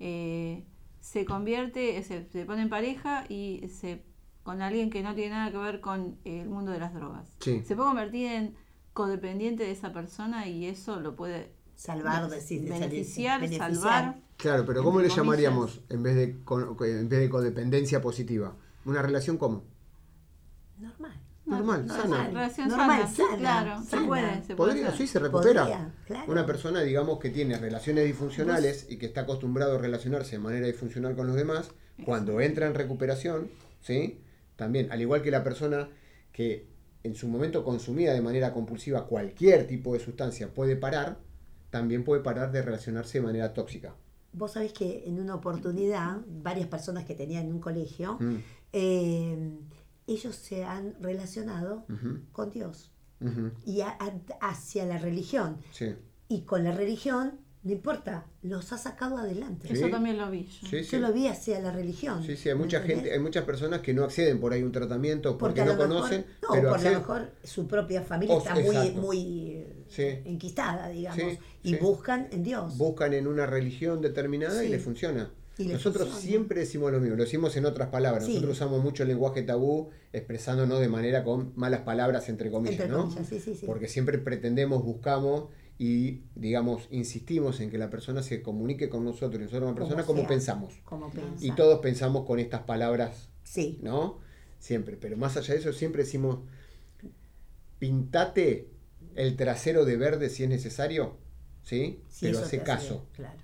eh, 0.00 0.64
se 1.00 1.24
convierte, 1.24 2.02
se, 2.02 2.28
se 2.30 2.44
pone 2.44 2.62
en 2.62 2.70
pareja 2.70 3.24
y 3.28 3.68
se 3.68 4.02
con 4.44 4.60
alguien 4.60 4.90
que 4.90 5.02
no 5.02 5.14
tiene 5.14 5.30
nada 5.30 5.50
que 5.50 5.56
ver 5.56 5.80
con 5.80 6.18
el 6.24 6.48
mundo 6.48 6.70
de 6.70 6.78
las 6.78 6.94
drogas. 6.94 7.34
Sí. 7.40 7.62
Se 7.64 7.74
puede 7.74 7.88
convertir 7.88 8.26
en 8.26 8.54
codependiente 8.92 9.64
de 9.64 9.72
esa 9.72 9.92
persona 9.92 10.46
y 10.46 10.66
eso 10.66 11.00
lo 11.00 11.16
puede 11.16 11.50
salvar, 11.74 12.28
beneficiar, 12.30 13.40
beneficiar. 13.40 13.74
salvar. 13.74 14.20
Claro, 14.36 14.64
pero 14.66 14.82
¿cómo 14.82 15.00
le 15.00 15.08
comillas. 15.08 15.16
llamaríamos 15.16 15.80
en 15.88 16.02
vez 16.02 16.14
de 16.14 16.24
en 16.24 17.08
vez 17.08 17.20
de 17.20 17.30
codependencia 17.30 18.00
positiva? 18.00 18.54
¿Una 18.84 19.00
relación 19.00 19.38
cómo? 19.38 19.64
Normal. 20.78 21.23
Normal, 21.46 21.86
No, 21.86 21.94
sana. 21.94 22.26
Relación 22.28 22.68
Normal, 22.68 22.88
sana, 23.02 23.06
sí, 23.08 23.16
sana, 23.22 23.36
claro, 23.36 23.82
se 23.82 23.96
puede, 23.98 24.44
se 24.44 24.56
puede 24.56 24.70
Podría, 24.72 24.86
hacer. 24.88 24.98
sí, 24.98 25.06
se 25.06 25.18
recupera. 25.18 25.62
Podría, 25.62 25.94
claro. 26.06 26.32
Una 26.32 26.46
persona, 26.46 26.80
digamos, 26.80 27.18
que 27.18 27.30
tiene 27.30 27.58
relaciones 27.58 28.04
disfuncionales 28.06 28.86
y 28.88 28.96
que 28.96 29.06
está 29.06 29.22
acostumbrado 29.22 29.76
a 29.76 29.78
relacionarse 29.78 30.32
de 30.32 30.38
manera 30.38 30.66
disfuncional 30.66 31.14
con 31.14 31.26
los 31.26 31.36
demás, 31.36 31.70
cuando 32.04 32.40
entra 32.40 32.66
en 32.66 32.74
recuperación, 32.74 33.50
¿sí? 33.80 34.20
También, 34.56 34.90
al 34.90 35.00
igual 35.02 35.22
que 35.22 35.30
la 35.30 35.44
persona 35.44 35.88
que 36.32 36.66
en 37.02 37.14
su 37.14 37.28
momento 37.28 37.62
consumía 37.64 38.14
de 38.14 38.22
manera 38.22 38.52
compulsiva 38.54 39.06
cualquier 39.06 39.66
tipo 39.66 39.92
de 39.92 40.00
sustancia 40.00 40.48
puede 40.48 40.76
parar, 40.76 41.18
también 41.70 42.04
puede 42.04 42.22
parar 42.22 42.50
de 42.52 42.62
relacionarse 42.62 43.18
de 43.18 43.26
manera 43.26 43.52
tóxica. 43.52 43.94
Vos 44.32 44.52
sabés 44.52 44.72
que 44.72 45.04
en 45.06 45.20
una 45.20 45.34
oportunidad, 45.34 46.18
varias 46.26 46.66
personas 46.68 47.04
que 47.04 47.14
tenían 47.14 47.46
en 47.46 47.52
un 47.52 47.60
colegio, 47.60 48.16
Mm, 48.18 48.36
eh, 48.72 49.50
ellos 50.06 50.34
se 50.36 50.64
han 50.64 50.94
relacionado 51.00 51.86
con 52.32 52.50
Dios 52.50 52.90
y 53.64 53.80
a- 53.80 53.96
a- 53.98 54.20
hacia 54.50 54.84
la 54.84 54.98
religión. 54.98 55.58
Sí, 55.72 55.94
Y 56.28 56.42
con 56.42 56.64
la 56.64 56.72
religión, 56.72 57.38
no 57.62 57.72
importa, 57.72 58.26
los 58.42 58.72
ha 58.72 58.78
sacado 58.78 59.18
adelante. 59.18 59.68
Sí. 59.68 59.74
Eso 59.74 59.88
también 59.88 60.16
lo 60.18 60.30
vi 60.30 60.44
yo. 60.44 60.68
sí, 60.68 60.82
Yo 60.82 60.98
lo 60.98 61.12
vi 61.12 61.28
hacia 61.28 61.60
la 61.60 61.70
religión. 61.70 62.22
Sí, 62.22 62.36
sí, 62.36 62.48
hay 62.48 62.54
¿me 62.54 62.62
mucha 62.62 62.78
entendés? 62.78 62.96
gente, 63.04 63.12
hay 63.14 63.20
muchas 63.20 63.44
personas 63.44 63.80
que 63.80 63.92
no 63.94 64.04
acceden 64.04 64.40
por 64.40 64.52
ahí 64.52 64.62
a 64.62 64.64
un 64.66 64.72
tratamiento 64.72 65.36
porque, 65.38 65.60
a 65.60 65.64
no 65.66 65.72
mejor- 65.72 65.88
conocen, 65.88 66.26
no, 66.42 66.48
pero 66.52 66.68
por 66.70 66.78
acceden- 66.78 66.92
lo 66.94 66.98
mejor 67.00 67.30
su 67.44 67.66
propia 67.68 68.02
familia 68.02 68.34
O- 68.34 68.38
está 68.38 68.54
muy, 68.54 68.64
exacto. 68.76 69.00
muy 69.00 69.66
Sí. 69.88 70.02
enquistada, 70.24 70.88
digamos, 70.88 71.22
Sí, 71.22 71.38
y 71.62 71.70
sí. 71.74 71.78
buscan 71.80 72.28
en 72.32 72.42
Dios. 72.42 72.76
buscan 72.78 73.12
en 73.14 73.26
una 73.26 73.46
religión 73.46 74.00
determinada 74.02 74.64
y 74.64 74.68
le 74.68 74.78
funciona. 74.78 75.30
Nosotros 75.58 76.08
siempre 76.18 76.60
decimos 76.60 76.90
lo 76.90 77.00
mismo, 77.00 77.16
lo 77.16 77.24
decimos 77.24 77.56
en 77.56 77.66
otras 77.66 77.88
palabras. 77.88 78.24
Sí. 78.24 78.34
Nosotros 78.34 78.56
usamos 78.56 78.82
mucho 78.82 79.04
el 79.04 79.10
lenguaje 79.10 79.42
tabú 79.42 79.90
expresándonos 80.12 80.80
de 80.80 80.88
manera 80.88 81.22
con 81.22 81.52
malas 81.54 81.82
palabras, 81.82 82.28
entre 82.28 82.50
comillas, 82.50 82.80
Entre 82.80 82.88
¿no? 82.88 83.04
comillas, 83.04 83.28
sí, 83.28 83.40
sí, 83.40 83.54
sí. 83.54 83.66
Porque 83.66 83.86
siempre 83.86 84.18
pretendemos, 84.18 84.82
buscamos 84.82 85.44
y, 85.78 86.22
digamos, 86.34 86.88
insistimos 86.90 87.60
en 87.60 87.70
que 87.70 87.78
la 87.78 87.90
persona 87.90 88.22
se 88.22 88.42
comunique 88.42 88.88
con 88.88 89.04
nosotros 89.04 89.40
y 89.40 89.44
nosotros 89.44 89.62
con 89.62 89.74
la 89.74 89.74
Como 89.74 89.86
persona 89.86 90.06
como 90.06 90.20
sea, 90.20 90.28
pensamos. 90.28 90.74
Como 90.84 91.12
Y 91.40 91.52
todos 91.52 91.80
pensamos 91.80 92.26
con 92.26 92.38
estas 92.38 92.62
palabras, 92.62 93.28
Sí, 93.44 93.78
¿no? 93.82 94.18
Siempre. 94.58 94.96
Pero 94.96 95.16
más 95.16 95.36
allá 95.36 95.54
de 95.54 95.60
eso, 95.60 95.72
siempre 95.72 96.02
decimos, 96.04 96.38
pintate 97.78 98.68
el 99.14 99.36
trasero 99.36 99.84
de 99.84 99.96
verde 99.96 100.30
si 100.30 100.44
es 100.44 100.48
necesario, 100.48 101.16
¿sí? 101.62 102.00
Pero 102.20 102.38
hace 102.38 102.60
caso 102.62 102.94
bien, 102.94 103.28
claro. 103.28 103.43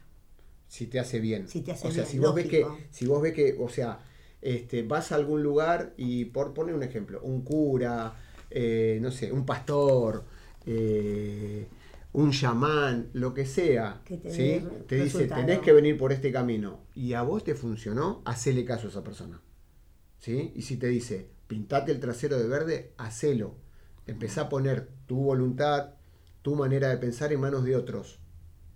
Si 0.70 0.86
te 0.86 1.00
hace 1.00 1.18
bien. 1.18 1.48
Si 1.48 1.62
te 1.62 1.72
hace 1.72 1.88
o 1.88 1.90
sea, 1.90 2.04
bien, 2.04 2.12
si 2.12 2.18
vos 2.20 2.32
ves 2.32 2.46
que, 2.46 2.64
si 2.90 3.04
vos 3.04 3.20
ves 3.20 3.34
que, 3.34 3.56
o 3.58 3.68
sea, 3.68 3.98
este, 4.40 4.84
vas 4.84 5.10
a 5.10 5.16
algún 5.16 5.42
lugar 5.42 5.94
y 5.96 6.26
por 6.26 6.54
poner 6.54 6.76
un 6.76 6.84
ejemplo, 6.84 7.20
un 7.22 7.42
cura, 7.42 8.14
eh, 8.50 9.00
no 9.02 9.10
sé, 9.10 9.32
un 9.32 9.44
pastor, 9.44 10.24
eh, 10.64 11.66
un 12.12 12.30
chamán, 12.30 13.10
lo 13.14 13.34
que 13.34 13.46
sea, 13.46 14.00
Que 14.04 14.16
te 14.16 14.32
¿sí? 14.32 14.64
te 14.86 15.02
dice, 15.02 15.26
tenés 15.26 15.58
que 15.58 15.72
venir 15.72 15.98
por 15.98 16.12
este 16.12 16.30
camino 16.30 16.78
y 16.94 17.14
a 17.14 17.22
vos 17.22 17.42
te 17.42 17.56
funcionó, 17.56 18.22
hacele 18.24 18.64
caso 18.64 18.86
a 18.86 18.90
esa 18.90 19.02
persona. 19.02 19.40
¿sí? 20.20 20.52
Y 20.54 20.62
si 20.62 20.76
te 20.76 20.86
dice, 20.86 21.26
pintate 21.48 21.90
el 21.90 21.98
trasero 21.98 22.38
de 22.38 22.46
verde, 22.46 22.92
hacelo. 22.96 23.56
Empezá 24.06 24.42
a 24.42 24.48
poner 24.48 24.88
tu 25.06 25.16
voluntad, 25.16 25.94
tu 26.42 26.54
manera 26.54 26.90
de 26.90 26.96
pensar 26.98 27.32
en 27.32 27.40
manos 27.40 27.64
de 27.64 27.74
otros. 27.74 28.20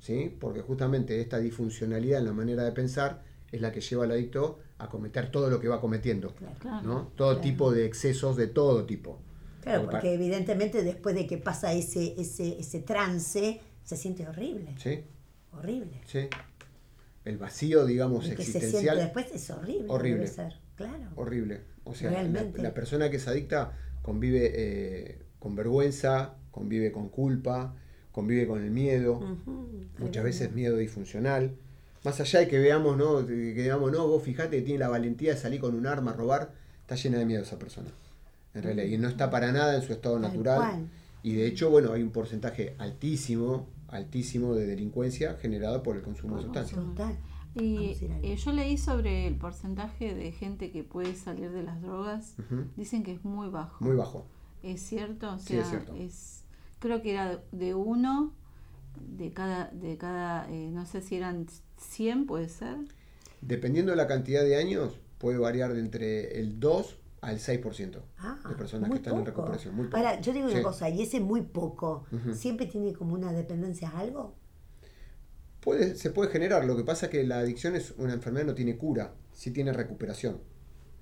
¿Sí? 0.04 0.36
Porque 0.38 0.60
justamente 0.60 1.18
esta 1.22 1.38
disfuncionalidad 1.38 2.18
en 2.18 2.26
la 2.26 2.32
manera 2.34 2.62
de 2.62 2.72
pensar 2.72 3.22
es 3.50 3.60
la 3.62 3.72
que 3.72 3.80
lleva 3.80 4.04
al 4.04 4.10
adicto 4.10 4.58
a 4.76 4.88
cometer 4.90 5.30
todo 5.30 5.48
lo 5.48 5.60
que 5.60 5.68
va 5.68 5.80
cometiendo. 5.80 6.34
Claro. 6.60 6.86
¿no? 6.86 7.12
Todo 7.16 7.30
Claro. 7.30 7.40
tipo 7.40 7.72
de 7.72 7.86
excesos 7.86 8.36
de 8.36 8.48
todo 8.48 8.84
tipo. 8.84 9.18
Claro, 9.62 9.82
Porque 9.82 9.92
porque 9.96 10.12
evidentemente 10.14 10.82
después 10.82 11.14
de 11.14 11.26
que 11.26 11.38
pasa 11.38 11.72
ese, 11.72 12.14
ese, 12.20 12.58
ese 12.60 12.80
trance, 12.80 13.60
se 13.82 13.96
siente 13.96 14.28
horrible. 14.28 14.74
¿sí? 14.76 15.04
Horrible. 15.52 16.02
¿sí? 16.04 16.28
El 17.24 17.38
vacío, 17.38 17.86
digamos, 17.86 18.24
que 18.28 18.36
se 18.36 18.42
siente 18.42 18.58
existencial. 18.58 18.98
después 18.98 19.26
es 19.32 19.48
horrible. 19.50 19.86
Horrible. 19.88 20.20
Debe 20.24 20.26
ser. 20.30 20.52
Claro. 20.76 21.08
horrible. 21.16 21.60
O 21.84 21.94
sea, 21.94 22.10
la, 22.10 22.18
Realmente. 22.18 22.60
la 22.60 22.74
persona 22.74 23.08
que 23.08 23.16
es 23.16 23.26
adicta 23.28 23.72
convive 24.02 24.52
eh, 24.54 25.22
con 25.38 25.54
vergüenza, 25.56 26.34
convive 26.50 26.92
con 26.92 27.08
culpa, 27.08 27.74
convive 28.14 28.46
con 28.46 28.62
el 28.62 28.70
miedo, 28.70 29.20
muchas 29.98 30.24
veces 30.24 30.52
miedo 30.52 30.76
disfuncional. 30.76 31.56
Más 32.04 32.20
allá 32.20 32.40
de 32.40 32.48
que 32.48 32.58
veamos, 32.58 32.96
¿no? 32.96 33.22
De 33.22 33.54
que 33.54 33.62
digamos, 33.62 33.90
no, 33.90 34.06
vos 34.06 34.22
fijate 34.22 34.58
que 34.58 34.62
tiene 34.62 34.78
la 34.80 34.88
valentía 34.88 35.34
de 35.34 35.40
salir 35.40 35.60
con 35.60 35.74
un 35.74 35.86
arma 35.86 36.12
a 36.12 36.14
robar, 36.14 36.52
está 36.80 36.94
llena 36.94 37.18
de 37.18 37.24
miedo 37.26 37.42
esa 37.42 37.58
persona. 37.58 37.88
En 38.54 38.62
realidad, 38.62 38.86
y 38.86 38.98
no 38.98 39.08
está 39.08 39.30
para 39.30 39.50
nada 39.52 39.74
en 39.74 39.82
su 39.82 39.92
estado 39.92 40.14
Tal 40.20 40.22
natural. 40.30 40.56
cual. 40.58 40.88
Y 41.22 41.34
de 41.34 41.46
hecho, 41.46 41.70
bueno, 41.70 41.92
hay 41.92 42.02
un 42.02 42.10
porcentaje 42.10 42.74
altísimo, 42.78 43.66
altísimo 43.88 44.54
de 44.54 44.66
delincuencia 44.66 45.34
generado 45.40 45.82
por 45.82 45.96
el 45.96 46.02
consumo 46.02 46.36
de 46.36 46.42
sustancias. 46.44 46.80
Y 47.56 47.96
eh, 48.22 48.36
yo 48.36 48.52
leí 48.52 48.76
sobre 48.76 49.26
el 49.26 49.36
porcentaje 49.36 50.14
de 50.14 50.32
gente 50.32 50.70
que 50.70 50.84
puede 50.84 51.14
salir 51.16 51.50
de 51.50 51.62
las 51.62 51.80
drogas. 51.82 52.34
Dicen 52.76 53.02
que 53.02 53.12
es 53.12 53.24
muy 53.24 53.48
bajo. 53.48 53.82
Muy 53.84 53.96
bajo. 53.96 54.26
¿Es 54.62 54.82
cierto? 54.82 55.32
O 55.34 55.38
Sí, 55.38 55.56
es 55.56 55.66
sea, 55.66 55.70
cierto. 55.80 55.94
es- 55.96 56.43
creo 56.84 57.00
que 57.00 57.12
era 57.12 57.42
de- 57.50 57.74
uno, 57.74 58.34
de 59.00 59.32
cada, 59.32 59.70
de 59.72 59.96
cada 59.96 60.46
eh, 60.50 60.68
no 60.70 60.84
sé 60.84 61.00
si 61.00 61.16
eran 61.16 61.46
100, 61.78 62.26
puede 62.26 62.48
ser. 62.50 62.76
Dependiendo 63.40 63.90
de 63.92 63.96
la 63.96 64.06
cantidad 64.06 64.42
de 64.44 64.56
años, 64.56 65.00
puede 65.18 65.38
variar 65.38 65.72
de 65.72 65.80
entre 65.80 66.38
el 66.40 66.60
2 66.60 66.98
al 67.22 67.38
6% 67.38 68.02
Ah, 68.18 68.38
de 68.50 68.54
personas 68.54 68.90
que 68.90 68.96
están 68.96 69.16
en 69.16 69.24
recuperación. 69.24 69.74
Muy 69.74 69.86
poco. 69.86 69.96
Ahora, 69.96 70.20
yo 70.20 70.34
digo 70.34 70.48
Sí. 70.48 70.54
una 70.56 70.62
cosa, 70.64 70.90
y 70.90 71.00
ese 71.02 71.20
muy 71.20 71.40
poco. 71.40 72.04
¿siempre 72.34 72.66
tiene 72.66 72.92
como 72.92 73.14
una 73.14 73.32
dependencia 73.32 73.88
a 73.88 74.00
algo? 74.00 74.34
Puede, 75.60 75.94
se 75.96 76.10
puede 76.10 76.30
generar, 76.30 76.66
lo 76.66 76.76
que 76.76 76.84
pasa 76.84 77.06
es 77.06 77.12
que 77.12 77.24
la 77.24 77.38
adicción 77.38 77.74
es 77.74 77.94
una 77.96 78.12
enfermedad, 78.12 78.44
no 78.44 78.54
tiene 78.54 78.76
cura, 78.76 79.14
sí 79.32 79.50
tiene 79.50 79.72
recuperación. 79.72 80.38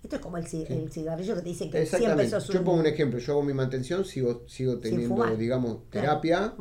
Esto 0.03 0.17
es 0.17 0.23
como 0.23 0.37
el, 0.37 0.45
ci- 0.45 0.67
Sí. 0.67 0.73
el 0.73 0.91
cigarrillo 0.91 1.35
que 1.37 1.43
te 1.43 1.49
dicen 1.51 1.71
que 1.71 1.87
siempre 1.87 2.29
sos 2.29 2.49
Yo 2.49 2.59
un... 2.59 2.65
pongo 2.65 2.81
un 2.81 2.87
ejemplo, 2.87 3.19
yo 3.21 3.33
hago 3.35 3.43
mi 3.43 3.53
mantención, 3.55 4.05
sigo, 4.05 4.43
sigo 4.49 4.79
teniendo, 4.79 5.37
digamos, 5.37 5.79
Claro. 5.91 6.07
terapia. 6.21 6.55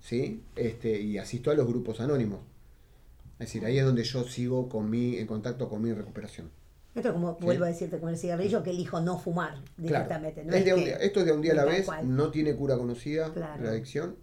¿sí? 0.00 0.42
Este, 0.54 1.00
y 1.00 1.18
asisto 1.18 1.50
a 1.50 1.54
los 1.54 1.66
grupos 1.66 2.00
anónimos. 2.00 2.40
Es 3.40 3.48
decir, 3.48 3.64
ahí 3.64 3.78
es 3.78 3.84
donde 3.84 4.04
yo 4.04 4.22
sigo 4.24 4.68
con 4.68 4.88
mi, 4.88 5.16
en 5.18 5.26
contacto 5.26 5.68
con 5.68 5.82
mi 5.82 5.92
recuperación. 5.92 6.50
Esto 6.94 7.08
es 7.08 7.14
como, 7.14 7.36
Sí. 7.40 7.44
vuelvo 7.44 7.64
a 7.64 7.68
decirte, 7.68 7.98
con 7.98 8.10
el 8.10 8.16
cigarrillo 8.16 8.62
que 8.62 8.70
elijo 8.70 9.00
no 9.00 9.18
fumar 9.18 9.54
Claro. 9.54 9.64
directamente. 9.76 10.44
¿no? 10.44 10.54
Es 10.54 10.64
de 10.64 10.74
un 10.74 10.80
esto 10.80 11.20
es 11.20 11.26
de 11.26 11.32
un 11.32 11.42
día 11.42 11.52
a 11.52 11.56
la 11.56 11.64
vez, 11.64 11.86
cual. 11.86 12.14
no 12.16 12.30
tiene 12.30 12.54
cura 12.54 12.76
conocida 12.78 13.32
Claro. 13.32 13.64
la 13.64 13.70
adicción. 13.70 14.14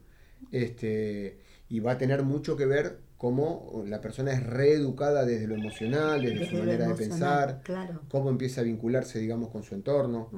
Este, 0.52 1.40
y 1.68 1.82
va 1.82 1.92
a 1.94 1.98
tener 1.98 2.24
mucho 2.24 2.56
que 2.56 2.66
ver 2.66 3.00
cómo 3.22 3.84
la 3.86 4.02
persona 4.02 4.34
es 4.34 4.42
reeducada 4.42 5.24
desde 5.26 5.46
lo 5.46 5.54
emocional, 5.54 6.24
desde, 6.24 6.38
su 6.38 6.56
Desde 6.56 6.58
manera 6.58 6.88
de 6.88 6.96
pensar, 6.96 7.62
Claro. 7.64 8.02
cómo 8.10 8.32
empieza 8.32 8.62
a 8.62 8.64
vincularse, 8.64 9.20
digamos, 9.20 9.50
con 9.50 9.62
su 9.62 9.76
entorno. 9.76 10.32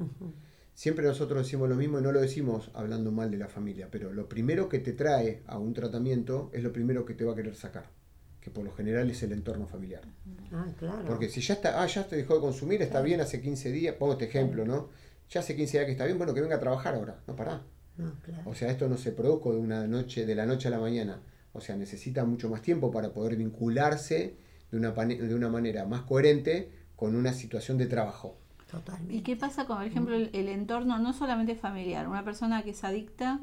Siempre 0.74 1.06
nosotros 1.06 1.46
decimos 1.46 1.66
lo 1.70 1.76
mismo 1.76 1.98
y 1.98 2.02
no 2.02 2.12
lo 2.12 2.20
decimos 2.20 2.70
hablando 2.74 3.10
mal 3.10 3.30
de 3.30 3.38
la 3.38 3.48
familia, 3.48 3.88
pero 3.90 4.12
lo 4.12 4.28
primero 4.28 4.68
que 4.68 4.80
te 4.80 4.92
trae 4.92 5.42
a 5.46 5.56
un 5.56 5.72
tratamiento 5.72 6.50
es 6.52 6.62
lo 6.62 6.74
primero 6.74 7.06
que 7.06 7.14
te 7.14 7.24
va 7.24 7.32
a 7.32 7.34
querer 7.34 7.54
sacar, 7.56 7.86
que 8.38 8.50
por 8.50 8.64
lo 8.64 8.72
general 8.74 9.08
es 9.08 9.22
el 9.22 9.32
entorno 9.32 9.66
familiar. 9.66 10.02
Ah, 10.52 10.66
claro. 10.78 11.06
Porque 11.06 11.30
si 11.30 11.40
ya 11.40 11.54
está, 11.54 11.82
ah, 11.82 11.86
ya 11.86 12.06
te 12.06 12.16
dejó 12.16 12.34
de 12.34 12.40
consumir, 12.40 12.82
está 12.82 13.00
bien 13.00 13.22
hace 13.22 13.40
15 13.40 13.72
días, 13.72 13.94
pongo 13.94 14.12
este 14.12 14.26
ejemplo, 14.26 14.66
¿no? 14.66 14.90
Ya 15.30 15.40
hace 15.40 15.56
15 15.56 15.78
días 15.78 15.86
que 15.86 15.92
está 15.92 16.04
bien, 16.04 16.18
bueno, 16.18 16.34
que 16.34 16.42
venga 16.42 16.56
a 16.56 16.60
trabajar 16.60 16.96
ahora, 16.96 17.18
no 17.26 17.34
pará. 17.34 17.62
No, 17.96 18.12
claro. 18.20 18.42
O 18.50 18.54
sea, 18.54 18.70
esto 18.70 18.90
no 18.90 18.98
se 18.98 19.12
produjo 19.12 19.54
de 19.54 19.58
una 19.60 19.86
noche, 19.86 20.26
de 20.26 20.34
la 20.34 20.44
noche 20.44 20.68
a 20.68 20.70
la 20.70 20.80
mañana. 20.80 21.22
O 21.54 21.60
sea, 21.60 21.76
necesita 21.76 22.24
mucho 22.26 22.50
más 22.50 22.60
tiempo 22.60 22.90
para 22.90 23.12
poder 23.12 23.36
vincularse 23.36 24.36
de 24.70 24.76
una, 24.76 24.92
pane- 24.94 25.16
de 25.20 25.34
una 25.34 25.48
manera 25.48 25.86
más 25.86 26.02
coherente 26.02 26.70
con 26.96 27.14
una 27.16 27.32
situación 27.32 27.78
de 27.78 27.86
trabajo. 27.86 28.36
Totalmente. 28.70 29.14
¿Y 29.14 29.22
qué 29.22 29.36
pasa 29.36 29.66
con, 29.66 29.76
por 29.78 29.86
ejemplo, 29.86 30.14
el, 30.16 30.30
el 30.32 30.48
entorno 30.48 30.98
no 30.98 31.12
solamente 31.12 31.54
familiar? 31.54 32.08
Una 32.08 32.24
persona 32.24 32.62
que 32.64 32.70
es 32.70 32.82
adicta, 32.84 33.38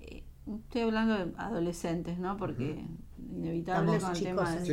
eh, 0.00 0.22
estoy 0.46 0.82
hablando 0.82 1.14
de 1.14 1.32
adolescentes, 1.38 2.18
¿no? 2.18 2.36
Porque 2.36 2.84
inevitable 3.32 3.96
Estamos 3.96 4.04
con 4.04 4.16
el 4.16 4.22
tema 4.22 4.54
de 4.56 4.66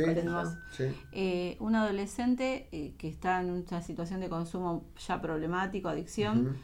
Sí. 0.72 0.84
Sí. 0.84 0.84
eh, 1.12 1.56
un 1.60 1.74
adolescente 1.74 2.68
eh, 2.72 2.94
que 2.98 3.08
está 3.08 3.40
en 3.40 3.50
una 3.50 3.80
situación 3.82 4.20
de 4.20 4.28
consumo 4.28 4.84
ya 5.06 5.20
problemático, 5.22 5.88
adicción, 5.88 6.56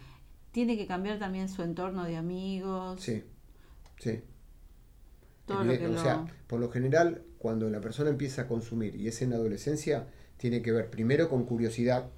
tiene 0.51 0.77
que 0.77 0.87
cambiar 0.87 1.19
también 1.19 1.49
su 1.49 1.63
entorno 1.63 2.05
de 2.05 2.17
amigos, 2.17 3.01
Sí. 3.01 3.23
Sí. 3.99 4.21
Todo 5.47 5.63
Evidente- 5.63 5.83
lo 5.85 5.89
que 5.91 5.95
o 5.95 5.97
lo... 5.99 6.03
sea, 6.03 6.27
por 6.47 6.61
lo 6.61 6.71
general, 6.71 7.23
cuando 7.39 7.69
la 7.71 7.81
persona 7.81 8.11
empieza 8.11 8.43
a 8.43 8.47
consumir 8.49 8.95
y 8.97 9.09
es 9.09 9.21
en 9.23 9.31
la 9.31 9.37
adolescencia, 9.37 10.07
tiene 10.37 10.63
que 10.63 10.73
ver 10.73 10.91
primero 10.91 11.29
con 11.29 11.45
curiosidad, 11.45 12.11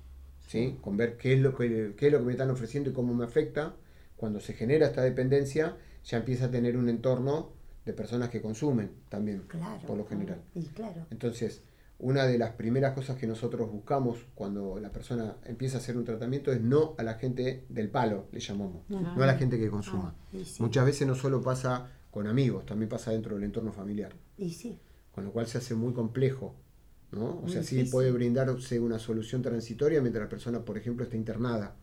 ¿sí? 0.46 0.78
con 0.80 0.96
ver 0.96 1.16
qué 1.16 1.34
es, 1.34 1.40
lo 1.40 1.56
que, 1.56 1.94
qué 1.96 2.06
es 2.06 2.12
lo 2.12 2.18
que 2.20 2.24
me 2.26 2.32
están 2.32 2.50
ofreciendo 2.50 2.90
y 2.90 2.92
cómo 2.92 3.14
me 3.14 3.24
afecta. 3.24 3.74
Cuando 4.16 4.40
se 4.40 4.54
genera 4.54 4.86
esta 4.86 5.02
dependencia, 5.02 5.76
ya 6.04 6.18
empieza 6.18 6.46
a 6.46 6.50
tener 6.50 6.76
un 6.76 6.88
entorno 6.88 7.50
de 7.84 7.92
personas 7.92 8.30
que 8.30 8.40
consumen 8.40 8.90
también, 9.08 9.42
Claro. 9.48 9.86
por 9.86 9.96
lo 9.98 10.06
general. 10.06 10.40
Y 10.54 10.64
claro. 10.66 11.06
Entonces, 11.10 11.62
una 11.98 12.26
de 12.26 12.36
las 12.38 12.50
primeras 12.52 12.94
cosas 12.94 13.16
que 13.16 13.26
nosotros 13.26 13.70
buscamos 13.70 14.18
cuando 14.34 14.78
la 14.80 14.90
persona 14.90 15.36
empieza 15.44 15.78
a 15.78 15.80
hacer 15.80 15.96
un 15.96 16.04
tratamiento 16.04 16.52
es 16.52 16.60
no 16.60 16.94
a 16.98 17.02
la 17.02 17.14
gente 17.14 17.64
del 17.68 17.88
palo, 17.90 18.26
le 18.32 18.40
llamamos, 18.40 18.82
no 18.88 19.22
a 19.22 19.26
la 19.26 19.34
gente 19.38 19.58
que 19.58 19.68
consuma. 19.70 20.14
Ah, 20.16 20.36
sí. 20.44 20.62
Muchas 20.62 20.84
veces 20.86 21.06
no 21.06 21.14
solo 21.14 21.40
pasa 21.42 21.90
con 22.16 22.26
amigos, 22.28 22.64
también 22.64 22.88
pasa 22.88 23.10
dentro 23.10 23.34
del 23.34 23.44
entorno 23.44 23.72
familiar, 23.74 24.10
Y 24.38 24.48
sí. 24.48 24.78
con 25.14 25.24
lo 25.24 25.32
cual 25.32 25.46
se 25.46 25.58
hace 25.58 25.74
muy 25.74 25.92
complejo. 25.92 26.54
¿no? 27.12 27.26
O 27.26 27.42
Muy 27.42 27.52
sea, 27.52 27.62
sí 27.62 27.84
puede 27.84 28.10
brindarse 28.10 28.80
una 28.80 28.98
solución 28.98 29.42
transitoria 29.42 30.00
mientras 30.00 30.24
la 30.24 30.28
persona, 30.30 30.60
por 30.60 30.78
ejemplo, 30.78 31.04
está 31.04 31.14
internada. 31.14 31.74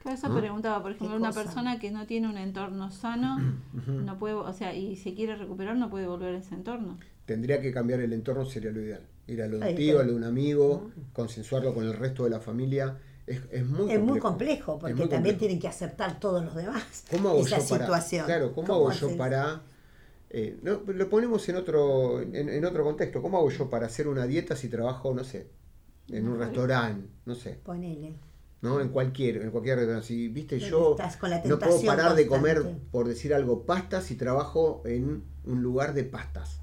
Claro, 0.00 0.16
eso 0.16 0.30
¿no? 0.30 0.40
preguntaba, 0.40 0.80
por 0.80 0.92
ejemplo, 0.92 1.14
una 1.14 1.28
cosa. 1.28 1.42
persona 1.42 1.78
que 1.78 1.90
no 1.90 2.06
tiene 2.06 2.26
un 2.30 2.38
entorno 2.38 2.90
sano, 2.90 3.36
no 3.86 4.18
puede, 4.18 4.32
o 4.34 4.52
sea, 4.54 4.74
y 4.74 4.96
se 4.96 5.12
quiere 5.12 5.36
recuperar, 5.36 5.76
no 5.76 5.90
puede 5.90 6.06
volver 6.06 6.36
a 6.36 6.38
ese 6.38 6.54
entorno. 6.54 6.96
Tendría 7.26 7.60
que 7.60 7.70
cambiar 7.70 8.00
el 8.00 8.14
entorno, 8.14 8.46
sería 8.46 8.70
lo 8.72 8.80
ideal. 8.80 9.02
Ir 9.26 9.42
a 9.42 9.46
lo 9.46 9.58
de 9.58 9.68
un 9.72 9.76
tío, 9.76 10.00
a 10.00 10.04
lo 10.04 10.12
de 10.12 10.16
un 10.16 10.24
amigo, 10.24 10.90
consensuarlo 11.12 11.74
con 11.74 11.84
el 11.84 11.92
resto 11.92 12.24
de 12.24 12.30
la 12.30 12.40
familia. 12.40 12.96
Es, 13.26 13.42
es 13.52 13.66
muy 13.66 13.92
es 13.92 13.98
complejo. 13.98 14.04
muy 14.06 14.18
complejo, 14.20 14.78
porque 14.78 14.94
muy 14.94 15.02
también 15.10 15.34
complejo. 15.34 15.38
tienen 15.38 15.60
que 15.60 15.68
aceptar 15.68 16.18
todos 16.18 16.42
los 16.42 16.54
demás 16.54 17.04
¿Cómo 17.10 17.28
hago 17.28 17.40
esa 17.40 17.58
yo 17.58 17.68
para, 17.68 17.84
situación. 17.84 18.24
Claro, 18.26 18.54
¿cómo, 18.54 18.72
hago 18.72 18.90
yo 18.90 19.06
haces? 19.06 19.18
para... 19.18 19.60
eh, 20.34 20.58
no, 20.62 20.80
lo 20.86 21.08
ponemos 21.10 21.46
en 21.50 21.56
otro, 21.56 22.22
en, 22.22 22.48
en 22.48 22.64
otro 22.64 22.84
contexto. 22.84 23.20
¿Cómo 23.20 23.36
hago 23.36 23.50
yo 23.50 23.68
para 23.68 23.86
hacer 23.86 24.08
una 24.08 24.26
dieta 24.26 24.56
si 24.56 24.68
trabajo, 24.68 25.12
no 25.12 25.24
sé, 25.24 25.50
en 26.08 26.26
un 26.26 26.38
restaurante, 26.38 27.06
no 27.26 27.34
sé, 27.34 27.60
Ponele. 27.62 28.14
¿no? 28.62 28.80
En 28.80 28.88
cualquier, 28.88 29.42
en 29.42 29.50
cualquier 29.50 29.76
restaurante. 29.76 30.06
Si, 30.06 30.28
viste, 30.28 30.58
yo 30.58 30.96
no 31.44 31.58
puedo 31.58 31.82
parar 31.82 32.14
de 32.14 32.26
comer, 32.26 32.78
por 32.90 33.08
decir 33.08 33.34
algo, 33.34 33.66
pastas 33.66 34.04
si 34.04 34.14
trabajo 34.16 34.82
en 34.86 35.22
un 35.44 35.62
lugar 35.62 35.92
de 35.92 36.04
pastas. 36.04 36.60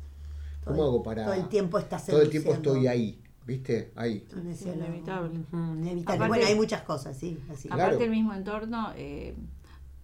¿Cómo 0.65 0.83
hago 0.83 1.03
para...? 1.03 1.25
todo 1.25 1.33
el 1.35 1.47
tiempo 1.47 1.77
estás 1.77 2.05
Todo 2.07 2.21
el 2.21 2.29
tiempo 2.29 2.53
estoy 2.53 2.87
ahí, 2.87 3.21
¿viste? 3.45 3.91
Ahí. 3.95 4.27
Inevitable. 4.35 5.41
Inevitable. 5.51 6.01
Aparte- 6.03 6.27
bueno, 6.27 6.45
hay 6.45 6.55
muchas 6.55 6.81
cosas, 6.83 7.17
sí. 7.17 7.39
Así. 7.51 7.67
Claro. 7.67 7.83
Aparte 7.83 8.05
el 8.05 8.11
mismo 8.11 8.33
entorno, 8.33 8.91
eh, 8.95 9.35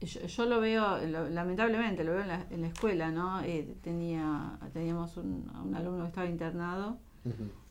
yo, 0.02 0.22
yo 0.22 0.46
lo 0.46 0.60
veo, 0.60 1.06
lo- 1.08 1.30
lamentablemente 1.30 2.04
lo 2.04 2.12
veo 2.14 2.22
en 2.22 2.28
la, 2.28 2.46
en 2.50 2.62
la 2.62 2.68
escuela, 2.68 3.12
¿no? 3.12 3.42
Eh, 3.42 3.76
tenía, 3.82 4.58
teníamos 4.74 5.18
un, 5.18 5.50
un 5.64 5.76
alumno 5.76 6.04
que 6.04 6.10
estaba 6.10 6.28
internado 6.28 6.98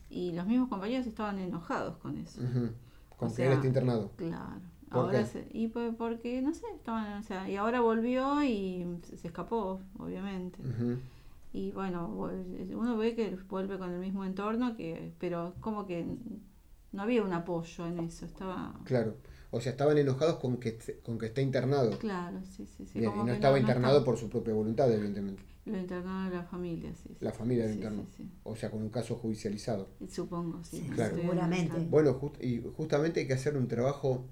y 0.09 0.33
los 0.33 0.45
mismos 0.45 0.67
compañeros 0.69 1.07
estaban 1.07 1.39
enojados 1.39 1.97
con 1.97 2.17
eso. 2.17 2.41
ujú. 2.41 2.69
Con 3.17 3.29
O 3.29 3.35
que 3.35 3.45
él 3.47 3.53
esté 3.53 3.67
internado. 3.67 4.11
Claro. 4.17 4.61
¿Por 4.89 5.05
ahora 5.05 5.19
qué? 5.19 5.25
se- 5.25 5.47
y 5.51 5.67
pues 5.69 5.93
porque, 5.95 6.41
no 6.41 6.53
sé, 6.53 6.65
estaban, 6.75 7.19
o 7.19 7.23
sea, 7.23 7.49
y 7.49 7.55
ahora 7.55 7.79
volvió 7.81 8.43
y 8.43 8.85
se, 9.03 9.17
se 9.17 9.27
escapó, 9.27 9.79
obviamente. 9.97 10.59
Y 11.53 11.71
bueno, 11.71 12.09
uno 12.73 12.97
ve 12.97 13.15
que 13.15 13.37
vuelve 13.49 13.77
con 13.77 13.91
el 13.91 13.99
mismo 13.99 14.25
entorno, 14.25 14.75
que 14.75 15.13
pero 15.19 15.53
como 15.61 15.85
que 15.85 16.05
no 16.91 17.01
había 17.01 17.23
un 17.23 17.31
apoyo 17.33 17.85
en 17.87 17.99
eso, 17.99 18.25
estaba... 18.25 18.73
Claro. 18.83 19.15
O 19.55 19.61
sea, 19.61 19.71
estaban 19.71 19.97
enojados 19.97 20.35
con 20.39 20.57
que, 20.57 20.77
esté- 20.77 20.99
con 21.01 21.17
que 21.17 21.27
esté 21.27 21.41
internado. 21.41 21.97
Claro, 21.97 22.39
sí, 22.43 22.65
sí, 22.65 22.85
sí. 22.85 22.99
Bien, 22.99 23.11
y 23.21 23.23
no 23.23 23.31
estaba 23.31 23.55
no 23.55 23.61
internado 23.61 24.03
por 24.03 24.17
su 24.17 24.27
propia 24.29 24.53
voluntad, 24.53 24.91
evidentemente. 24.91 25.41
Lo 25.65 25.77
internaron 25.77 26.31
la 26.33 26.43
familia, 26.43 26.91
sí. 26.93 27.07
sí. 27.09 27.15
La 27.21 27.31
familia 27.31 27.63
lo 27.63 27.69
Sí, 27.69 27.75
internó. 27.77 28.05
sí, 28.17 28.29
O 28.43 28.55
sea, 28.57 28.69
con 28.69 28.81
un 28.81 28.89
caso 28.89 29.15
judicializado. 29.15 29.87
sí. 29.99 30.07
Supongo, 30.09 30.61
sí. 30.63 30.81
Claro. 30.93 31.15
Seguramente. 31.15 31.77
Bueno, 31.89 32.15
just- 32.15 32.43
y 32.43 32.61
justamente 32.75 33.21
hay 33.21 33.27
que 33.27 33.33
hacer 33.33 33.55
un 33.55 33.67
trabajo 33.69 34.25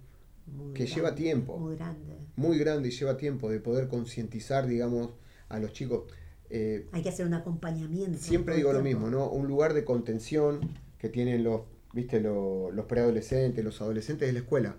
Muy 0.45 0.74
que 0.74 0.84
grande, 0.84 0.95
lleva 0.95 1.15
tiempo. 1.15 1.57
Muy 1.57 1.76
grande. 1.78 2.17
muy 2.36 2.57
grande 2.59 2.89
y 2.89 2.91
lleva 2.91 3.15
tiempo 3.15 3.49
de 3.49 3.61
poder 3.61 3.88
concientizar, 3.88 4.67
digamos, 4.67 5.11
a 5.47 5.57
los 5.59 5.71
chicos. 5.71 6.03
Eh, 6.49 6.88
Hay 6.91 7.01
que 7.01 7.09
hacer 7.09 7.26
un 7.26 7.34
acompañamiento. 7.34 8.17
siempre 8.19 8.57
digo 8.57 8.74
lo 8.74 8.82
mismo, 8.82 9.09
¿no? 9.09 9.30
Un 9.30 9.47
lugar 9.47 9.74
de 9.74 9.86
contención 9.86 10.59
que 10.97 11.07
tienen 11.07 11.45
los, 11.45 11.61
viste, 11.93 12.19
lo- 12.19 12.71
los 12.71 12.86
preadolescentes, 12.88 13.63
los 13.63 13.82
adolescentes 13.82 14.28
es 14.28 14.34
la 14.34 14.41
escuela. 14.41 14.76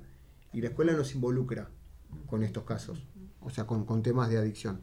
Y 0.55 0.61
la 0.61 0.68
escuela 0.68 0.92
nos 0.92 1.14
involucra 1.14 1.68
con 2.26 2.42
estos 2.42 2.64
casos, 2.64 3.02
o 3.40 3.50
sea, 3.50 3.66
con, 3.66 3.84
con 3.84 4.02
temas 4.02 4.30
de 4.30 4.38
adicción. 4.38 4.80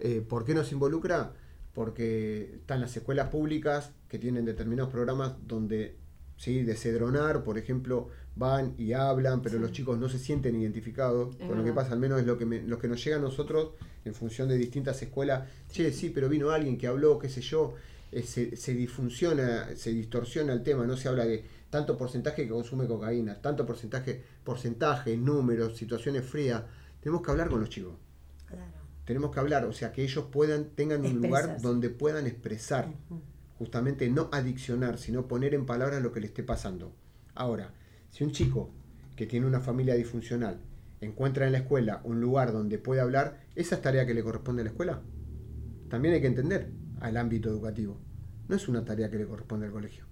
Eh, 0.00 0.24
¿Por 0.26 0.44
qué 0.44 0.54
nos 0.54 0.72
involucra? 0.72 1.32
Porque 1.74 2.54
están 2.56 2.80
las 2.80 2.96
escuelas 2.96 3.28
públicas 3.28 3.92
que 4.08 4.18
tienen 4.18 4.44
determinados 4.44 4.90
programas 4.90 5.34
donde, 5.46 5.96
sí, 6.36 6.62
de 6.62 6.74
cedronar, 6.74 7.44
por 7.44 7.56
ejemplo, 7.58 8.08
van 8.34 8.74
y 8.78 8.92
hablan, 8.92 9.42
pero 9.42 9.58
los 9.58 9.70
chicos 9.72 9.98
no 9.98 10.08
se 10.08 10.18
sienten 10.18 10.56
identificados 10.60 11.36
Es 11.38 11.46
con 11.46 11.58
lo 11.58 11.64
que 11.64 11.72
pasa, 11.72 11.92
al 11.92 12.00
menos 12.00 12.20
es 12.20 12.26
lo 12.26 12.36
que, 12.38 12.46
me- 12.46 12.62
lo 12.62 12.78
que 12.78 12.88
nos 12.88 13.02
llega 13.04 13.16
a 13.16 13.20
nosotros 13.20 13.70
en 14.04 14.14
función 14.14 14.48
de 14.48 14.56
distintas 14.56 15.00
escuelas. 15.02 15.48
Che, 15.70 15.92
sí, 15.92 16.10
pero 16.10 16.28
vino 16.28 16.50
alguien 16.50 16.76
que 16.78 16.86
habló, 16.86 17.18
qué 17.18 17.28
sé 17.28 17.40
yo, 17.42 17.74
eh, 18.12 18.22
se, 18.22 18.56
se 18.56 18.74
disfunciona, 18.74 19.74
se 19.76 19.90
distorsiona 19.92 20.52
el 20.52 20.62
tema, 20.62 20.86
no 20.86 20.96
se 20.96 21.08
habla 21.08 21.24
de 21.26 21.44
tanto 21.70 21.96
porcentaje 21.96 22.42
que 22.44 22.48
consume 22.50 22.86
cocaína, 22.86 23.40
tanto 23.40 23.64
porcentaje, 23.66 24.22
porcentaje, 24.44 25.16
números, 25.16 25.76
situaciones 25.76 26.24
frías. 26.24 26.62
Tenemos 27.00 27.22
que 27.22 27.30
hablar 27.30 27.48
con 27.48 27.60
los 27.60 27.68
chicos 27.70 27.94
Claro. 28.46 28.64
tenemos 29.04 29.30
que 29.32 29.40
hablar, 29.40 29.64
o 29.64 29.72
sea, 29.72 29.92
que 29.92 30.02
ellos 30.02 30.26
puedan, 30.30 30.70
tengan 30.70 31.04
un 31.04 31.20
lugar 31.20 31.60
donde 31.60 31.88
puedan 31.90 32.26
expresar, 32.26 32.92
justamente 33.58 34.08
no 34.08 34.28
adiccionar, 34.32 34.98
sino 34.98 35.28
poner 35.28 35.54
en 35.54 35.66
palabras 35.66 36.02
lo 36.02 36.12
que 36.12 36.20
le 36.20 36.26
esté 36.26 36.42
pasando. 36.42 36.92
Ahora, 37.34 37.72
si 38.10 38.24
un 38.24 38.32
chico 38.32 38.70
que 39.16 39.26
tiene 39.26 39.46
una 39.46 39.60
familia 39.60 39.94
disfuncional 39.94 40.60
encuentra 41.00 41.46
en 41.46 41.52
la 41.52 41.58
escuela 41.58 42.00
un 42.04 42.20
lugar 42.20 42.52
donde 42.52 42.78
puede 42.78 43.00
hablar, 43.00 43.40
¿esa 43.54 43.76
es 43.76 43.82
tarea 43.82 44.06
que 44.06 44.14
le 44.14 44.22
corresponde 44.22 44.62
a 44.62 44.64
la 44.64 44.70
escuela? 44.70 45.02
También 45.88 46.14
hay 46.14 46.20
que 46.20 46.26
entender 46.26 46.70
al 47.00 47.16
ámbito 47.16 47.48
educativo. 47.48 47.98
No 48.48 48.56
es 48.56 48.68
una 48.68 48.84
tarea 48.84 49.10
que 49.10 49.18
le 49.18 49.26
corresponde 49.26 49.66
al 49.66 49.72
colegio. 49.72 50.04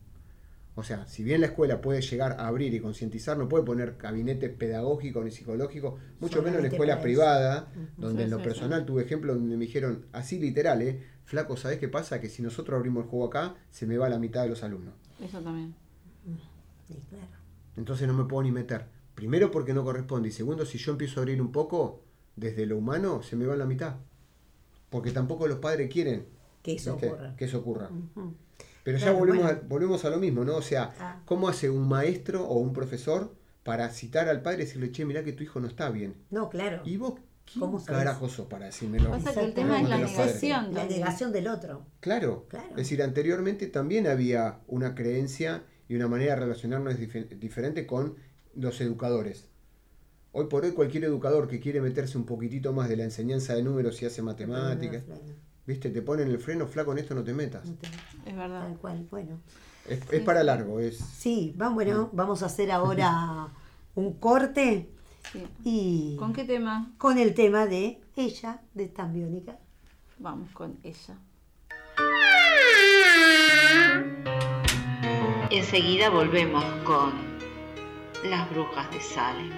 O 0.74 0.84
sea, 0.84 1.09
si 1.09 1.24
bien 1.24 1.41
la 1.41 1.49
escuela 1.49 1.80
puede 1.80 2.01
llegar 2.03 2.36
a 2.39 2.47
abrir 2.47 2.72
y 2.72 2.78
concientizar, 2.78 3.36
no 3.36 3.49
puede 3.49 3.64
poner 3.64 3.97
gabinetes 3.99 4.51
pedagógicos 4.51 5.24
ni 5.24 5.32
psicológicos, 5.32 6.01
mucho 6.20 6.36
menos 6.36 6.47
en 6.47 6.70
Solamente 6.70 6.76
escuela 6.76 7.01
privada, 7.01 7.72
donde 7.97 8.22
Sí, 8.22 8.24
en 8.26 8.30
lo 8.30 8.39
sí, 8.39 8.45
personal 8.45 8.86
tuve 8.86 9.03
ejemplos 9.03 9.39
donde 9.39 9.57
me 9.57 9.64
dijeron, 9.64 10.07
así 10.12 10.39
literal, 10.39 10.80
¿eh? 10.82 11.03
Flaco, 11.24 11.57
¿sabés 11.57 11.80
qué 11.80 11.89
pasa? 11.89 12.20
Que 12.20 12.28
si 12.28 12.43
nosotros 12.43 12.76
abrimos 12.76 13.03
el 13.05 13.11
juego 13.11 13.26
acá, 13.26 13.57
se 13.70 13.86
me 13.86 13.99
va 13.99 14.09
la 14.09 14.20
mitad 14.20 14.45
de 14.45 14.51
los 14.51 14.62
alumnos. 14.62 14.95
Eso 15.20 15.41
también. 15.41 15.74
Sí, 16.86 17.03
claro. 17.11 17.26
Entonces 17.76 18.07
no 18.07 18.14
me 18.14 18.24
puedo 18.24 18.45
ni 18.45 18.53
meter. 18.53 18.86
Primero 19.16 19.51
porque 19.51 19.74
no 19.74 19.82
corresponde. 19.82 20.28
Y 20.28 20.32
segundo, 20.32 20.64
si 20.64 20.78
yo 20.78 20.93
empiezo 20.93 21.18
a 21.18 21.22
abrir 21.22 21.43
un 21.43 21.51
poco, 21.51 22.05
desde 22.36 22.66
lo 22.66 22.78
humano, 22.78 23.20
se 23.22 23.34
me 23.34 23.47
va 23.47 23.57
la 23.57 23.66
mitad. 23.66 23.97
Porque 24.91 25.11
tampoco 25.11 25.49
los 25.49 25.59
padres 25.59 25.93
quieren 25.93 26.38
Que 26.72 26.76
eso 26.76 26.92
¿viste? 26.94 27.08
ocurra. 27.08 27.36
que 27.36 27.44
eso 27.44 27.58
ocurra. 27.58 27.90
Pero 28.84 28.98
ya 28.98 29.12
volvemos, 29.12 29.42
bueno. 29.44 29.58
a, 29.62 29.68
volvemos 29.68 30.04
a 30.04 30.10
lo 30.10 30.18
mismo, 30.18 30.44
¿no? 30.44 30.56
O 30.56 30.62
sea, 30.62 30.94
Ah. 30.98 31.20
¿cómo 31.26 31.48
hace 31.48 31.68
un 31.70 31.88
maestro 31.88 32.46
o 32.46 32.58
un 32.58 32.72
profesor 32.72 33.34
para 33.62 33.90
citar 33.90 34.28
al 34.28 34.40
padre 34.42 34.62
y 34.62 34.66
decirle, 34.66 34.90
che, 34.92 35.04
mirá 35.04 35.22
que 35.24 35.32
tu 35.32 35.42
hijo 35.42 35.60
no 35.60 35.66
está 35.68 35.90
bien? 35.90 36.14
No, 36.30 36.48
claro. 36.48 36.80
¿Y 36.84 36.96
vos 36.96 37.14
quién 37.44 37.60
¿Cómo 37.60 37.84
carajo 37.84 38.28
sos 38.28 38.46
para 38.46 38.66
decírmelo? 38.66 39.10
Pasa 39.10 39.34
que 39.34 39.40
el 39.46 39.54
tema 39.54 39.80
es 39.80 39.88
la 39.88 39.98
negación. 39.98 40.72
La 40.74 40.84
negación 40.86 41.32
del 41.32 41.48
otro. 41.48 41.84
Claro. 42.00 42.46
Claro. 42.48 42.68
Es 42.70 42.76
decir, 42.76 43.02
anteriormente 43.02 43.66
también 43.66 44.06
había 44.06 44.60
una 44.68 44.94
creencia 44.94 45.64
y 45.88 45.96
una 45.96 46.08
manera 46.08 46.34
de 46.34 46.40
relacionarnos 46.40 46.94
dife- 46.98 47.28
diferente 47.38 47.86
con 47.86 48.16
los 48.54 48.80
educadores. 48.80 49.46
Hoy 50.32 50.46
por 50.46 50.64
hoy 50.64 50.72
cualquier 50.72 51.04
educador 51.04 51.48
que 51.48 51.58
quiere 51.60 51.80
meterse 51.80 52.16
un 52.18 52.24
poquitito 52.26 52.72
más 52.72 52.88
de 52.88 52.96
la 52.96 53.04
enseñanza 53.04 53.54
de 53.54 53.62
números 53.62 54.00
y 54.02 54.06
hace 54.06 54.20
matemáticas, 54.22 55.02
¿viste? 55.68 55.90
Te 55.90 56.02
ponen 56.02 56.28
el 56.28 56.38
freno, 56.38 56.66
flaco, 56.66 56.90
en 56.92 56.98
esto 56.98 57.14
no 57.14 57.22
te 57.22 57.32
metas. 57.34 57.62
Es 58.26 58.34
verdad. 58.34 58.62
Tal 58.62 58.76
cual, 58.78 59.06
bueno. 59.10 59.38
Es, 59.86 60.00
es 60.10 60.22
para 60.22 60.42
largo, 60.42 60.80
es... 60.80 60.96
Sí, 60.98 61.54
va- 61.60 61.68
bueno, 61.68 62.08
vamos 62.12 62.42
a 62.42 62.46
hacer 62.46 62.72
ahora 62.72 63.48
un 63.94 64.14
corte 64.14 64.88
Sí. 65.32 65.46
y 65.64 66.16
¿Con 66.18 66.32
qué 66.32 66.44
tema? 66.44 66.90
con 66.96 67.18
el 67.18 67.34
tema 67.34 67.66
de 67.66 68.00
ella, 68.16 68.62
de 68.72 68.88
Tan 68.88 69.12
Biónica. 69.12 69.58
Vamos 70.18 70.50
con 70.52 70.78
ella. 70.82 71.18
Enseguida 75.50 76.08
volvemos 76.08 76.64
con 76.84 77.12
las 78.30 78.48
brujas 78.50 78.90
de 78.90 79.00
Salem. 79.00 79.52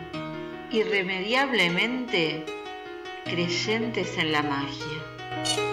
Irremediablemente 0.73 2.45
creyentes 3.25 4.17
en 4.19 4.33
la 4.33 4.43
magia. 4.43 5.70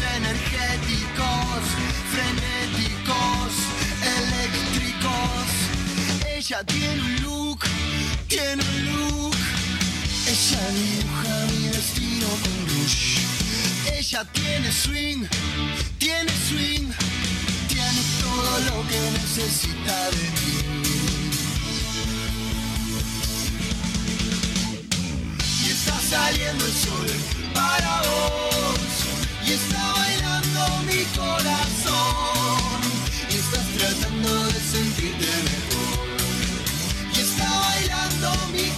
Energéticos, 0.00 1.62
frenéticos, 2.12 3.52
eléctricos. 4.18 5.48
Ella 6.36 6.64
tiene 6.64 7.00
un 7.02 7.22
look, 7.22 7.60
tiene 8.28 8.62
un 8.62 8.86
look. 8.86 9.36
Ella 10.26 10.70
dibuja 10.70 11.46
mi 11.50 11.68
destino 11.68 12.26
con 12.42 12.68
rouge. 12.68 13.20
Ella 13.98 14.24
tiene 14.32 14.72
swing, 14.72 15.26
tiene 15.98 16.30
swing, 16.48 16.90
tiene 17.68 18.02
todo 18.20 18.58
lo 18.68 18.88
que 18.88 19.00
necesita 19.20 20.10
de 20.10 20.24
mí. 20.36 20.56
Y 25.64 25.70
está 25.70 25.98
saliendo 26.00 26.64
el 26.64 26.72
sol 26.72 27.10
para 27.54 28.02
vos. 28.02 28.91
Y 29.46 29.52
está 29.52 29.92
bailando 29.92 30.82
mi 30.86 31.04
corazón. 31.16 32.80
Y 33.30 33.34
estás 33.34 33.66
tratando 33.78 34.44
de 34.46 34.60
sentirte 34.60 35.26
mejor. 35.50 36.08
Y 37.14 37.20
está 37.20 37.48
bailando 37.60 38.32
mi 38.52 38.71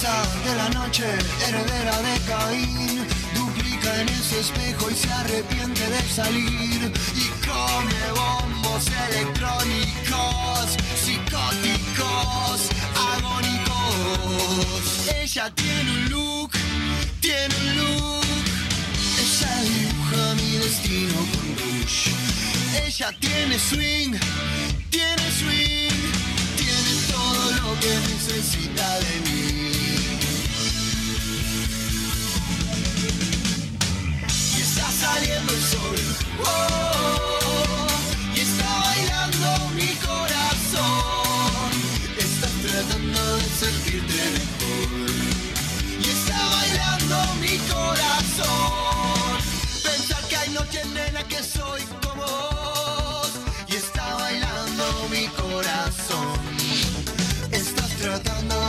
De 0.00 0.56
la 0.56 0.70
noche, 0.70 1.04
heredera 1.46 2.00
de 2.00 2.18
Caín, 2.20 3.06
duplica 3.34 4.00
en 4.00 4.08
ese 4.08 4.40
espejo 4.40 4.90
y 4.90 4.94
se 4.94 5.12
arrepiente 5.12 5.86
de 5.90 6.00
salir 6.08 6.90
y 7.14 7.28
come 7.46 8.10
bombos 8.16 8.86
electrónicos, 9.10 10.78
psicóticos, 11.04 12.70
agónicos. 13.12 15.06
Ella 15.20 15.54
tiene 15.54 15.90
un 15.90 16.08
look, 16.08 16.52
tiene 17.20 17.54
un 17.60 17.76
look. 17.76 18.24
Ella 19.20 19.52
dibuja 19.64 20.34
mi 20.36 20.50
destino 20.56 21.14
con 21.14 21.56
rouge. 21.58 22.10
Ella 22.86 23.12
tiene 23.20 23.58
swing, 23.58 24.18
tiene 24.88 25.30
swing, 25.30 25.92
tiene 26.56 26.92
todo 27.12 27.52
lo 27.52 27.78
que 27.80 27.94
necesita 28.08 28.98
de 29.00 29.20
mí. 29.30 29.49
Oh, 36.44 37.86
y 38.34 38.40
está 38.40 38.80
bailando 38.80 39.68
mi 39.74 39.94
corazón. 39.96 41.70
Estás 42.18 42.52
tratando 42.66 43.36
de 43.36 43.44
sentirte 43.44 44.22
mejor 44.38 45.10
y 46.00 46.08
está 46.08 46.38
bailando 46.48 47.34
mi 47.40 47.58
corazón. 47.68 49.38
Pensar 49.82 50.22
que 50.28 50.36
hay 50.36 50.50
noches, 50.50 50.86
nena, 50.86 51.22
que 51.24 51.42
soy 51.42 51.82
como 51.82 52.24
vos 52.24 53.30
y 53.68 53.76
está 53.76 54.14
bailando 54.14 55.08
mi 55.10 55.26
corazón. 55.28 56.38
Estás 57.52 57.90
tratando 57.98 58.59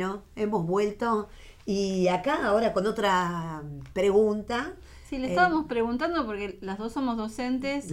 Bueno, 0.00 0.22
hemos 0.34 0.66
vuelto 0.66 1.28
y 1.66 2.08
acá 2.08 2.46
ahora 2.46 2.72
con 2.72 2.86
otra 2.86 3.60
pregunta. 3.92 4.72
Sí, 5.10 5.18
le 5.18 5.26
Eh, 5.26 5.30
estábamos 5.30 5.66
preguntando 5.66 6.24
porque 6.24 6.56
las 6.62 6.78
dos 6.78 6.92
somos 6.94 7.18
docentes. 7.18 7.90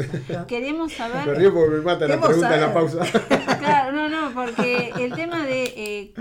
Queremos 0.47 0.91
Me 0.93 0.97
saber. 0.97 1.37
río 1.37 1.53
porque 1.53 1.75
me 1.75 1.81
mata 1.81 2.07
la 2.07 2.21
pregunta 2.21 2.55
en 2.55 2.61
la 2.61 2.73
pausa. 2.73 2.99
Claro, 3.59 3.91
no, 3.91 4.07
no, 4.07 4.33
porque 4.33 4.93
el 4.97 5.15
tema 5.15 5.45
de 5.45 5.63
eh, 5.75 6.13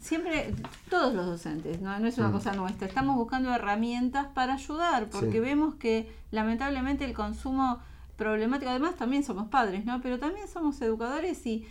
siempre, 0.00 0.54
todos 0.88 1.12
los 1.12 1.26
docentes, 1.26 1.78
¿no? 1.82 1.98
no 1.98 2.06
es 2.08 2.16
una 2.16 2.28
Mm. 2.28 2.32
cosa 2.32 2.54
nuestra, 2.54 2.86
estamos 2.88 3.14
buscando 3.16 3.52
herramientas 3.54 4.28
para 4.34 4.54
ayudar, 4.54 5.10
porque 5.10 5.32
Sí. 5.32 5.40
vemos 5.40 5.74
que 5.74 6.10
lamentablemente 6.30 7.04
el 7.04 7.12
consumo 7.12 7.80
problemático, 8.16 8.70
además 8.70 8.94
también 8.94 9.22
somos 9.24 9.48
padres, 9.48 9.84
¿no? 9.84 10.00
Pero 10.00 10.18
también 10.18 10.48
somos 10.48 10.80
educadores 10.80 11.44
y 11.44 11.66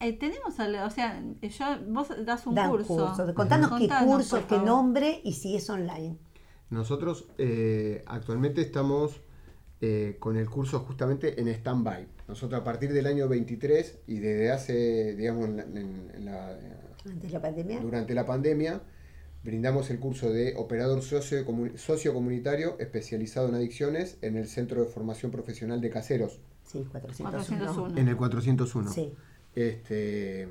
eh, 0.00 0.12
tenemos, 0.18 0.54
o 0.58 0.90
sea, 0.90 1.22
yo, 1.42 1.64
vos 1.88 2.08
das 2.24 2.46
un 2.46 2.54
Dan 2.54 2.70
curso. 2.70 3.12
Contanos 3.34 3.70
qué 3.70 3.88
Contanos, 3.88 4.04
curso, 4.14 4.46
qué 4.48 4.58
nombre 4.58 5.20
y 5.24 5.32
si 5.34 5.56
es 5.56 5.68
online. 5.70 6.16
Nosotros 6.70 7.28
eh, 7.38 8.02
actualmente 8.06 8.60
estamos 8.60 9.20
eh, 9.80 10.16
con 10.18 10.36
el 10.36 10.48
curso 10.50 10.80
justamente 10.80 11.40
en 11.40 11.48
stand-by. 11.48 12.06
Nosotros 12.28 12.60
a 12.60 12.64
partir 12.64 12.92
del 12.92 13.06
año 13.06 13.28
23 13.28 13.98
y 14.06 14.18
desde 14.18 14.50
hace, 14.50 15.14
digamos, 15.14 15.44
en 15.48 15.56
la- 15.56 15.62
en- 15.62 16.10
en 16.14 16.24
la- 16.24 16.58
Antes 17.04 17.22
de 17.22 17.30
la 17.30 17.40
pandemia. 17.40 17.80
durante 17.80 18.14
la 18.14 18.26
pandemia, 18.26 18.80
brindamos 19.44 19.90
el 19.90 20.00
curso 20.00 20.30
de 20.30 20.54
operador 20.56 21.02
socio- 21.02 21.44
sociocomunitario 21.76 22.76
especializado 22.80 23.48
en 23.48 23.54
adicciones 23.54 24.18
en 24.22 24.36
el 24.36 24.48
Centro 24.48 24.80
de 24.82 24.88
Formación 24.88 25.30
Profesional 25.30 25.80
de 25.80 25.90
Caseros, 25.90 26.40
Sí, 26.64 26.84
401. 26.90 27.30
401. 27.30 27.98
en 28.00 28.08
el 28.08 28.16
401. 28.16 28.90
Sí. 28.90 29.12
Este, 29.56 30.48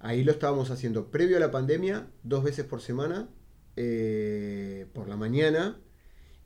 ahí 0.00 0.22
lo 0.24 0.32
estábamos 0.32 0.70
haciendo 0.70 1.10
previo 1.10 1.38
a 1.38 1.40
la 1.40 1.50
pandemia, 1.50 2.06
dos 2.24 2.44
veces 2.44 2.66
por 2.66 2.82
semana, 2.82 3.28
eh, 3.76 4.86
por 4.92 5.08
la 5.08 5.16
mañana, 5.16 5.78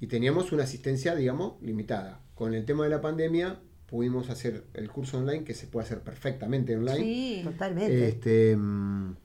y 0.01 0.07
teníamos 0.07 0.53
una 0.53 0.62
asistencia, 0.64 1.14
digamos, 1.16 1.55
limitada. 1.62 2.20
Con 2.34 2.55
el 2.55 2.64
tema 2.64 2.84
de 2.84 2.91
la 2.91 3.01
pandemia 3.01 3.59
pudimos 3.86 4.28
hacer 4.30 4.64
el 4.74 4.91
curso 4.91 5.18
online, 5.18 5.45
que 5.45 5.55
se 5.55 5.66
puede 5.66 5.86
hacer 5.86 6.01
perfectamente 6.03 6.76
online. 6.76 6.99
Sí, 7.01 7.41
Totalmente. 7.43 8.07
Este, 8.09 8.55
mm, 8.57 9.16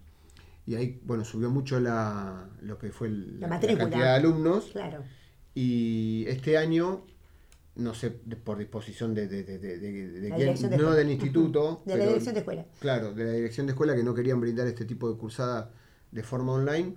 y 0.65 0.75
ahí, 0.75 1.01
bueno, 1.03 1.25
subió 1.25 1.49
mucho 1.49 1.79
la, 1.81 2.49
lo 2.61 2.77
que 2.79 2.91
fue 2.91 3.09
el- 3.09 3.41
La 3.41 3.47
la, 3.47 3.55
matrícula. 3.55 3.83
cantidad 3.83 4.05
de 4.05 4.09
alumnos. 4.11 4.69
Claro. 4.71 5.03
Y 5.53 6.23
este 6.27 6.57
año, 6.57 7.05
no 7.75 7.93
sé, 7.93 8.19
de- 8.25 8.35
por 8.35 8.57
disposición 8.59 9.13
de, 9.15 9.27
de, 9.27 9.43
de- 9.43 9.57
de- 9.57 9.77
de- 9.79 10.07
de 10.21 10.29
La 10.29 10.35
quién, 10.35 10.47
dirección 10.47 10.71
de 10.71 10.77
no 10.77 10.83
escuela. 10.83 10.99
del 10.99 11.11
instituto, 11.11 11.81
De 11.85 11.97
la 11.97 12.05
dirección 12.05 12.33
de 12.35 12.39
escuela. 12.41 12.65
Claro, 12.79 13.13
de 13.13 13.23
la 13.25 13.31
dirección 13.31 13.65
de 13.67 13.71
escuela 13.73 13.95
que 13.95 14.03
no 14.03 14.13
querían 14.13 14.39
brindar 14.39 14.67
este 14.67 14.85
tipo 14.85 15.11
de 15.11 15.17
cursada 15.17 15.71
de 16.11 16.23
forma 16.23 16.53
online, 16.53 16.95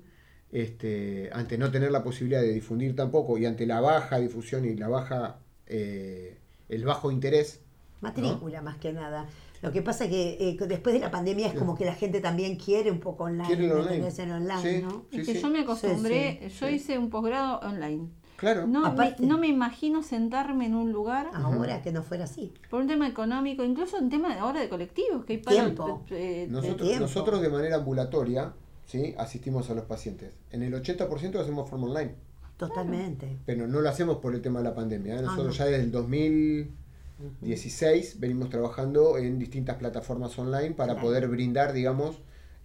este, 0.52 1.30
ante 1.32 1.58
no 1.58 1.70
tener 1.70 1.90
la 1.90 2.02
posibilidad 2.02 2.40
de 2.40 2.52
difundir 2.52 2.94
tampoco 2.94 3.36
y 3.38 3.46
ante 3.46 3.66
la 3.66 3.80
baja 3.80 4.18
difusión 4.18 4.64
y 4.64 4.74
la 4.76 4.88
baja, 4.88 5.38
eh, 5.66 6.38
el 6.68 6.84
bajo 6.84 7.10
interés. 7.10 7.60
Matrícula 8.00 8.62
más 8.62 8.76
que 8.76 8.92
nada. 8.92 9.26
Lo 9.62 9.72
que 9.72 9.80
pasa 9.82 10.06
que 10.08 10.36
eh, 10.38 10.56
después 10.68 10.92
de 10.94 11.00
la 11.00 11.10
pandemia 11.10 11.46
es 11.48 11.54
como 11.54 11.74
que 11.74 11.84
la 11.86 11.94
gente 11.94 12.20
también 12.20 12.56
quiere 12.56 12.90
un 12.90 13.00
poco 13.00 13.24
online, 13.24 13.46
Quiere 13.48 13.72
online. 13.72 14.04
online, 14.34 14.60
Sí. 14.62 14.82
¿no? 14.82 15.06
es 15.10 15.20
Sí, 15.20 15.32
que 15.32 15.34
sí. 15.38 15.42
yo 15.42 15.48
me 15.50 15.60
acostumbré, 15.60 16.38
Sí, 16.42 16.48
yo 16.60 16.68
sí. 16.68 16.74
hice 16.74 16.98
un 16.98 17.08
posgrado 17.10 17.58
online. 17.60 18.08
Claro, 18.36 18.66
No, 18.66 18.84
Aparte- 18.86 19.22
me, 19.22 19.28
no 19.28 19.38
me 19.38 19.46
imagino 19.48 20.02
sentarme 20.02 20.66
en 20.66 20.74
un 20.74 20.92
lugar 20.92 21.30
Ahora 21.32 21.80
que 21.82 21.90
no 21.92 22.02
fuera 22.02 22.24
así. 22.24 22.52
por 22.70 22.80
un 22.82 22.86
tema 22.88 23.06
económico, 23.08 23.64
incluso 23.64 23.96
un 23.98 24.10
tema 24.10 24.34
de 24.34 24.40
ahora 24.40 24.60
de 24.60 24.68
colectivos, 24.68 25.24
que 25.24 25.34
hay 25.34 25.38
para 25.38 25.56
Tiempo. 25.64 26.02
eh, 26.10 26.46
de- 26.46 26.52
nosotros, 26.52 26.86
tiempo. 26.88 27.00
nosotros 27.02 27.40
de 27.40 27.48
manera 27.48 27.76
ambulatoria 27.76 28.52
¿sí? 28.84 29.14
asistimos 29.18 29.70
a 29.70 29.74
los 29.74 29.84
pacientes. 29.86 30.34
En 30.50 30.62
el 30.62 30.74
80% 30.74 31.38
lo 31.38 31.40
hacemos 31.40 31.68
forma 31.70 31.86
online, 31.86 32.14
Totalmente. 32.56 33.38
pero 33.46 33.66
no 33.66 33.80
lo 33.80 33.88
hacemos 33.88 34.18
por 34.18 34.34
el 34.34 34.42
tema 34.42 34.58
de 34.60 34.64
la 34.64 34.74
pandemia. 34.74 35.16
¿eh? 35.18 35.22
Nosotros 35.22 35.46
no. 35.46 35.52
ya 35.52 35.64
desde 35.64 35.82
el 35.84 35.90
2016 35.90 38.20
venimos 38.20 38.50
trabajando 38.50 39.16
en 39.18 39.38
distintas 39.38 39.76
plataformas 39.76 40.38
online 40.38 40.72
para 40.72 40.92
Claro. 40.94 41.08
poder 41.08 41.28
brindar, 41.28 41.72
digamos, 41.72 42.18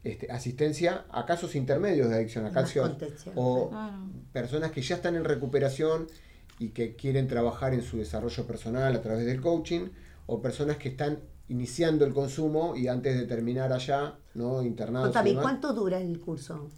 este, 0.03 0.31
asistencia 0.31 1.05
a 1.11 1.25
casos 1.25 1.55
intermedios 1.55 2.09
de 2.09 2.15
adicción, 2.15 2.45
a 2.45 2.51
casos 2.51 2.91
o 3.35 3.69
Claro. 3.69 3.97
personas 4.33 4.71
que 4.71 4.81
ya 4.81 4.95
están 4.95 5.15
en 5.15 5.23
recuperación 5.23 6.07
y 6.59 6.69
que 6.69 6.95
quieren 6.95 7.27
trabajar 7.27 7.73
en 7.73 7.81
su 7.83 7.97
desarrollo 7.97 8.45
personal 8.47 8.95
a 8.95 9.01
través 9.01 9.25
del 9.25 9.41
coaching, 9.41 9.89
o 10.27 10.41
personas 10.41 10.77
que 10.77 10.89
están 10.89 11.19
iniciando 11.49 12.05
el 12.05 12.13
consumo 12.13 12.75
y 12.75 12.87
antes 12.87 13.17
de 13.19 13.25
terminar 13.25 13.73
allá, 13.73 14.15
¿no? 14.35 14.63
internados. 14.63 15.15
¿cuánto 15.41 15.73
dura 15.73 15.99
el 15.99 16.19
curso? 16.19 16.69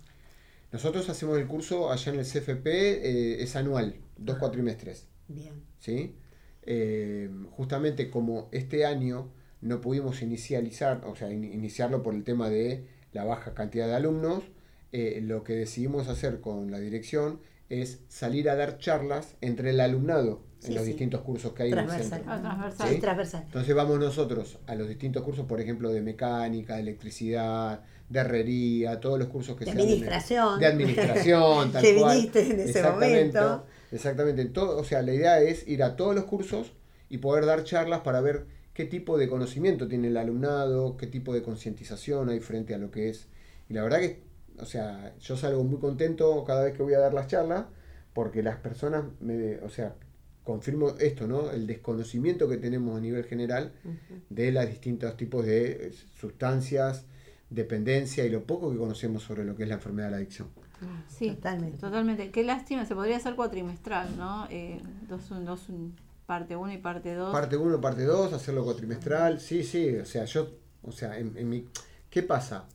Nosotros 0.71 1.07
hacemos 1.09 1.37
el 1.37 1.45
curso 1.47 1.91
allá 1.91 2.11
en 2.13 2.19
el 2.19 2.25
CFP, 2.25 2.65
eh, 2.67 3.43
es 3.43 3.55
anual, 3.55 3.95
dos 4.17 4.37
cuatrimestres. 4.37 5.05
Bien. 5.27 5.53
¿sí? 5.79 6.15
Eh, 6.63 7.29
justamente 7.51 8.09
como 8.09 8.49
este 8.51 8.85
año 8.85 9.29
no 9.61 9.81
pudimos 9.81 10.21
inicializar, 10.21 11.03
o 11.05 11.15
sea, 11.15 11.31
in- 11.31 11.43
iniciarlo 11.43 12.01
por 12.01 12.15
el 12.15 12.23
tema 12.23 12.49
de 12.49 12.87
la 13.13 13.23
baja 13.25 13.53
cantidad 13.53 13.87
de 13.87 13.95
alumnos, 13.95 14.43
eh, 14.91 15.21
lo 15.23 15.43
que 15.43 15.53
decidimos 15.53 16.07
hacer 16.07 16.41
con 16.41 16.71
la 16.71 16.79
dirección 16.79 17.39
es 17.69 18.01
salir 18.07 18.49
a 18.49 18.55
dar 18.55 18.77
charlas 18.77 19.35
entre 19.41 19.71
el 19.71 19.79
alumnado 19.79 20.43
en 20.63 20.75
los 20.75 20.83
sí. 20.83 20.89
distintos 20.91 21.21
cursos 21.21 21.53
que 21.53 21.63
hay 21.63 21.71
en 21.71 21.79
el 21.79 21.89
centro. 21.89 22.21
Ah, 22.27 22.39
transversal. 22.41 22.89
Sí, 22.89 22.95
¿Sí? 22.95 23.01
transversal. 23.01 23.43
Entonces 23.45 23.75
vamos 23.75 23.99
nosotros 23.99 24.59
a 24.67 24.75
los 24.75 24.87
distintos 24.87 25.23
cursos, 25.23 25.45
por 25.45 25.59
ejemplo, 25.59 25.89
de 25.91 26.01
mecánica, 26.01 26.75
de 26.75 26.81
electricidad, 26.81 27.81
de 28.09 28.19
herrería, 28.19 28.99
todos 28.99 29.17
los 29.19 29.27
cursos 29.29 29.57
que 29.57 29.65
De 29.65 29.71
se 29.71 29.77
administración. 29.79 30.59
De 30.59 30.65
administración, 30.67 31.71
tal 31.73 31.81
Que 31.81 31.95
cual. 31.95 32.15
viniste 32.17 32.39
en 32.41 32.59
ese 32.59 32.69
Exactamente, 32.79 33.39
momento. 33.39 33.65
Exactamente. 33.91 34.45
Todo, 34.45 34.77
o 34.77 34.83
sea, 34.83 35.01
la 35.01 35.13
idea 35.13 35.41
es 35.41 35.67
ir 35.67 35.83
a 35.83 35.95
todos 35.95 36.15
los 36.15 36.25
cursos 36.25 36.73
y 37.09 37.17
poder 37.17 37.45
dar 37.45 37.63
charlas 37.63 38.01
para 38.01 38.21
ver 38.21 38.45
qué 38.73 38.85
tipo 38.85 39.17
de 39.17 39.27
conocimiento 39.29 39.87
tiene 39.87 40.07
el 40.07 40.17
alumnado, 40.17 40.97
qué 40.97 41.07
tipo 41.07 41.33
de 41.33 41.43
concientización 41.43 42.29
hay 42.29 42.39
frente 42.39 42.73
a 42.73 42.77
lo 42.77 42.91
que 42.91 43.09
es. 43.09 43.27
Y 43.69 43.73
la 43.73 43.83
verdad 43.83 43.99
que, 43.99 44.21
o 44.59 44.65
sea, 44.65 45.13
yo 45.19 45.37
salgo 45.37 45.63
muy 45.63 45.79
contento 45.79 46.43
cada 46.45 46.63
vez 46.63 46.73
que 46.75 46.83
voy 46.83 46.93
a 46.93 46.99
dar 46.99 47.13
las 47.13 47.27
charlas 47.27 47.65
porque 48.13 48.43
las 48.43 48.57
personas, 48.57 49.03
me, 49.21 49.57
o 49.59 49.69
sea, 49.69 49.95
confirmo 50.43 50.89
esto, 50.99 51.27
¿no? 51.27 51.51
El 51.51 51.67
desconocimiento 51.67 52.49
que 52.49 52.57
tenemos 52.57 52.97
a 52.97 53.01
nivel 53.01 53.23
general 53.23 53.71
de 54.29 54.51
los 54.51 54.65
distintos 54.67 55.15
tipos 55.17 55.45
de 55.45 55.87
eh, 55.87 55.91
sustancias, 56.19 57.05
dependencia 57.49 58.25
y 58.25 58.29
lo 58.29 58.43
poco 58.45 58.71
que 58.71 58.77
conocemos 58.77 59.23
sobre 59.23 59.45
lo 59.45 59.55
que 59.55 59.63
es 59.63 59.69
la 59.69 59.75
enfermedad 59.75 60.07
de 60.07 60.11
la 60.11 60.17
adicción. 60.17 60.49
Sí, 61.07 61.29
Totalmente. 61.29 61.77
totalmente. 61.77 62.31
Qué 62.31 62.43
lástima, 62.43 62.85
se 62.85 62.93
podría 62.93 63.17
hacer 63.17 63.35
cuatrimestral, 63.35 64.17
¿no? 64.17 64.47
Eh, 64.49 64.81
dos, 65.07 65.31
un- 65.31 65.45
dos, 65.45 65.69
un- 65.69 65.95
parte 66.25 66.55
1 66.55 66.73
y 66.73 66.77
parte 66.77 67.13
2. 67.13 67.31
Parte 67.31 67.57
1, 67.57 67.81
parte 67.81 68.03
2, 68.03 68.33
hacerlo 68.33 68.63
cuatrimestral, 68.63 69.39
sí, 69.39 69.63
sí, 69.63 69.95
o 69.95 70.05
sea, 70.05 70.25
yo, 70.25 70.49
o 70.83 70.91
sea, 70.91 71.17
en, 71.17 71.37
en 71.37 71.49
mi... 71.49 71.65
¿Qué 72.09 72.23
pasa? 72.23 72.65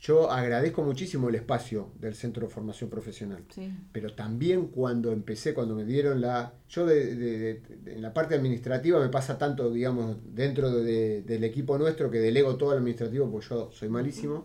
Yo 0.00 0.30
agradezco 0.30 0.82
muchísimo 0.84 1.28
el 1.28 1.34
espacio 1.34 1.90
del 1.98 2.14
Centro 2.14 2.46
de 2.46 2.52
Formación 2.52 2.88
Profesional, 2.88 3.42
Sí. 3.52 3.72
pero 3.90 4.12
también 4.14 4.68
cuando 4.68 5.10
empecé, 5.10 5.54
cuando 5.54 5.74
me 5.74 5.84
dieron 5.84 6.20
la... 6.20 6.52
Yo 6.68 6.86
de, 6.86 7.16
de- 7.16 7.38
de- 7.38 7.54
de- 7.84 7.94
en 7.94 8.02
la 8.02 8.12
parte 8.14 8.34
administrativa 8.36 9.00
me 9.00 9.08
pasa 9.08 9.38
tanto, 9.38 9.70
digamos, 9.70 10.16
dentro 10.34 10.70
de- 10.70 11.22
del 11.22 11.42
equipo 11.44 11.78
nuestro 11.78 12.10
que 12.10 12.18
delego 12.20 12.56
todo 12.56 12.72
el 12.72 12.78
administrativo, 12.78 13.28
porque 13.30 13.48
yo 13.48 13.70
soy 13.72 13.88
malísimo, 13.88 14.44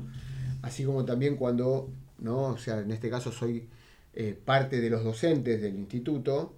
así 0.63 0.85
como 0.85 1.05
también 1.05 1.35
cuando, 1.35 1.89
¿no? 2.19 2.45
O 2.45 2.57
sea, 2.57 2.79
en 2.79 2.89
este 2.91 3.09
caso 3.11 3.31
soy 3.31 3.67
eh, 4.15 4.35
parte 4.43 4.81
de 4.81 4.89
los 4.89 5.03
docentes 5.03 5.61
del 5.61 5.75
instituto, 5.75 6.55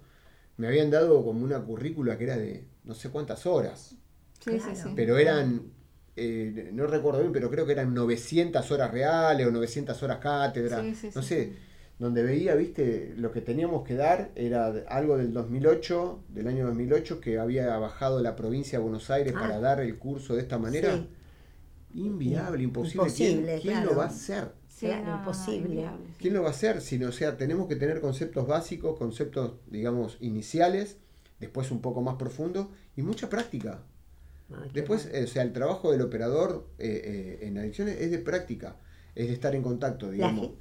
me 0.56 0.66
habían 0.68 0.90
dado 0.90 1.24
como 1.24 1.44
una 1.44 1.60
currícula 1.60 2.16
que 2.18 2.24
era 2.24 2.36
de 2.36 2.66
no 2.84 2.94
sé 2.94 3.10
cuántas 3.10 3.46
horas, 3.46 3.94
Sí, 4.40 4.50
Claro. 4.58 4.74
sí, 4.74 4.80
sí. 4.82 4.88
pero 4.94 5.18
eran, 5.18 5.62
eh, 6.14 6.70
no 6.72 6.86
recuerdo 6.86 7.20
bien, 7.20 7.32
pero 7.32 7.50
creo 7.50 7.66
que 7.66 7.72
eran 7.72 7.92
900 7.94 8.70
horas 8.70 8.90
reales 8.92 9.46
o 9.46 9.50
900 9.50 10.00
horas 10.02 10.18
cátedra, 10.18 10.82
Sí, 10.82 10.94
sí, 10.94 11.10
no 11.14 11.22
sí, 11.22 11.28
sé, 11.28 11.44
sí. 11.44 11.52
donde 11.98 12.22
veía, 12.22 12.54
viste, 12.54 13.14
lo 13.16 13.32
que 13.32 13.40
teníamos 13.40 13.82
que 13.86 13.94
dar 13.94 14.30
era 14.36 14.66
algo 14.88 15.16
del 15.16 15.32
2008, 15.32 16.20
del 16.28 16.46
año 16.48 16.66
2008, 16.66 17.20
que 17.20 17.38
había 17.38 17.76
bajado 17.78 18.20
la 18.22 18.36
provincia 18.36 18.78
de 18.78 18.82
Buenos 18.84 19.10
Aires 19.10 19.32
Ah. 19.36 19.40
para 19.40 19.58
dar 19.60 19.80
el 19.80 19.96
curso 19.98 20.34
de 20.36 20.42
esta 20.42 20.58
manera. 20.58 20.94
Sí. 20.94 21.08
Inviable, 21.94 22.62
imposible. 22.62 23.06
¿Quién- 23.14 23.30
Imposible, 23.30 23.60
¿Quién, 23.62 23.74
claro. 23.74 23.90
lo 23.90 23.96
va 23.96 24.04
a 24.04 24.08
hacer? 24.08 24.48
Sí, 24.76 24.86
Claro, 24.86 25.04
no, 25.04 25.34
no, 25.34 25.56
no, 25.58 25.70
imposible. 25.72 25.90
¿Quién 26.18 26.34
lo 26.34 26.42
va 26.42 26.48
a 26.48 26.50
hacer? 26.52 26.80
Sino, 26.82 27.08
o 27.08 27.12
sea, 27.12 27.36
tenemos 27.36 27.68
que 27.68 27.76
tener 27.76 28.00
conceptos 28.00 28.46
básicos, 28.46 28.98
conceptos, 28.98 29.54
digamos, 29.66 30.18
iniciales, 30.20 30.98
después 31.40 31.70
un 31.70 31.80
poco 31.80 32.02
más 32.02 32.16
profundos 32.16 32.68
y 32.96 33.02
mucha 33.02 33.28
práctica. 33.30 33.82
Ay, 34.50 34.70
qué 34.74 34.84
Después, 34.84 35.06
bueno. 35.06 35.08
eh, 35.12 35.24
o 35.24 35.26
sea, 35.28 35.42
el 35.42 35.52
trabajo 35.52 35.92
del 35.92 36.02
operador 36.02 36.68
eh, 36.78 37.38
eh, 37.42 37.48
en 37.48 37.58
adicciones 37.58 38.00
es 38.00 38.10
de 38.12 38.18
práctica, 38.20 38.76
es 39.14 39.28
de 39.28 39.34
estar 39.34 39.54
en 39.54 39.62
contacto, 39.62 40.10
la, 40.16 40.30
digamos. 40.30 40.34
gen- 40.34 40.56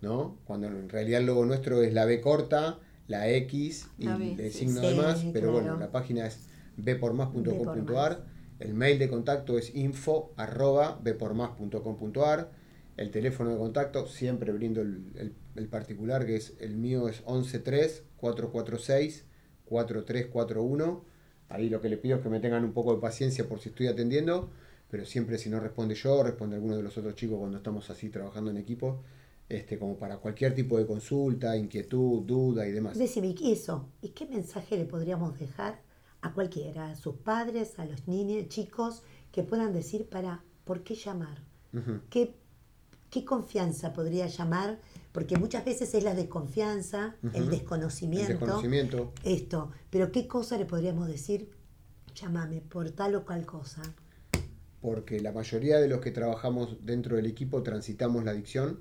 ¿no? 0.01 0.39
Cuando 0.45 0.67
en 0.69 0.89
realidad 0.89 1.21
el 1.21 1.27
logo 1.27 1.45
nuestro 1.45 1.83
es 1.83 1.93
la 1.93 2.05
B 2.05 2.21
corta, 2.21 2.79
la 3.09 3.29
X 3.31 3.89
y 3.99 4.05
La 4.05 4.17
B, 4.17 4.33
el 4.39 4.53
sí. 4.53 4.59
signo 4.61 4.81
Sí, 4.81 4.87
de 4.89 4.95
más, 4.95 5.25
pero 5.33 5.53
claro. 5.53 5.67
bueno, 5.67 5.77
la 5.79 5.91
página 5.93 6.27
es 6.27 6.41
bpormas.com.ar, 6.77 8.25
el 8.59 8.75
mail 8.75 8.99
de 8.99 9.09
contacto 9.09 9.59
es 9.59 9.75
info 9.75 10.33
arroba 10.37 10.99
bpormas.com.ar, 11.03 12.51
el 12.97 13.11
teléfono 13.11 13.51
de 13.51 13.59
contacto, 13.59 14.07
siempre 14.07 14.53
brindo 14.53 14.81
el, 14.81 15.03
el- 15.17 15.35
el 15.57 15.69
particular, 15.69 16.27
que 16.27 16.37
es 16.37 16.55
el 16.61 16.77
mío 16.77 17.09
es 17.09 17.23
113 17.27 18.03
446 18.19 19.25
4341 19.67 21.17
Ahí 21.49 21.69
lo 21.69 21.81
que 21.81 21.89
le 21.89 21.97
pido 21.97 22.17
es 22.17 22.23
que 22.23 22.29
me 22.29 22.41
tengan 22.41 22.65
un 22.65 22.73
poco 22.73 22.95
de 22.95 23.01
paciencia 23.01 23.49
por 23.49 23.61
si 23.61 23.69
estoy 23.69 23.87
atendiendo, 23.87 24.51
pero 24.91 25.05
siempre 25.05 25.39
si 25.39 25.49
no 25.49 25.61
responde 25.61 25.95
yo, 25.95 26.23
responde 26.23 26.57
alguno 26.57 26.77
de 26.77 26.83
los 26.83 26.97
otros 26.99 27.15
chicos 27.15 27.39
cuando 27.39 27.59
estamos 27.59 27.89
así 27.91 28.09
trabajando 28.09 28.51
en 28.51 28.57
equipo, 28.57 29.03
este, 29.49 29.79
como 29.79 29.97
para 29.97 30.19
cualquier 30.19 30.55
tipo 30.55 30.77
de 30.77 30.87
consulta, 30.87 31.57
inquietud, 31.57 32.23
duda 32.23 32.67
y 32.67 32.73
demás. 32.73 32.99
Decime, 32.99 33.35
¿y 33.39 33.53
eso? 33.53 33.89
¿Y 34.03 34.09
qué 34.09 34.27
mensaje 34.27 34.77
le 34.77 34.87
podríamos 34.87 35.39
dejar 35.39 35.81
a 36.21 36.33
cualquiera, 36.33 36.91
a 36.91 36.97
sus 36.97 37.15
padres, 37.17 37.79
a 37.79 37.85
los 37.85 38.09
niños, 38.09 38.49
chicos, 38.49 39.05
que 39.31 39.45
puedan 39.45 39.73
decir 39.73 40.09
para, 40.09 40.43
¿por 40.65 40.83
qué 40.83 40.95
llamar? 40.95 41.45
¿Qué, 42.09 42.35
qué 43.11 43.25
confianza 43.25 43.93
podría 43.93 44.27
llamar? 44.27 44.81
Porque 45.17 45.39
muchas 45.39 45.65
veces 45.65 45.95
es 45.95 46.05
la 46.05 46.15
desconfianza, 46.15 47.17
el 47.33 47.49
desconocimiento. 47.49 48.33
El 48.33 48.39
desconocimiento. 48.39 49.13
Esto, 49.25 49.71
pero 49.89 50.13
¿qué 50.13 50.29
cosa 50.29 50.59
le 50.59 50.67
podríamos 50.67 51.09
decir? 51.09 51.49
Llámame 52.15 52.61
por 52.61 52.91
tal 52.91 53.15
o 53.15 53.25
cual 53.25 53.47
cosa. 53.47 53.81
porque 54.83 55.19
la 55.21 55.33
mayoría 55.33 55.79
de 55.79 55.89
los 55.89 56.01
que 56.01 56.11
trabajamos 56.13 56.77
dentro 56.85 57.17
del 57.17 57.25
equipo 57.27 57.63
transitamos 57.63 58.25
la 58.25 58.33
adicción. 58.33 58.79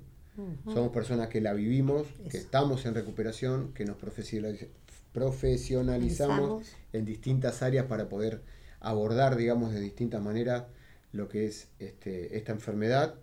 Somos 0.66 0.92
personas 0.92 1.30
que 1.30 1.40
la 1.40 1.54
vivimos, 1.54 2.06
que 2.30 2.38
estamos 2.38 2.86
en 2.86 2.94
recuperación, 2.96 3.72
que 3.74 3.86
nos 3.86 3.96
profesionaliz- 3.98 4.68
profesionalizamos 5.14 6.64
Profesionalizamos. 6.64 6.68
en 6.92 7.06
distintas 7.06 7.62
áreas 7.64 7.86
para 7.86 8.10
poder 8.10 8.42
abordar, 8.82 9.38
digamos, 9.38 9.74
de 9.74 9.80
distintas 9.80 10.22
maneras 10.22 10.66
lo 11.14 11.30
que 11.30 11.46
es 11.46 11.70
este, 11.80 12.38
esta 12.38 12.52
enfermedad, 12.52 13.16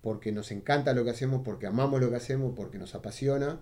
porque 0.00 0.32
nos 0.32 0.50
encanta 0.52 0.94
lo 0.94 1.04
que 1.04 1.10
hacemos, 1.10 1.42
porque 1.44 1.66
amamos 1.66 2.00
lo 2.00 2.10
que 2.10 2.16
hacemos, 2.16 2.52
porque 2.54 2.78
nos 2.78 2.94
apasiona, 2.94 3.60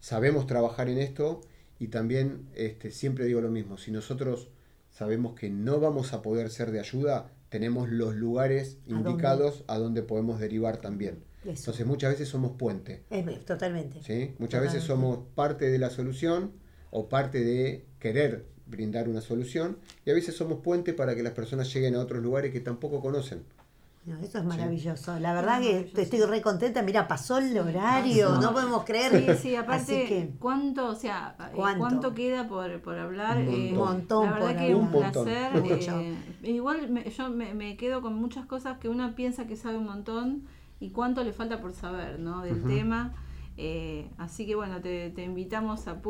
sabemos 0.00 0.46
trabajar 0.46 0.88
en 0.88 0.98
esto 0.98 1.40
y 1.78 1.88
también 1.88 2.48
este, 2.54 2.90
siempre 2.90 3.24
digo 3.24 3.40
lo 3.40 3.50
mismo, 3.50 3.78
si 3.78 3.90
nosotros 3.90 4.50
sabemos 4.90 5.34
que 5.34 5.50
no 5.50 5.80
vamos 5.80 6.12
a 6.12 6.22
poder 6.22 6.50
ser 6.50 6.70
de 6.70 6.80
ayuda, 6.80 7.32
tenemos 7.48 7.88
los 7.88 8.14
lugares 8.14 8.78
¿A 8.86 8.92
dónde? 8.92 9.10
indicados 9.10 9.64
a 9.66 9.78
donde 9.78 10.02
podemos 10.02 10.40
derivar 10.40 10.76
también. 10.76 11.24
Eso. 11.42 11.52
Entonces 11.62 11.86
muchas 11.86 12.12
veces 12.12 12.28
somos 12.28 12.52
puente. 12.52 13.02
Es, 13.10 13.44
totalmente. 13.46 14.02
¿sí? 14.02 14.34
Muchas 14.38 14.60
veces 14.60 14.84
somos 14.84 15.20
parte 15.34 15.70
de 15.70 15.78
la 15.78 15.88
solución 15.88 16.52
o 16.90 17.08
parte 17.08 17.42
de 17.42 17.86
querer 17.98 18.44
brindar 18.66 19.08
una 19.08 19.20
solución 19.20 19.78
y 20.04 20.10
a 20.10 20.14
veces 20.14 20.36
somos 20.36 20.60
puente 20.60 20.92
para 20.92 21.14
que 21.14 21.22
las 21.22 21.32
personas 21.32 21.72
lleguen 21.72 21.94
a 21.96 22.00
otros 22.00 22.22
lugares 22.22 22.52
que 22.52 22.60
tampoco 22.60 23.00
conocen. 23.00 23.42
No, 24.06 24.18
eso 24.18 24.38
es 24.38 24.44
maravilloso. 24.44 25.18
La 25.20 25.34
verdad 25.34 25.60
que 25.60 25.92
estoy 25.94 26.22
re 26.22 26.40
contenta. 26.40 26.80
Mira, 26.82 27.06
pasó 27.06 27.36
el 27.36 27.56
horario, 27.58 28.38
no 28.40 28.52
podemos 28.54 28.84
creer. 28.84 29.36
Sí, 29.36 29.48
sí, 29.50 29.56
aparte, 29.56 29.82
Así 29.82 30.08
que, 30.08 30.32
¿cuánto, 30.38 30.86
o 30.88 30.94
sea, 30.94 31.36
eh, 31.38 31.52
¿Cuánto? 31.54 31.78
¿cuánto, 31.80 32.14
queda 32.14 32.48
por, 32.48 32.80
por 32.80 32.98
hablar? 32.98 33.36
Un 33.36 33.48
Eh, 33.48 33.72
montón. 33.74 34.24
La 34.26 34.32
verdad 34.32 34.48
por 34.48 34.56
que 34.56 34.74
un 34.74 34.84
hablar. 34.86 34.94
Un 34.96 35.02
montón. 35.02 35.24
placer. 35.26 36.12
Eh, 36.42 36.50
igual 36.50 36.88
me- 36.88 37.10
yo 37.10 37.28
me, 37.28 37.52
me 37.54 37.76
quedo 37.76 38.00
con 38.00 38.14
muchas 38.14 38.46
cosas 38.46 38.78
que 38.78 38.88
uno 38.88 39.14
piensa 39.14 39.46
que 39.46 39.56
sabe 39.56 39.76
un 39.76 39.84
montón 39.86 40.44
y 40.80 40.90
cuánto 40.90 41.22
le 41.22 41.34
falta 41.34 41.60
por 41.60 41.74
saber, 41.74 42.18
¿no? 42.18 42.40
Del 42.42 42.62
tema. 42.62 43.12
Eh, 43.62 44.08
así 44.16 44.46
que 44.46 44.54
bueno, 44.54 44.80
te, 44.80 45.10
te 45.10 45.22
invitamos 45.22 45.86
a 45.86 45.92
a 45.92 45.96
un 45.96 46.00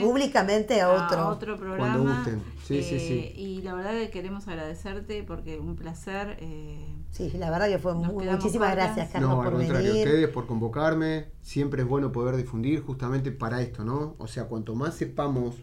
públicamente 0.00 0.80
a 0.80 0.90
otro. 0.92 1.56
programa. 1.56 2.14
gusten. 2.16 2.42
Sí, 2.64 2.82
sí, 2.82 2.98
sí. 3.00 3.12
eh, 3.18 3.32
Y 3.36 3.62
la 3.62 3.74
verdad 3.74 3.92
que 3.92 4.10
queremos 4.10 4.46
agradecerte 4.46 5.24
porque 5.24 5.58
un 5.58 5.74
placer. 5.74 6.36
eh, 6.40 6.86
Sí, 7.10 7.28
la 7.36 7.50
verdad 7.50 7.68
que 7.68 7.78
fue 7.80 7.94
muy, 7.94 8.24
muchísimas 8.26 8.70
cortas. 8.70 8.76
gracias, 8.94 9.10
Carlos, 9.10 9.30
no, 9.30 9.42
al 9.42 9.48
por 9.50 9.52
contrario, 9.58 9.88
venir. 9.92 10.06
ustedes 10.06 10.28
por 10.28 10.46
convocarme. 10.46 11.26
Siempre 11.42 11.82
es 11.82 11.88
bueno 11.88 12.12
poder 12.12 12.36
difundir 12.36 12.82
justamente 12.82 13.32
para 13.32 13.60
esto, 13.62 13.84
¿no? 13.84 14.14
O 14.18 14.28
sea, 14.28 14.44
cuanto 14.44 14.76
más 14.76 14.94
sepamos, 14.94 15.56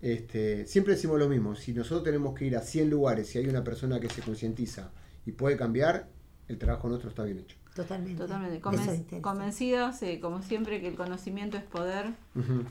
este, 0.00 0.66
siempre 0.66 0.94
decimos 0.94 1.18
lo 1.18 1.28
mismo. 1.28 1.54
Si 1.54 1.72
nosotros 1.72 2.04
tenemos 2.04 2.34
que 2.34 2.44
ir 2.46 2.56
a 2.56 2.60
100 2.60 2.90
lugares 2.90 3.34
y 3.34 3.38
hay 3.38 3.46
una 3.48 3.64
persona 3.64 4.00
que 4.00 4.10
se 4.10 4.20
concientiza 4.22 4.92
y 5.24 5.32
puede 5.32 5.56
cambiar, 5.56 6.08
el 6.48 6.58
trabajo 6.58 6.88
nuestro 6.88 7.08
está 7.08 7.22
bien 7.24 7.38
hecho. 7.38 7.56
Totalmente. 7.74 8.22
Totalmente, 8.22 8.60
conven- 8.62 9.20
convencidos, 9.20 10.00
eh, 10.02 10.20
como 10.20 10.42
siempre, 10.42 10.80
que 10.80 10.88
el 10.88 10.94
conocimiento 10.94 11.56
es 11.56 11.64
poder. 11.64 12.12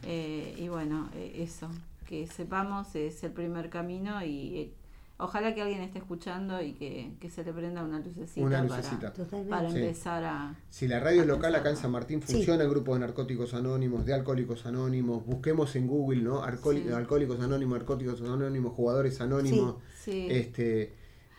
Eh, 0.03 0.55
y 0.57 0.67
bueno, 0.69 1.09
eh, 1.13 1.35
eso, 1.43 1.69
que 2.07 2.25
sepamos 2.27 2.95
es 2.95 3.23
el 3.23 3.31
primer 3.31 3.69
camino 3.69 4.23
y 4.23 4.57
eh, 4.57 4.73
ojalá 5.17 5.53
que 5.53 5.61
alguien 5.61 5.81
esté 5.81 5.99
escuchando 5.99 6.61
y 6.61 6.71
que, 6.73 7.11
que 7.19 7.29
se 7.29 7.43
le 7.43 7.51
prenda 7.51 7.83
una 7.83 7.99
lucecita, 7.99 8.45
Una 8.45 8.65
para- 8.65 8.77
lucecita. 8.77 9.13
Para, 9.49 9.69
Sí. 9.71 9.77
empezar 9.77 10.23
a... 10.23 10.55
Si 10.69 10.87
la 10.87 10.99
radio 11.01 11.21
es 11.21 11.27
local 11.27 11.53
acá 11.55 11.69
en 11.69 11.77
San 11.77 11.91
Martín 11.91 12.21
Sí. 12.25 12.35
funciona 12.35 12.63
el 12.63 12.69
grupo 12.69 12.93
de 12.93 13.01
narcóticos 13.01 13.53
anónimos, 13.53 14.05
de 14.05 14.13
alcohólicos 14.13 14.65
anónimos, 14.65 15.25
busquemos 15.25 15.75
en 15.75 15.87
Google, 15.87 16.21
¿no? 16.21 16.43
Alcoholi- 16.45 16.83
Sí. 16.87 16.91
Alcohólicos 16.93 17.41
anónimos, 17.41 17.77
narcóticos 17.77 18.21
anónimos, 18.21 18.71
jugadores 18.73 19.19
anónimos, 19.19 19.75
Sí. 20.01 20.27
este 20.29 20.93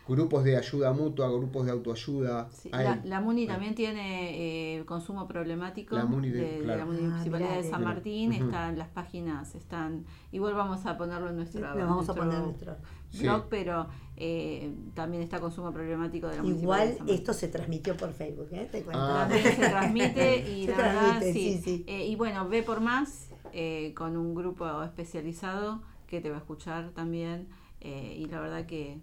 grupos 0.07 0.45
de 0.45 0.57
ayuda 0.57 0.93
mutua, 0.93 1.29
grupos 1.29 1.65
de 1.67 1.73
autoayuda. 1.73 2.49
Sí, 2.51 2.69
la, 2.71 3.01
la 3.05 3.21
MUNI 3.21 3.47
también 3.47 3.75
tiene 3.75 4.77
eh, 4.79 4.85
consumo 4.85 5.27
problemático 5.27 5.97
La 5.97 6.05
MUNI 6.05 6.29
de- 6.31 6.41
de, 6.41 6.53
de 6.59 6.59
claro. 6.65 6.79
la 6.79 6.83
Ah, 6.83 6.87
Municipalidad 6.87 7.51
mirá, 7.51 7.63
de 7.63 7.71
San. 7.71 7.85
Martín, 7.85 8.33
están 8.33 8.77
las 8.79 8.89
páginas, 8.89 9.55
están 9.55 10.05
igual 10.33 10.55
vamos 10.55 10.85
a 10.87 10.99
ponerlo 10.99 11.31
en 11.31 11.37
nuestro, 11.37 11.75
Lo 11.75 11.87
vamos 11.87 12.09
a 12.09 12.15
poner 12.15 12.35
en 12.35 12.43
nuestro- 12.45 12.77
blog, 13.19 13.41
Sí. 13.43 13.47
pero 13.49 13.87
eh, 14.17 14.75
también 14.95 15.23
está 15.23 15.41
consumo 15.41 15.73
problemático 15.73 16.27
de 16.29 16.37
la 16.37 16.43
Municipalidad 16.43 16.63
Igual 16.85 16.89
de 16.89 16.97
San 16.97 17.07
Martín. 17.07 17.15
esto 17.17 17.33
se 17.33 17.49
transmitió 17.49 17.97
por 17.97 18.13
Facebook, 18.13 18.49
¿eh? 18.53 18.69
Te 18.71 18.83
cuento. 18.83 19.03
Ah. 19.03 19.27
También 19.29 19.55
se 19.57 19.69
transmite 19.69 20.37
y 20.51 20.65
Se 20.67 20.71
la 20.73 20.77
verdad 20.77 21.01
transmite, 21.19 21.33
sí. 21.33 21.53
sí, 21.55 21.63
sí. 21.63 21.85
Eh, 21.87 22.07
y 22.09 22.17
bueno, 22.17 22.49
ve 22.49 22.63
por 22.63 22.81
más 22.81 23.31
eh, 23.53 23.95
con 23.97 24.17
un 24.17 24.35
grupo 24.35 24.83
especializado 24.83 25.81
que 26.09 26.21
te 26.21 26.29
va 26.31 26.37
a 26.37 26.39
escuchar 26.41 26.91
también 26.91 27.49
eh, 27.81 28.17
y 28.19 28.27
la 28.27 28.41
verdad 28.41 28.67
que 28.67 28.99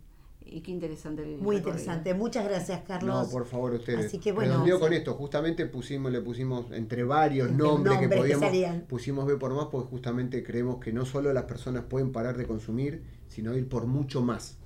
y 0.45 0.61
qué 0.61 0.71
interesante 0.71 1.21
el 1.23 1.29
Muy 1.37 1.57
recorrido. 1.57 1.69
interesante. 1.69 2.13
Muchas 2.13 2.45
gracias, 2.45 2.81
Carlos. 2.87 3.25
No, 3.27 3.31
por 3.31 3.45
favor, 3.45 3.73
ustedes. 3.73 4.05
Así 4.07 4.19
que 4.19 4.31
bueno, 4.31 4.51
Redondeo 4.51 4.75
sí. 4.77 4.81
con 4.81 4.93
esto, 4.93 5.13
justamente 5.13 5.65
pusimos, 5.65 6.11
le 6.11 6.21
pusimos 6.21 6.71
entre 6.71 7.03
varios 7.03 7.49
Entre 7.49 7.65
nombres, 7.65 7.93
nombres 7.93 8.09
que 8.09 8.15
que 8.15 8.21
podíamos, 8.21 8.45
salían. 8.45 8.81
pusimos 8.81 9.25
B 9.25 9.37
por 9.37 9.53
más, 9.53 9.67
porque 9.71 9.89
justamente 9.89 10.43
creemos 10.43 10.79
que 10.79 10.91
no 10.91 11.05
solo 11.05 11.31
las 11.33 11.43
personas 11.43 11.85
pueden 11.85 12.11
parar 12.11 12.37
de 12.37 12.45
consumir, 12.45 13.03
sino 13.27 13.55
ir 13.55 13.67
por 13.69 13.85
mucho 13.85 14.21
más. 14.21 14.57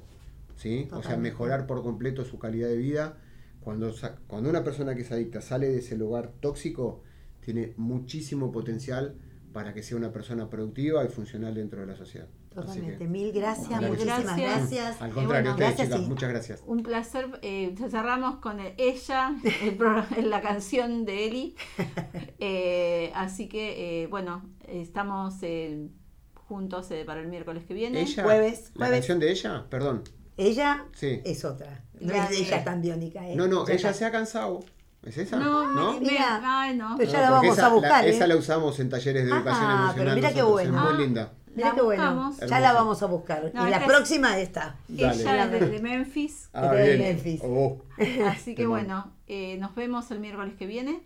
¿sí? 0.56 0.88
O 0.92 1.04
sea, 1.04 1.18
mejorar 1.18 1.68
por 1.68 1.84
completo 1.84 2.24
su 2.26 2.40
calidad 2.40 2.70
de 2.70 2.78
vida. 2.78 3.18
Cuando, 3.60 3.94
cuando 4.28 4.50
una 4.50 4.64
persona 4.64 4.96
que 4.96 5.02
es 5.02 5.12
adicta 5.12 5.42
sale 5.42 5.68
de 5.70 5.80
ese 5.80 5.98
lugar 5.98 6.32
tóxico, 6.40 7.02
tiene 7.42 7.74
muchísimo 7.78 8.52
potencial 8.52 9.16
para 9.54 9.74
que 9.74 9.84
sea 9.84 9.98
una 9.98 10.12
persona 10.12 10.50
productiva 10.50 11.04
y 11.04 11.08
funcional 11.10 11.56
dentro 11.56 11.82
de 11.82 11.88
la 11.88 11.96
sociedad. 11.96 12.28
Totalmente. 12.56 12.98
que- 12.98 13.08
Mil 13.08 13.32
gracias, 13.32 13.82
muchísimas 13.82 14.24
Gracias. 14.24 14.58
gracias. 14.60 15.02
Al 15.02 15.12
contrario, 15.12 15.28
bueno, 15.28 15.50
ustedes, 15.52 15.70
gracias, 15.76 15.88
chicas, 15.90 16.08
muchas 16.10 16.30
gracias. 16.30 16.64
Un 16.66 16.84
placer. 16.84 17.40
eh, 17.42 17.76
cerramos 17.92 18.38
con 18.38 18.60
el- 18.60 18.74
ella, 18.78 19.36
el 19.62 19.76
programa- 19.76 20.08
la 20.24 20.42
canción 20.42 21.06
de 21.06 21.28
Eli. 21.28 21.56
Eh, 22.40 23.12
así 23.16 23.48
que, 23.48 24.04
eh, 24.04 24.08
bueno, 24.08 24.44
estamos 24.68 25.36
eh, 25.42 25.88
juntos 26.34 26.90
eh, 26.92 27.04
para 27.06 27.22
el 27.22 27.28
miércoles 27.28 27.64
que 27.66 27.74
viene. 27.74 28.02
¿Ella? 28.02 28.24
Jueves, 28.24 28.72
¿La 28.76 28.86
jueves. 28.88 29.00
canción 29.00 29.20
de 29.20 29.32
ella? 29.32 29.66
Perdón. 29.70 30.04
Ella 30.38 30.86
Sí. 30.94 31.22
es 31.24 31.46
otra. 31.46 31.84
No 32.00 32.14
La 32.14 32.26
es 32.26 32.40
ella 32.40 32.64
tan 32.64 32.82
biónica. 32.82 33.28
eh. 33.28 33.36
No, 33.36 33.48
no, 33.48 33.66
Ya 33.66 33.74
ella 33.74 33.90
está. 33.92 33.94
se 34.00 34.06
ha 34.06 34.12
cansado. 34.12 34.60
¿Es 35.04 35.18
esa? 35.18 35.38
No, 35.38 35.74
¿No? 35.74 36.00
Mira, 36.00 36.42
ay, 36.44 36.76
no. 36.76 36.96
pero 36.98 37.10
ya 37.12 37.18
No, 37.20 37.24
la 37.26 37.30
vamos 37.32 37.58
esa, 37.58 37.68
a 37.68 37.70
buscar. 37.70 37.92
La, 38.04 38.06
¿eh? 38.08 38.10
esa 38.10 38.28
la 38.28 38.36
usamos 38.36 38.80
en 38.80 38.90
talleres 38.90 39.26
de 39.26 39.32
Ah, 39.32 39.36
educación 39.38 39.66
pero 39.68 39.82
emocional. 39.84 40.16
mira 40.16 40.34
qué 40.34 40.42
bueno. 40.44 40.72
Es 40.72 40.78
Ah. 40.84 40.90
muy 40.94 41.04
linda. 41.06 41.34
Mira 41.56 41.70
La 41.70 41.76
qué 41.76 41.82
bueno. 41.82 42.04
buscamos. 42.16 42.50
Ya 42.50 42.60
la 42.60 42.74
vamos 42.74 43.02
a 43.02 43.06
buscar. 43.08 43.52
No, 43.54 43.68
y 43.68 43.72
la 43.72 43.78
es- 43.78 43.84
próxima 43.86 44.38
está. 44.40 44.76
Ella 44.94 45.12
es 45.12 45.52
de, 45.72 45.80
Memphis. 45.82 46.50
Ah, 46.54 46.68
de. 46.74 46.98
Memphis. 46.98 47.42
Oh. 47.44 47.82
Así 48.28 48.56
que 48.56 48.66
bueno, 48.68 49.12
eh, 49.28 49.58
nos 49.58 49.74
vemos 49.76 50.12
el 50.12 50.20
miércoles 50.20 50.54
que 50.58 50.66
viene. 50.68 51.02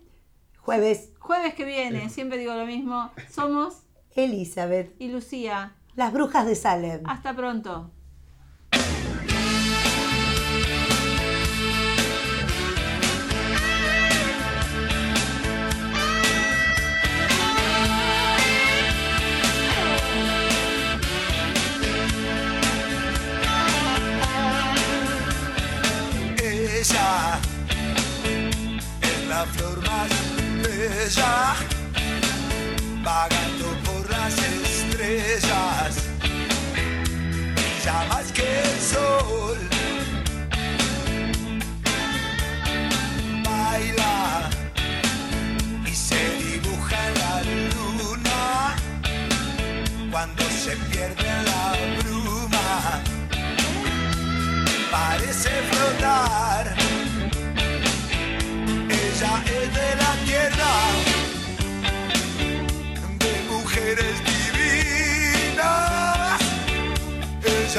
Jueves, 0.58 1.10
Jueves 1.18 1.54
que 1.54 1.64
viene, 1.64 2.10
siempre 2.10 2.36
digo 2.38 2.52
lo 2.54 2.66
mismo. 2.66 3.10
Somos 3.30 3.82
Elizabeth. 4.14 4.94
y 4.98 5.08
Lucía. 5.08 5.72
Las 5.96 6.12
brujas 6.12 6.46
de 6.46 6.54
Salem. 6.54 7.02
Hasta 7.06 7.34
pronto. 7.34 7.90
Es 29.02 29.26
la 29.28 29.44
flor 29.46 29.78
más 29.86 30.10
bella, 30.62 31.54
vagando 33.02 33.66
por 33.84 34.10
las 34.10 34.34
estrellas, 34.38 35.94
brilla 37.54 38.04
más 38.08 38.32
que 38.32 38.60
el 38.62 38.80
sol. 38.80 39.69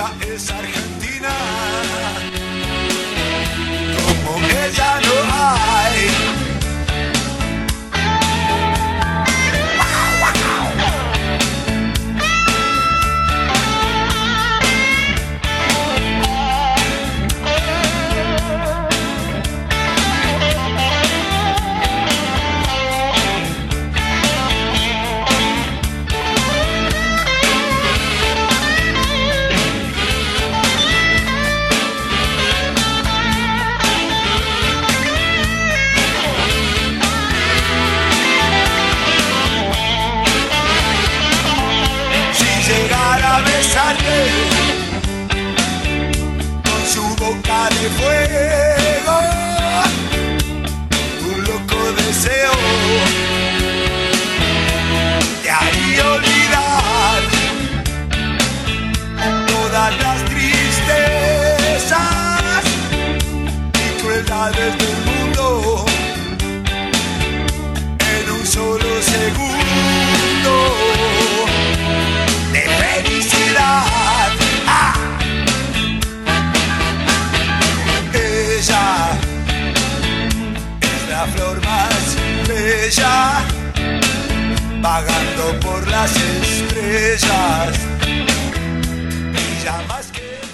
Es 0.01 0.49
argentina, 0.49 0.80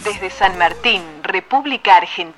Desde 0.04 0.30
San 0.30 0.58
Martín, 0.58 1.02
República 1.24 1.96
Argentina. 1.96 2.38